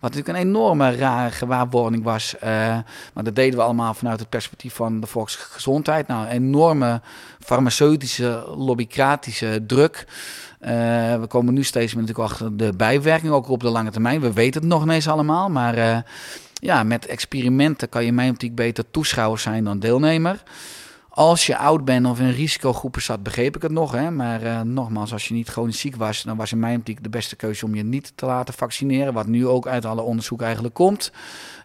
[0.00, 2.34] Wat natuurlijk een enorme rare gewaarwording was.
[2.40, 6.06] maar dat deden we allemaal vanuit het perspectief van de volksgezondheid.
[6.06, 7.00] Nou, enorme
[7.38, 10.06] farmaceutische, lobbycratische druk.
[10.60, 10.68] Uh,
[11.20, 14.20] we komen nu steeds meer natuurlijk achter de bijwerking, ook op de lange termijn.
[14.20, 15.98] We weten het nog ineens allemaal, maar uh,
[16.54, 20.42] ja, met experimenten kan je in mijn optiek beter toeschouwer zijn dan deelnemer.
[21.20, 23.92] Als je oud bent of in risicogroepen zat, begreep ik het nog.
[23.92, 24.10] Hè?
[24.10, 27.08] Maar uh, nogmaals, als je niet chronisch ziek was, dan was in mijn optiek de
[27.08, 29.12] beste keuze om je niet te laten vaccineren.
[29.12, 31.12] Wat nu ook uit alle onderzoek eigenlijk komt.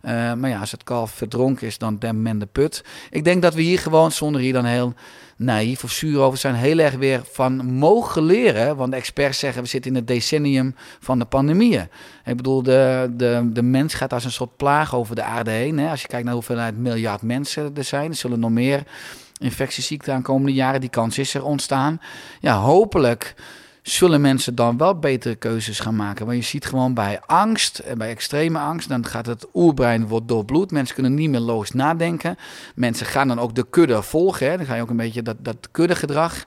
[0.06, 2.84] Uh, maar ja, als het kalf verdronken is, dan dempt men de put.
[3.10, 4.94] Ik denk dat we hier gewoon, zonder hier dan heel
[5.38, 8.76] naïef of zuur over zijn, heel erg weer van mogen leren.
[8.76, 11.88] Want de experts zeggen, we zitten in het decennium van de pandemieën.
[12.26, 15.80] Ik bedoel, de, de, de mens gaat als een soort plaag over de aarde heen.
[15.80, 15.90] Hè?
[15.90, 18.84] Als je kijkt naar hoeveelheid miljard mensen er zijn, er zullen nog meer
[19.40, 20.82] infectieziekten aan komende jaren.
[20.82, 22.02] Die kans is er ontstaan.
[22.40, 23.36] Ja, hopelijk
[23.88, 26.26] zullen mensen dan wel betere keuzes gaan maken.
[26.26, 30.28] Want je ziet gewoon bij angst en bij extreme angst, dan gaat het oerbrein wordt
[30.28, 30.72] doorbloed.
[30.72, 32.38] Mensen kunnen niet meer logisch nadenken.
[32.76, 34.50] Mensen gaan dan ook de kudde volgen.
[34.50, 34.58] Hè.
[34.58, 36.46] Dan ga je ook een beetje dat, dat kuddegedrag.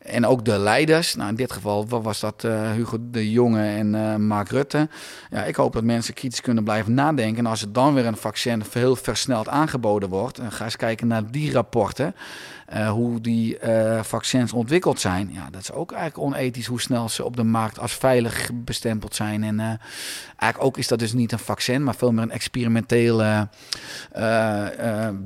[0.00, 1.14] En ook de leiders.
[1.14, 4.88] Nou, in dit geval was dat uh, Hugo de Jonge en uh, Mark Rutte.
[5.30, 7.38] Ja, ik hoop dat mensen kritisch kunnen blijven nadenken.
[7.38, 11.06] En als er dan weer een vaccin heel versneld aangeboden wordt, dan ga eens kijken
[11.06, 12.14] naar die rapporten.
[12.74, 15.30] Uh, hoe die uh, vaccins ontwikkeld zijn.
[15.32, 19.14] Ja, dat is ook eigenlijk onethisch hoe snel ze op de markt als veilig bestempeld
[19.14, 19.44] zijn.
[19.44, 19.64] En uh,
[20.36, 23.48] eigenlijk ook is dat dus niet een vaccin, maar veel meer een experimentele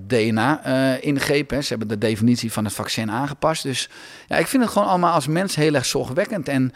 [0.07, 1.51] DNA-ingreep.
[1.51, 3.62] Ze hebben de definitie van het vaccin aangepast.
[3.62, 3.89] Dus
[4.27, 6.49] ja, ik vind het gewoon allemaal als mens heel erg zorgwekkend.
[6.49, 6.73] En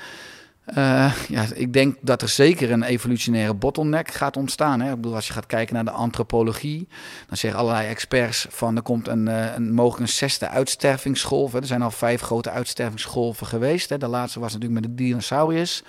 [0.77, 4.81] uh, ja, ik denk dat er zeker een evolutionaire bottleneck gaat ontstaan.
[4.81, 4.90] Hè.
[4.90, 6.89] Ik bedoel, als je gaat kijken naar de antropologie,
[7.27, 11.53] dan zeggen allerlei experts van er komt een, uh, een mogelijk een zesde uitstervingsgolf.
[11.53, 11.61] Hè.
[11.61, 13.89] Er zijn al vijf grote uitstervingsgolven geweest.
[13.89, 13.99] Hè.
[13.99, 15.82] De laatste was natuurlijk met de dinosauriërs.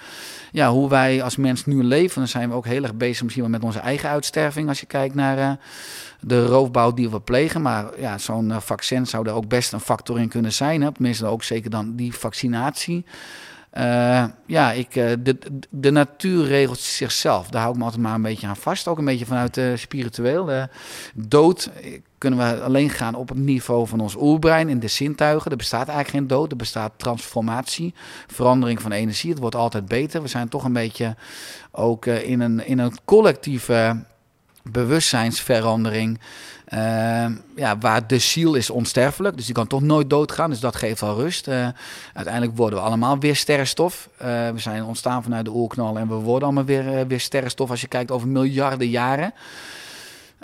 [0.51, 3.43] Ja, hoe wij als mens nu leven, dan zijn we ook heel erg bezig misschien
[3.43, 4.67] wel met onze eigen uitsterving.
[4.67, 5.51] Als je kijkt naar uh,
[6.21, 7.61] de roofbouw die we plegen.
[7.61, 10.81] Maar ja, zo'n vaccin zou er ook best een factor in kunnen zijn.
[10.81, 10.91] Hè.
[10.91, 13.05] Tenminste, ook zeker dan die vaccinatie.
[13.73, 15.37] Uh, ja, ik, uh, de,
[15.69, 17.49] de natuur regelt zichzelf.
[17.49, 18.87] Daar hou ik me altijd maar een beetje aan vast.
[18.87, 20.45] Ook een beetje vanuit uh, spiritueel.
[20.45, 20.69] De
[21.13, 21.69] dood
[22.17, 25.51] kunnen we alleen gaan op het niveau van ons oerbrein in de zintuigen.
[25.51, 26.51] Er bestaat eigenlijk geen dood.
[26.51, 27.93] Er bestaat transformatie,
[28.27, 29.29] verandering van energie.
[29.29, 30.21] Het wordt altijd beter.
[30.21, 31.15] We zijn toch een beetje
[31.71, 34.03] ook in, een, in een collectieve
[34.63, 36.19] bewustzijnsverandering.
[36.73, 37.25] Uh,
[37.55, 40.49] ja, waar de ziel is onsterfelijk, dus die kan toch nooit doodgaan.
[40.49, 41.47] Dus dat geeft al rust.
[41.47, 41.67] Uh,
[42.13, 44.09] uiteindelijk worden we allemaal weer sterrenstof.
[44.21, 47.81] Uh, we zijn ontstaan vanuit de oerknal en we worden allemaal weer, weer sterrenstof als
[47.81, 49.33] je kijkt over miljarden jaren.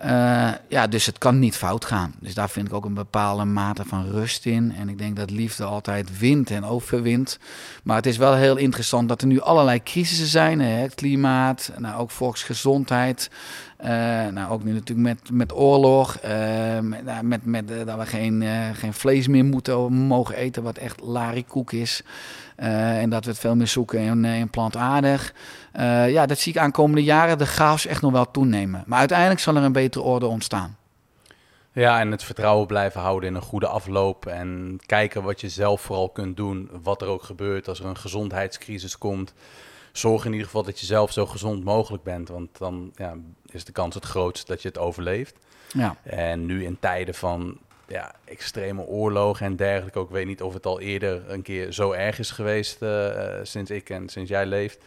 [0.03, 2.13] Uh, ja, dus het kan niet fout gaan.
[2.19, 4.73] Dus daar vind ik ook een bepaalde mate van rust in.
[4.77, 7.39] En ik denk dat liefde altijd wint en overwint.
[7.84, 10.59] Maar het is wel heel interessant dat er nu allerlei crisissen zijn.
[10.59, 10.88] Hè?
[10.88, 13.30] Klimaat, nou, ook volksgezondheid.
[13.81, 13.88] Uh,
[14.27, 16.17] nou, ook nu natuurlijk met, met oorlog.
[16.81, 18.43] Met, nou, met, met dat we geen,
[18.73, 22.01] geen vlees meer moeten mogen eten, wat echt larikoek is.
[22.55, 25.34] en dat we het veel meer zoeken in, in plantaardig.
[25.80, 28.84] Uh, ja, dat zie ik aankomende jaren de chaos echt nog wel toenemen.
[28.85, 30.77] Maar uiteindelijk zal er een betere orde ontstaan.
[31.72, 34.26] Ja, en het vertrouwen blijven houden in een goede afloop.
[34.26, 36.69] En kijken wat je zelf vooral kunt doen.
[36.84, 39.34] Wat er ook gebeurt als er een gezondheidscrisis komt.
[39.91, 42.30] Zorg in ieder geval dat je zelf zo gezond mogelijk bent.
[42.30, 43.14] Want dan ja,
[43.52, 45.35] is de kans het grootst dat je het overleeft.
[45.73, 45.95] Ja.
[46.03, 47.57] En nu in tijden van
[47.88, 49.99] ja, extreme oorlogen en dergelijke.
[49.99, 53.10] Ook weet niet of het al eerder een keer zo erg is geweest uh,
[53.43, 54.77] sinds ik en sinds jij leeft.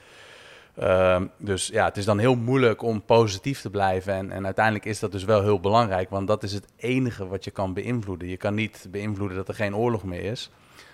[0.82, 4.14] Uh, dus ja, het is dan heel moeilijk om positief te blijven.
[4.14, 7.44] En, en uiteindelijk is dat dus wel heel belangrijk, want dat is het enige wat
[7.44, 8.28] je kan beïnvloeden.
[8.28, 10.50] Je kan niet beïnvloeden dat er geen oorlog meer is,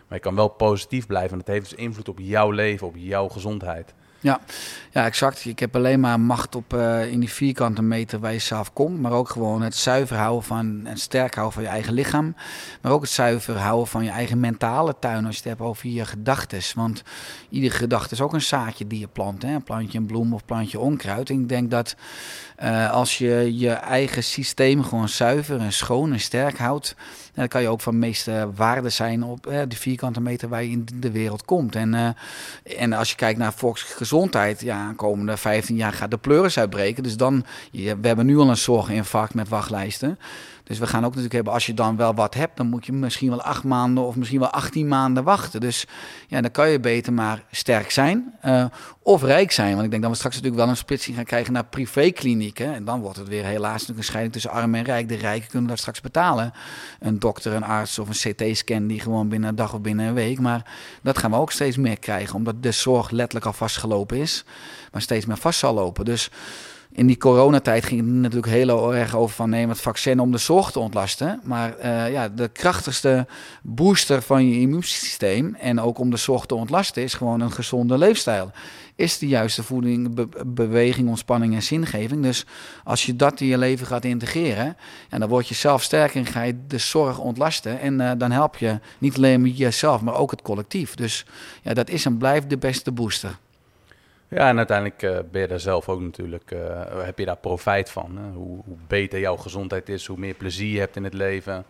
[0.09, 1.31] maar je kan wel positief blijven.
[1.31, 3.95] En dat heeft dus invloed op jouw leven, op jouw gezondheid.
[4.25, 4.41] Ja,
[4.91, 5.45] ja, exact.
[5.45, 9.01] Ik heb alleen maar macht op uh, in die vierkante meter waar je zelf komt.
[9.01, 12.37] Maar ook gewoon het zuiver houden van en sterk houden van je eigen lichaam.
[12.81, 15.89] Maar ook het zuiver houden van je eigen mentale tuin als je het hebt over
[15.89, 16.61] je gedachten.
[16.75, 17.03] Want
[17.49, 19.43] iedere gedachte is ook een zaadje die je plant.
[19.43, 19.55] Hè?
[19.55, 21.31] Een plantje een bloem of plantje onkruid.
[21.31, 21.97] En ik denk dat
[22.63, 26.97] uh, als je je eigen systeem gewoon zuiver en schoon en sterk houdt,
[27.35, 30.71] dan kan je ook van meeste waarde zijn op uh, de vierkante meter waar je
[30.71, 31.75] in de wereld komt.
[31.75, 32.09] En, uh,
[32.79, 37.03] en als je kijkt naar volksgezondheid, ja, komende 15 jaar gaat de pleuris uitbreken.
[37.03, 40.19] Dus dan, we hebben nu al een zorginfarct met wachtlijsten.
[40.65, 42.93] Dus we gaan ook natuurlijk hebben, als je dan wel wat hebt, dan moet je
[42.93, 45.61] misschien wel acht maanden of misschien wel 18 maanden wachten.
[45.61, 45.87] Dus
[46.27, 48.65] ja, dan kan je beter maar sterk zijn uh,
[49.03, 49.73] of rijk zijn.
[49.73, 52.75] Want ik denk dat we straks natuurlijk wel een splitsing gaan krijgen naar privéklinieken.
[52.75, 55.09] En dan wordt het weer helaas natuurlijk een scheiding tussen arm en rijk.
[55.09, 56.53] De rijken kunnen dat straks betalen.
[57.01, 60.15] Een dokter, een arts of een CT-scan die gewoon binnen een dag of binnen een
[60.15, 60.41] week.
[60.41, 60.73] Maar
[61.03, 64.45] dat gaan we ook steeds meer krijgen, omdat de zorg letterlijk al vastgelopen is,
[64.93, 66.05] maar steeds meer vast zal lopen.
[66.05, 66.31] Dus
[66.97, 70.39] in die coronatijd ging het natuurlijk heel erg over van neem het vaccin om de
[70.39, 71.41] zorg te ontlasten.
[71.45, 73.27] Maar uh, ja, de krachtigste
[73.63, 77.99] booster van je immuunsysteem en ook om de zorg te ontlasten is gewoon een gezonde
[77.99, 78.51] leefstijl.
[78.97, 82.23] Is de juiste voeding, beweging, ontspanning en zingeving.
[82.23, 82.47] Dus
[82.85, 84.77] als je dat in je leven gaat integreren,
[85.09, 87.81] en dan word je zelf sterker en ga je de zorg ontlasten.
[87.81, 90.95] En uh, dan help je niet alleen jezelf, maar ook het collectief.
[90.95, 91.27] Dus
[91.63, 93.39] ja, dat is en blijft de beste booster.
[94.29, 97.91] Ja, en uiteindelijk uh, ben je daar zelf ook natuurlijk, uh, heb je daar profijt
[97.91, 98.19] van.
[98.19, 98.31] Hè?
[98.31, 101.65] Hoe, hoe, beter jouw gezondheid is, hoe meer plezier je hebt in het leven.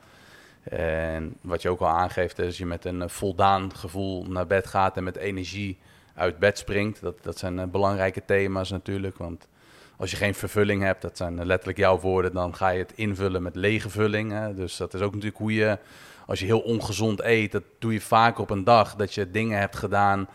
[0.63, 4.97] En wat je ook al aangeeft, is je met een voldaan gevoel naar bed gaat
[4.97, 5.79] en met energie
[6.15, 7.01] uit bed springt.
[7.01, 9.49] Dat, dat zijn belangrijke thema's natuurlijk, want
[9.97, 13.43] als je geen vervulling hebt, dat zijn letterlijk jouw woorden, dan ga je het invullen
[13.43, 14.33] met lege vulling.
[14.33, 14.55] Hè?
[14.55, 15.79] Dus dat is ook natuurlijk hoe je,
[16.27, 19.59] als je heel ongezond eet, dat doe je vaak op een dag, dat je dingen
[19.59, 20.29] hebt gedaan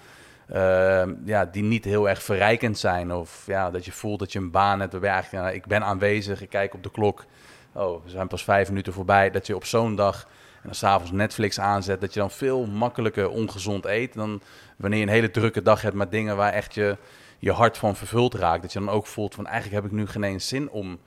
[0.52, 3.14] Ehm, ja, die niet heel erg verrijkend zijn.
[3.14, 5.84] Of ja, dat je voelt dat je een baan hebt waarbij eigenlijk, nou, ik ben
[5.84, 7.26] aanwezig, ik kijk op de klok.
[7.74, 9.30] Oh, we zijn pas vijf minuten voorbij.
[9.30, 13.30] Dat je op zo'n dag en dan s'avonds Netflix aanzet, dat je dan veel makkelijker
[13.30, 14.42] ongezond eet dan
[14.78, 16.98] wanneer je een hele drukke dag hebt met dingen waar echt je,
[17.40, 18.62] je hart van vervuld raakt.
[18.62, 21.00] Dat je dan ook voelt van eigenlijk heb ik nu geen eens zin om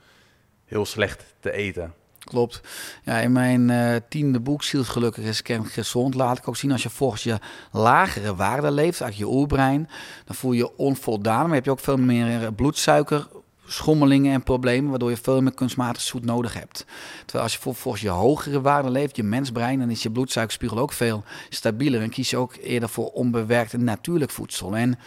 [0.65, 1.93] heel slecht te eten.
[2.23, 2.61] Klopt.
[3.03, 6.89] Ja, in mijn uh, tiende boek, Zielsgelukkig is gezond, laat ik ook zien als je
[6.89, 7.39] volgens je
[7.71, 9.89] lagere waarde leeft, uit je oerbrein,
[10.25, 11.45] dan voel je je onvoldaan.
[11.45, 13.27] Maar heb je ook veel meer eh, bloedsuiker,
[13.65, 16.85] schommelingen en problemen, waardoor je veel meer kunstmatig zoet nodig hebt.
[17.19, 20.93] Terwijl als je volgens je hogere waarde leeft, je mensbrein, dan is je bloedsuikerspiegel ook
[20.93, 24.75] veel stabieler en kies je ook eerder voor onbewerkt en natuurlijk voedsel.
[24.75, 24.99] En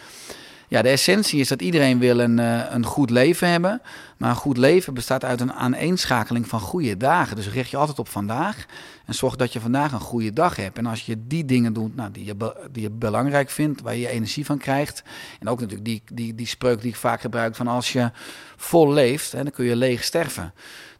[0.67, 3.81] ja, de essentie is dat iedereen wil een, uh, een goed leven hebben.
[4.17, 7.35] Maar een goed leven bestaat uit een aaneenschakeling van goede dagen.
[7.35, 8.65] Dus richt je altijd op vandaag.
[9.05, 10.77] En zorg dat je vandaag een goede dag hebt.
[10.77, 14.09] En als je die dingen doet nou, die, je, die je belangrijk vindt, waar je
[14.09, 15.03] energie van krijgt.
[15.39, 18.11] En ook natuurlijk die, die, die spreuk die ik vaak gebruik van als je
[18.55, 20.53] vol leeft, hè, dan kun je leeg sterven.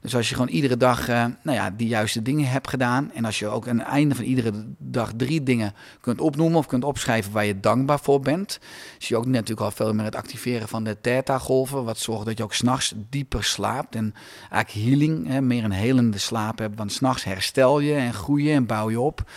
[0.08, 3.12] Dus als je gewoon iedere dag uh, nou ja, die juiste dingen hebt gedaan.
[3.14, 6.66] En als je ook aan het einde van iedere dag drie dingen kunt opnoemen of
[6.66, 8.60] kunt opschrijven waar je dankbaar voor bent.
[8.98, 11.84] Zie je ook natuurlijk al veel meer het activeren van de theta-golven.
[11.84, 13.96] Wat zorgt dat je ook s'nachts dieper slaapt.
[13.96, 14.14] En
[14.50, 16.78] eigenlijk healing, hè, meer een helende slaap hebt.
[16.78, 19.30] Want s'nachts herstel je en groei je en bouw je op.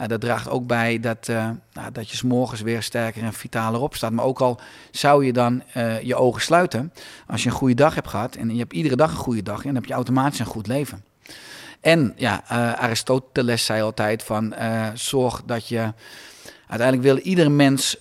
[0.00, 3.80] Uh, dat draagt ook bij dat, uh, nou, dat je s'morgens weer sterker en vitaler
[3.80, 4.12] opstaat.
[4.12, 4.60] Maar ook al
[4.90, 6.92] zou je dan uh, je ogen sluiten,
[7.26, 9.58] als je een goede dag hebt gehad en je hebt iedere dag een goede dag,
[9.58, 11.04] en dan heb je automatisch een goed leven.
[11.80, 12.42] En ja,
[12.76, 14.54] Aristoteles zei altijd van
[14.94, 15.92] zorg dat je
[16.66, 17.96] uiteindelijk wil iedere mens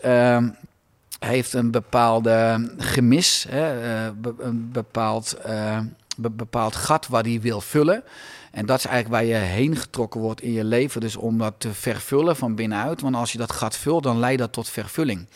[1.19, 4.05] heeft een bepaalde gemis, hè,
[4.39, 5.37] een bepaald,
[6.17, 8.03] bepaald gat wat hij wil vullen.
[8.53, 11.01] En dat is eigenlijk waar je heen getrokken wordt in je leven.
[11.01, 13.01] Dus om dat te vervullen van binnenuit.
[13.01, 15.27] Want als je dat gat vult, dan leidt dat tot vervulling.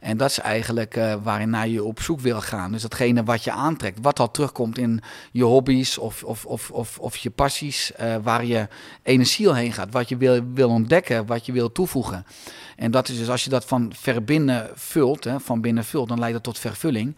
[0.00, 2.72] En dat is eigenlijk uh, waarin je op zoek wil gaan.
[2.72, 5.00] Dus datgene wat je aantrekt, wat al terugkomt in
[5.32, 8.68] je hobby's of, of, of, of, of je passies, uh, waar je
[9.02, 12.26] energie heen gaat, wat je wil, wil ontdekken, wat je wil toevoegen.
[12.76, 16.18] En dat is dus als je dat van verbinnen vult, hè, van binnen vult, dan
[16.18, 17.16] leidt dat tot vervulling.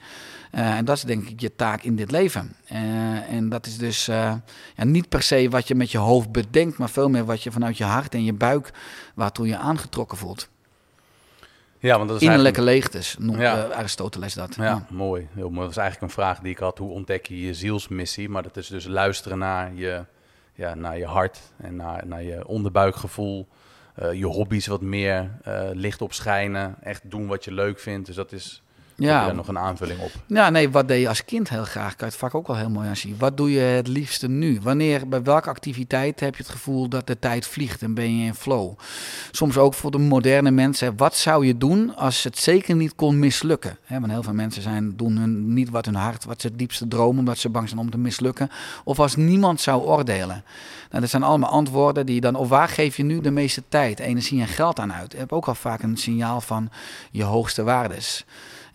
[0.57, 2.57] Uh, en dat is denk ik je taak in dit leven.
[2.73, 4.35] Uh, en dat is dus uh,
[4.77, 7.53] ja, niet per se wat je met je hoofd bedenkt, maar veel meer wat je
[7.53, 8.71] vanuit je hart en je buik,
[9.15, 10.49] waartoe je aangetrokken voelt.
[11.79, 12.85] Ja, want dat is Innerlijke eigenlijk...
[12.85, 13.69] leegtes, noemt ja.
[13.69, 14.55] Aristoteles dat.
[14.55, 15.29] Ja, ja, mooi.
[15.35, 15.61] Heel mooi.
[15.61, 16.79] Dat is eigenlijk een vraag die ik had.
[16.79, 18.29] Hoe ontdek je je zielsmissie?
[18.29, 20.05] Maar dat is dus luisteren naar je,
[20.55, 23.49] ja, naar je hart en naar, naar je onderbuikgevoel.
[24.13, 25.31] je hobby's wat meer
[25.73, 26.77] licht op schijnen.
[26.83, 28.07] Echt doen wat je leuk vindt.
[28.07, 28.63] Dus dat is
[28.97, 29.21] ja.
[29.21, 30.11] Heb je nog een aanvulling op?
[30.27, 31.97] Ja, nee, wat deed je als kind heel graag?
[31.97, 33.17] Kan je het vaak ook wel heel mooi aan zien.
[33.19, 34.61] Wat doe je het liefste nu?
[34.63, 38.25] Wanneer, bij welke activiteit heb je het gevoel dat de tijd vliegt en ben je
[38.25, 38.79] in flow?
[39.31, 40.97] Soms ook voor de moderne mensen.
[40.97, 43.79] Wat zou je doen als het zeker niet kon mislukken?
[43.89, 46.89] want heel veel mensen zijn, doen hun, niet wat hun hart, wat ze het diepste
[46.89, 48.51] dromen, omdat ze bang zijn om te mislukken.
[48.85, 50.45] Of als niemand zou oordelen.
[50.91, 53.99] Nou, dat zijn allemaal antwoorden die dan, of waar geef je nu de meeste tijd,
[53.99, 55.13] energie en geld aan uit?
[55.13, 56.71] Je hebt ook al vaak een signaal van
[57.11, 58.25] je hoogste waardes.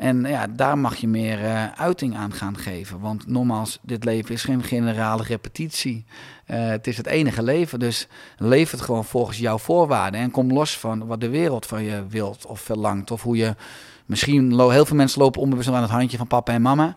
[0.02, 3.00] En ja, daar mag je meer uh, uiting aan gaan geven.
[3.00, 6.06] Want nogmaals, dit leven is geen generale repetitie.
[6.48, 8.08] Uh, het is het enige leven, dus
[8.38, 10.20] leef het gewoon volgens jouw voorwaarden.
[10.20, 13.12] En kom los van wat de wereld van je wilt of verlangt.
[13.12, 13.56] Of hoe je,
[14.06, 16.96] misschien, heel veel mensen lopen onbewust aan het handje van papa en mama.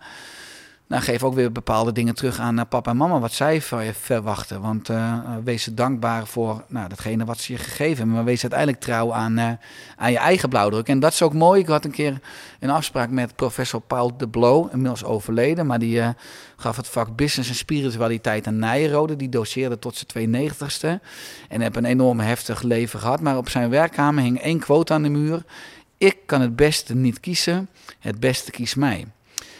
[0.86, 3.62] Nou, geef ook weer bepaalde dingen terug aan uh, papa en mama, wat zij
[3.92, 4.60] verwachten.
[4.60, 8.14] Want uh, wees ze dankbaar voor nou, datgene wat ze je gegeven hebben.
[8.14, 9.58] Maar wees uiteindelijk trouw aan,
[9.96, 10.88] aan je eigen blauwdruk.
[10.88, 11.60] En dat is ook mooi.
[11.60, 12.20] Ik had een keer
[12.60, 15.66] een afspraak met professor Paul de Blow, inmiddels overleden.
[15.66, 16.02] Maar die
[16.56, 19.16] gaf het vak Business en Spiritualiteit aan Nijrode.
[19.16, 21.02] Die doseerde tot zijn 92ste.
[21.48, 23.20] En heb een enorm heftig leven gehad.
[23.20, 25.44] Maar op zijn werkkamer hing één quote aan de muur.
[25.98, 29.06] Ik kan het beste niet kiezen, het beste kiest mij.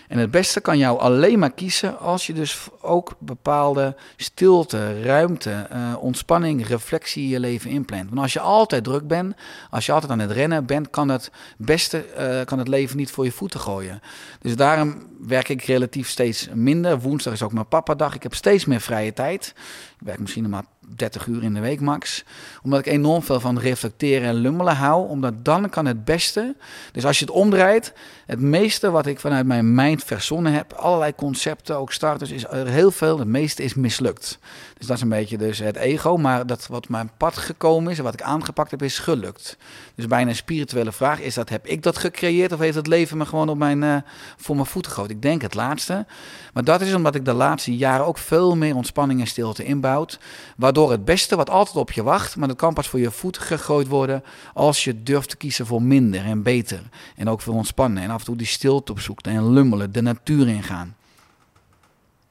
[0.09, 5.66] En het beste kan jou alleen maar kiezen als je dus ook bepaalde stilte, ruimte,
[5.72, 8.09] uh, ontspanning, reflectie in je leven inplant.
[8.09, 9.35] Want als je altijd druk bent,
[9.70, 13.10] als je altijd aan het rennen bent, kan het beste, uh, kan het leven niet
[13.10, 14.01] voor je voeten gooien.
[14.40, 17.01] Dus daarom werk ik relatief steeds minder.
[17.01, 18.14] Woensdag is ook mijn papa-dag.
[18.14, 19.55] Ik heb steeds meer vrije tijd.
[19.98, 22.24] Ik werk misschien maar 30 uur in de week max.
[22.62, 25.09] Omdat ik enorm veel van reflecteren en lummelen hou.
[25.09, 26.55] Omdat dan kan het beste.
[26.93, 27.93] Dus als je het omdraait.
[28.27, 30.73] Het meeste wat ik vanuit mijn mind verzonnen heb.
[30.73, 32.31] Allerlei concepten, ook starters.
[32.31, 33.19] Is er heel veel.
[33.19, 34.39] Het meeste is mislukt.
[34.85, 36.16] Dus dat is een beetje dus het ego.
[36.16, 37.98] Maar dat wat mijn pad gekomen is.
[37.98, 39.56] En wat ik aangepakt heb is gelukt.
[39.94, 41.20] Dus bijna een spirituele vraag.
[41.20, 42.52] Is dat, heb ik dat gecreëerd?
[42.52, 43.97] Of heeft het leven me gewoon op mijn, uh,
[44.36, 45.11] voor mijn voeten gegooid?
[45.11, 46.06] Ik denk het laatste.
[46.52, 50.19] Maar dat is omdat ik de laatste jaren ook veel meer ontspanning en stilte inbouwt.
[50.56, 53.39] Waardoor het beste wat altijd op je wacht, maar dat kan pas voor je voet
[53.39, 54.23] gegooid worden
[54.55, 56.82] als je durft te kiezen voor minder en beter.
[57.16, 60.48] En ook voor ontspannen en af en toe die stilte opzoekt en lummelen, de natuur
[60.48, 60.97] ingaan.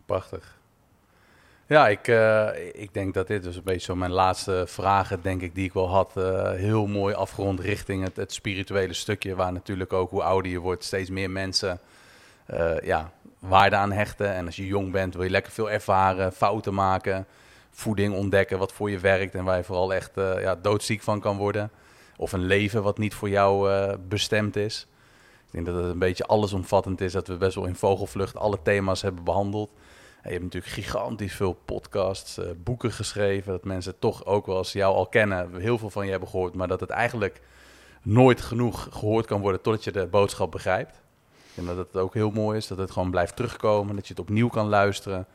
[0.06, 0.54] Prachtig.
[1.68, 5.42] Ja, ik, uh, ik denk dat dit dus een beetje zo mijn laatste vragen, denk
[5.42, 9.54] ik, die ik wel had, uh, heel mooi afgerond richting het, het, spirituele stukje, waar
[9.54, 11.80] natuurlijk ook hoe ouder je wordt, steeds meer mensen
[12.54, 14.34] uh, ja, waarde aan hechten.
[14.34, 17.26] En als je jong bent, wil je lekker veel ervaren, fouten maken,
[17.72, 21.38] voeding ontdekken wat voor je werkt en waar je vooral echt ja, doodziek van kan
[21.38, 21.72] worden.
[22.18, 24.88] Of een leven wat niet voor jou bestemd is.
[25.46, 28.58] Ik denk dat het een beetje allesomvattend is, dat we best wel in vogelvlucht alle
[28.64, 29.70] thema's hebben behandeld.
[30.24, 34.72] Je hebt natuurlijk gigantisch veel podcasts, uh, boeken geschreven, dat mensen toch ook wel als
[34.72, 37.42] jou al kennen, heel veel van je hebben gehoord, maar dat het eigenlijk
[38.02, 41.02] nooit genoeg gehoord kan worden totdat je de boodschap begrijpt.
[41.56, 44.22] En dat het ook heel mooi is dat het gewoon blijft terugkomen, dat je het
[44.22, 45.28] opnieuw kan luisteren.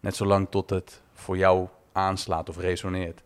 [0.00, 3.22] Net zolang tot het voor jou aanslaat of resoneert.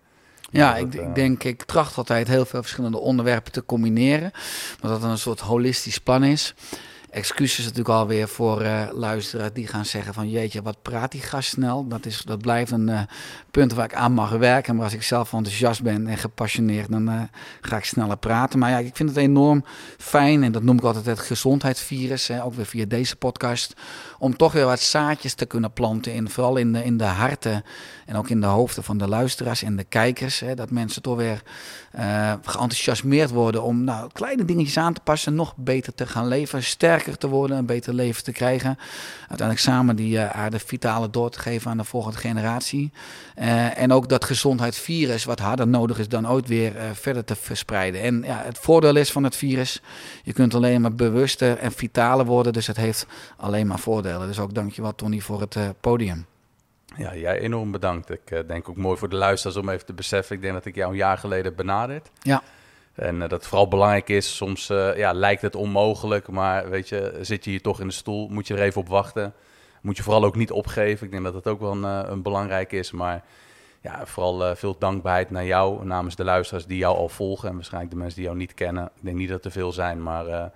[0.50, 4.30] Ja, ik, ik, denk, ik tracht altijd heel veel verschillende onderwerpen te combineren.
[4.80, 6.54] Maar dat een soort holistisch plan is
[7.10, 11.48] excuses natuurlijk alweer voor uh, luisteraars die gaan zeggen van jeetje, wat praat die gast
[11.48, 11.88] snel.
[11.88, 13.00] Dat, is, dat blijft een uh,
[13.50, 14.74] punt waar ik aan mag werken.
[14.74, 17.20] Maar als ik zelf enthousiast ben en gepassioneerd, dan uh,
[17.60, 18.58] ga ik sneller praten.
[18.58, 19.64] Maar ja, ik vind het enorm
[19.98, 23.74] fijn en dat noem ik altijd het gezondheidsvirus, hè, ook weer via deze podcast,
[24.18, 26.12] om toch weer wat zaadjes te kunnen planten.
[26.12, 27.64] In, vooral in de, in de harten
[28.06, 30.40] en ook in de hoofden van de luisteraars en de kijkers.
[30.40, 31.42] Hè, dat mensen toch weer
[32.42, 37.18] geenthousiasmeerd worden om nou, kleine dingetjes aan te passen, nog beter te gaan leven, sterker
[37.18, 38.78] te worden, een beter leven te krijgen.
[39.18, 42.92] Uiteindelijk samen die uh, aarde vitale door te geven aan de volgende generatie.
[43.38, 47.36] Uh, en ook dat gezondheidsvirus, wat harder nodig is dan ooit weer uh, verder te
[47.36, 48.02] verspreiden.
[48.02, 49.80] En ja, het voordeel is van het virus,
[50.22, 52.52] je kunt alleen maar bewuster en vitaler worden.
[52.52, 54.07] Dus het heeft alleen maar voordelen.
[54.16, 56.26] Dus ook dankjewel Tony voor het podium.
[56.96, 58.10] Ja, jij enorm bedankt.
[58.10, 60.36] Ik denk ook mooi voor de luisteraars om even te beseffen.
[60.36, 62.10] Ik denk dat ik jou een jaar geleden benaderd.
[62.20, 62.42] Ja.
[62.94, 64.66] En uh, dat vooral belangrijk is, soms
[64.96, 68.46] ja, lijkt het onmogelijk, maar weet je, zit je hier toch in de stoel, moet
[68.46, 69.34] je er even op wachten.
[69.80, 71.06] Moet je vooral ook niet opgeven.
[71.06, 72.90] Ik denk dat dat ook wel een, een belangrijk is.
[72.90, 73.24] Maar
[73.80, 77.48] ja, vooral veel dankbaarheid naar jou, namens de luisteraars die jou al volgen.
[77.48, 78.84] En waarschijnlijk de mensen die jou niet kennen.
[78.84, 80.50] Ik denk niet dat er veel zijn, maar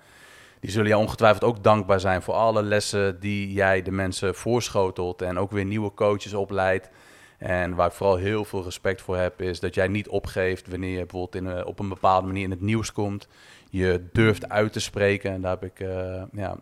[0.63, 5.23] die zullen jou ongetwijfeld ook dankbaar zijn voor alle lessen die jij de mensen voorschotelt.
[5.23, 6.91] En ook weer nieuwe coaches opleidt.
[7.39, 10.91] En waar ik vooral heel veel respect voor heb, is dat jij niet opgeeft wanneer
[10.91, 13.29] je bijvoorbeeld in, uh, op een bepaalde manier in het nieuws komt.
[13.71, 15.31] Je durft uit te spreken.
[15.31, 16.57] En daar heb ik uh, ja,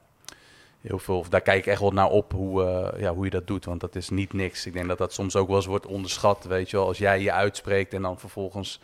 [0.80, 3.30] heel veel, of daar kijk ik echt wel naar op hoe, uh, ja, hoe je
[3.30, 3.64] dat doet.
[3.64, 4.66] Want dat is niet niks.
[4.66, 6.44] Ik denk dat dat soms ook wel eens wordt onderschat.
[6.44, 8.80] Weet je wel, als jij je uitspreekt en dan vervolgens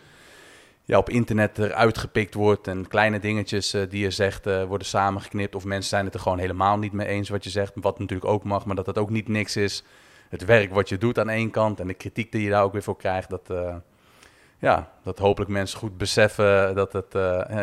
[0.86, 2.68] ja, op internet eruit gepikt wordt.
[2.68, 5.54] En kleine dingetjes die je zegt worden samengeknipt.
[5.54, 7.72] Of mensen zijn het er gewoon helemaal niet mee eens wat je zegt.
[7.74, 9.84] Wat natuurlijk ook mag, maar dat dat ook niet niks is
[10.28, 12.72] het werk wat je doet aan één kant en de kritiek die je daar ook
[12.72, 13.74] weer voor krijgt, dat, uh,
[14.58, 17.14] ja, dat hopelijk mensen goed beseffen dat het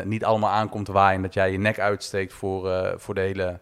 [0.05, 1.21] niet allemaal aankomt waaien.
[1.21, 3.59] Dat jij je nek uitsteekt voor, voor de hele,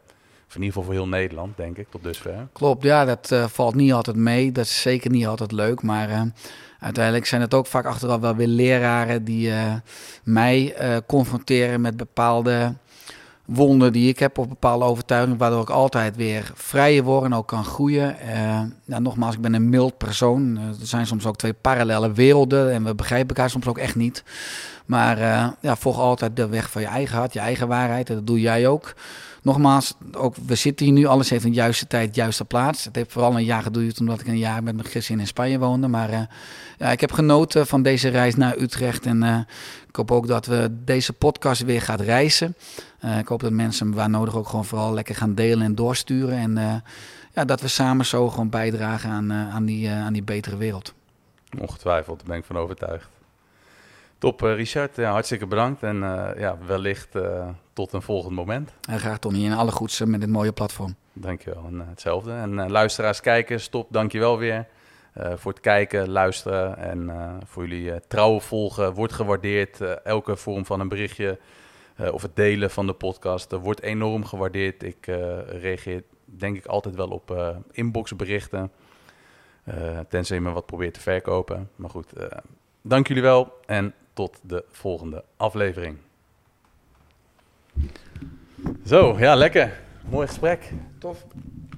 [0.48, 2.48] of in ieder geval voor heel Nederland, denk ik, tot dusver.
[2.54, 4.52] Klopt, ja, dat valt niet altijd mee.
[4.52, 6.32] Dat is zeker niet altijd leuk, maar
[6.82, 9.54] uiteindelijk zijn het ook vaak achteraf wel weer leraren die
[10.24, 10.76] mij
[11.08, 12.74] confronteren met bepaalde
[13.46, 17.48] wonden die ik heb of bepaalde overtuigingen, waardoor ik altijd weer vrijer word en ook
[17.48, 18.16] kan groeien.
[18.86, 20.58] Nou, nogmaals, ik ben een mild persoon.
[20.58, 24.24] Er zijn soms ook twee parallele werelden en we begrijpen elkaar soms ook echt niet.
[24.86, 25.18] Maar
[25.60, 28.10] ja, volg altijd de weg van je eigen hart, je eigen waarheid.
[28.10, 28.94] En dat doe jij ook.
[29.42, 32.84] Nogmaals, ook, we zitten hier nu, alles heeft een juiste tijd, juiste plaats.
[32.84, 35.60] Het heeft vooral een jaar geduurd omdat ik een jaar met mijn gezin in Spanje
[35.60, 35.88] woonde.
[35.88, 36.22] Maar uh,
[36.78, 39.06] ja, ik heb genoten van deze reis naar Utrecht.
[39.06, 39.38] En uh,
[39.88, 42.56] ik hoop ook dat we deze podcast weer gaan reizen.
[43.06, 46.38] Uh, ik hoop dat mensen waar nodig ook gewoon vooral lekker gaan delen en doorsturen.
[46.38, 46.84] En
[47.34, 50.94] ja, dat we samen zo gewoon bijdragen aan, aan, die, aan die betere wereld.
[51.60, 53.08] Ongetwijfeld, daar ben ik van overtuigd.
[54.22, 54.96] Top, Richard.
[54.96, 55.84] Ja, hartstikke bedankt.
[55.84, 55.98] En
[56.38, 57.10] ja, wellicht
[57.74, 58.74] tot een volgend moment.
[58.90, 59.46] En graag Tony.
[59.46, 60.96] En alle goeds met dit mooie platform.
[61.14, 61.64] Dankjewel.
[61.66, 62.32] En hetzelfde.
[62.32, 63.88] En luisteraars, kijkers, top.
[63.90, 64.68] Dankjewel weer.
[65.18, 68.94] Uh, voor het kijken, luisteren en uh, voor jullie uh, trouwe volgen.
[68.94, 69.82] Wordt gewaardeerd.
[70.04, 71.40] elke vorm van een berichtje
[72.12, 74.84] of het delen van de podcast wordt enorm gewaardeerd.
[74.84, 75.06] Ik
[75.48, 78.72] reageer denk ik altijd wel op inboxberichten.
[80.10, 81.70] tenzij je me wat probeert te verkopen.
[81.76, 82.14] Maar goed,
[82.82, 85.98] dank jullie wel en tot de volgende aflevering.
[88.86, 89.82] Zo, ja, lekker.
[90.10, 90.72] Mooi gesprek.
[91.00, 91.26] Tof.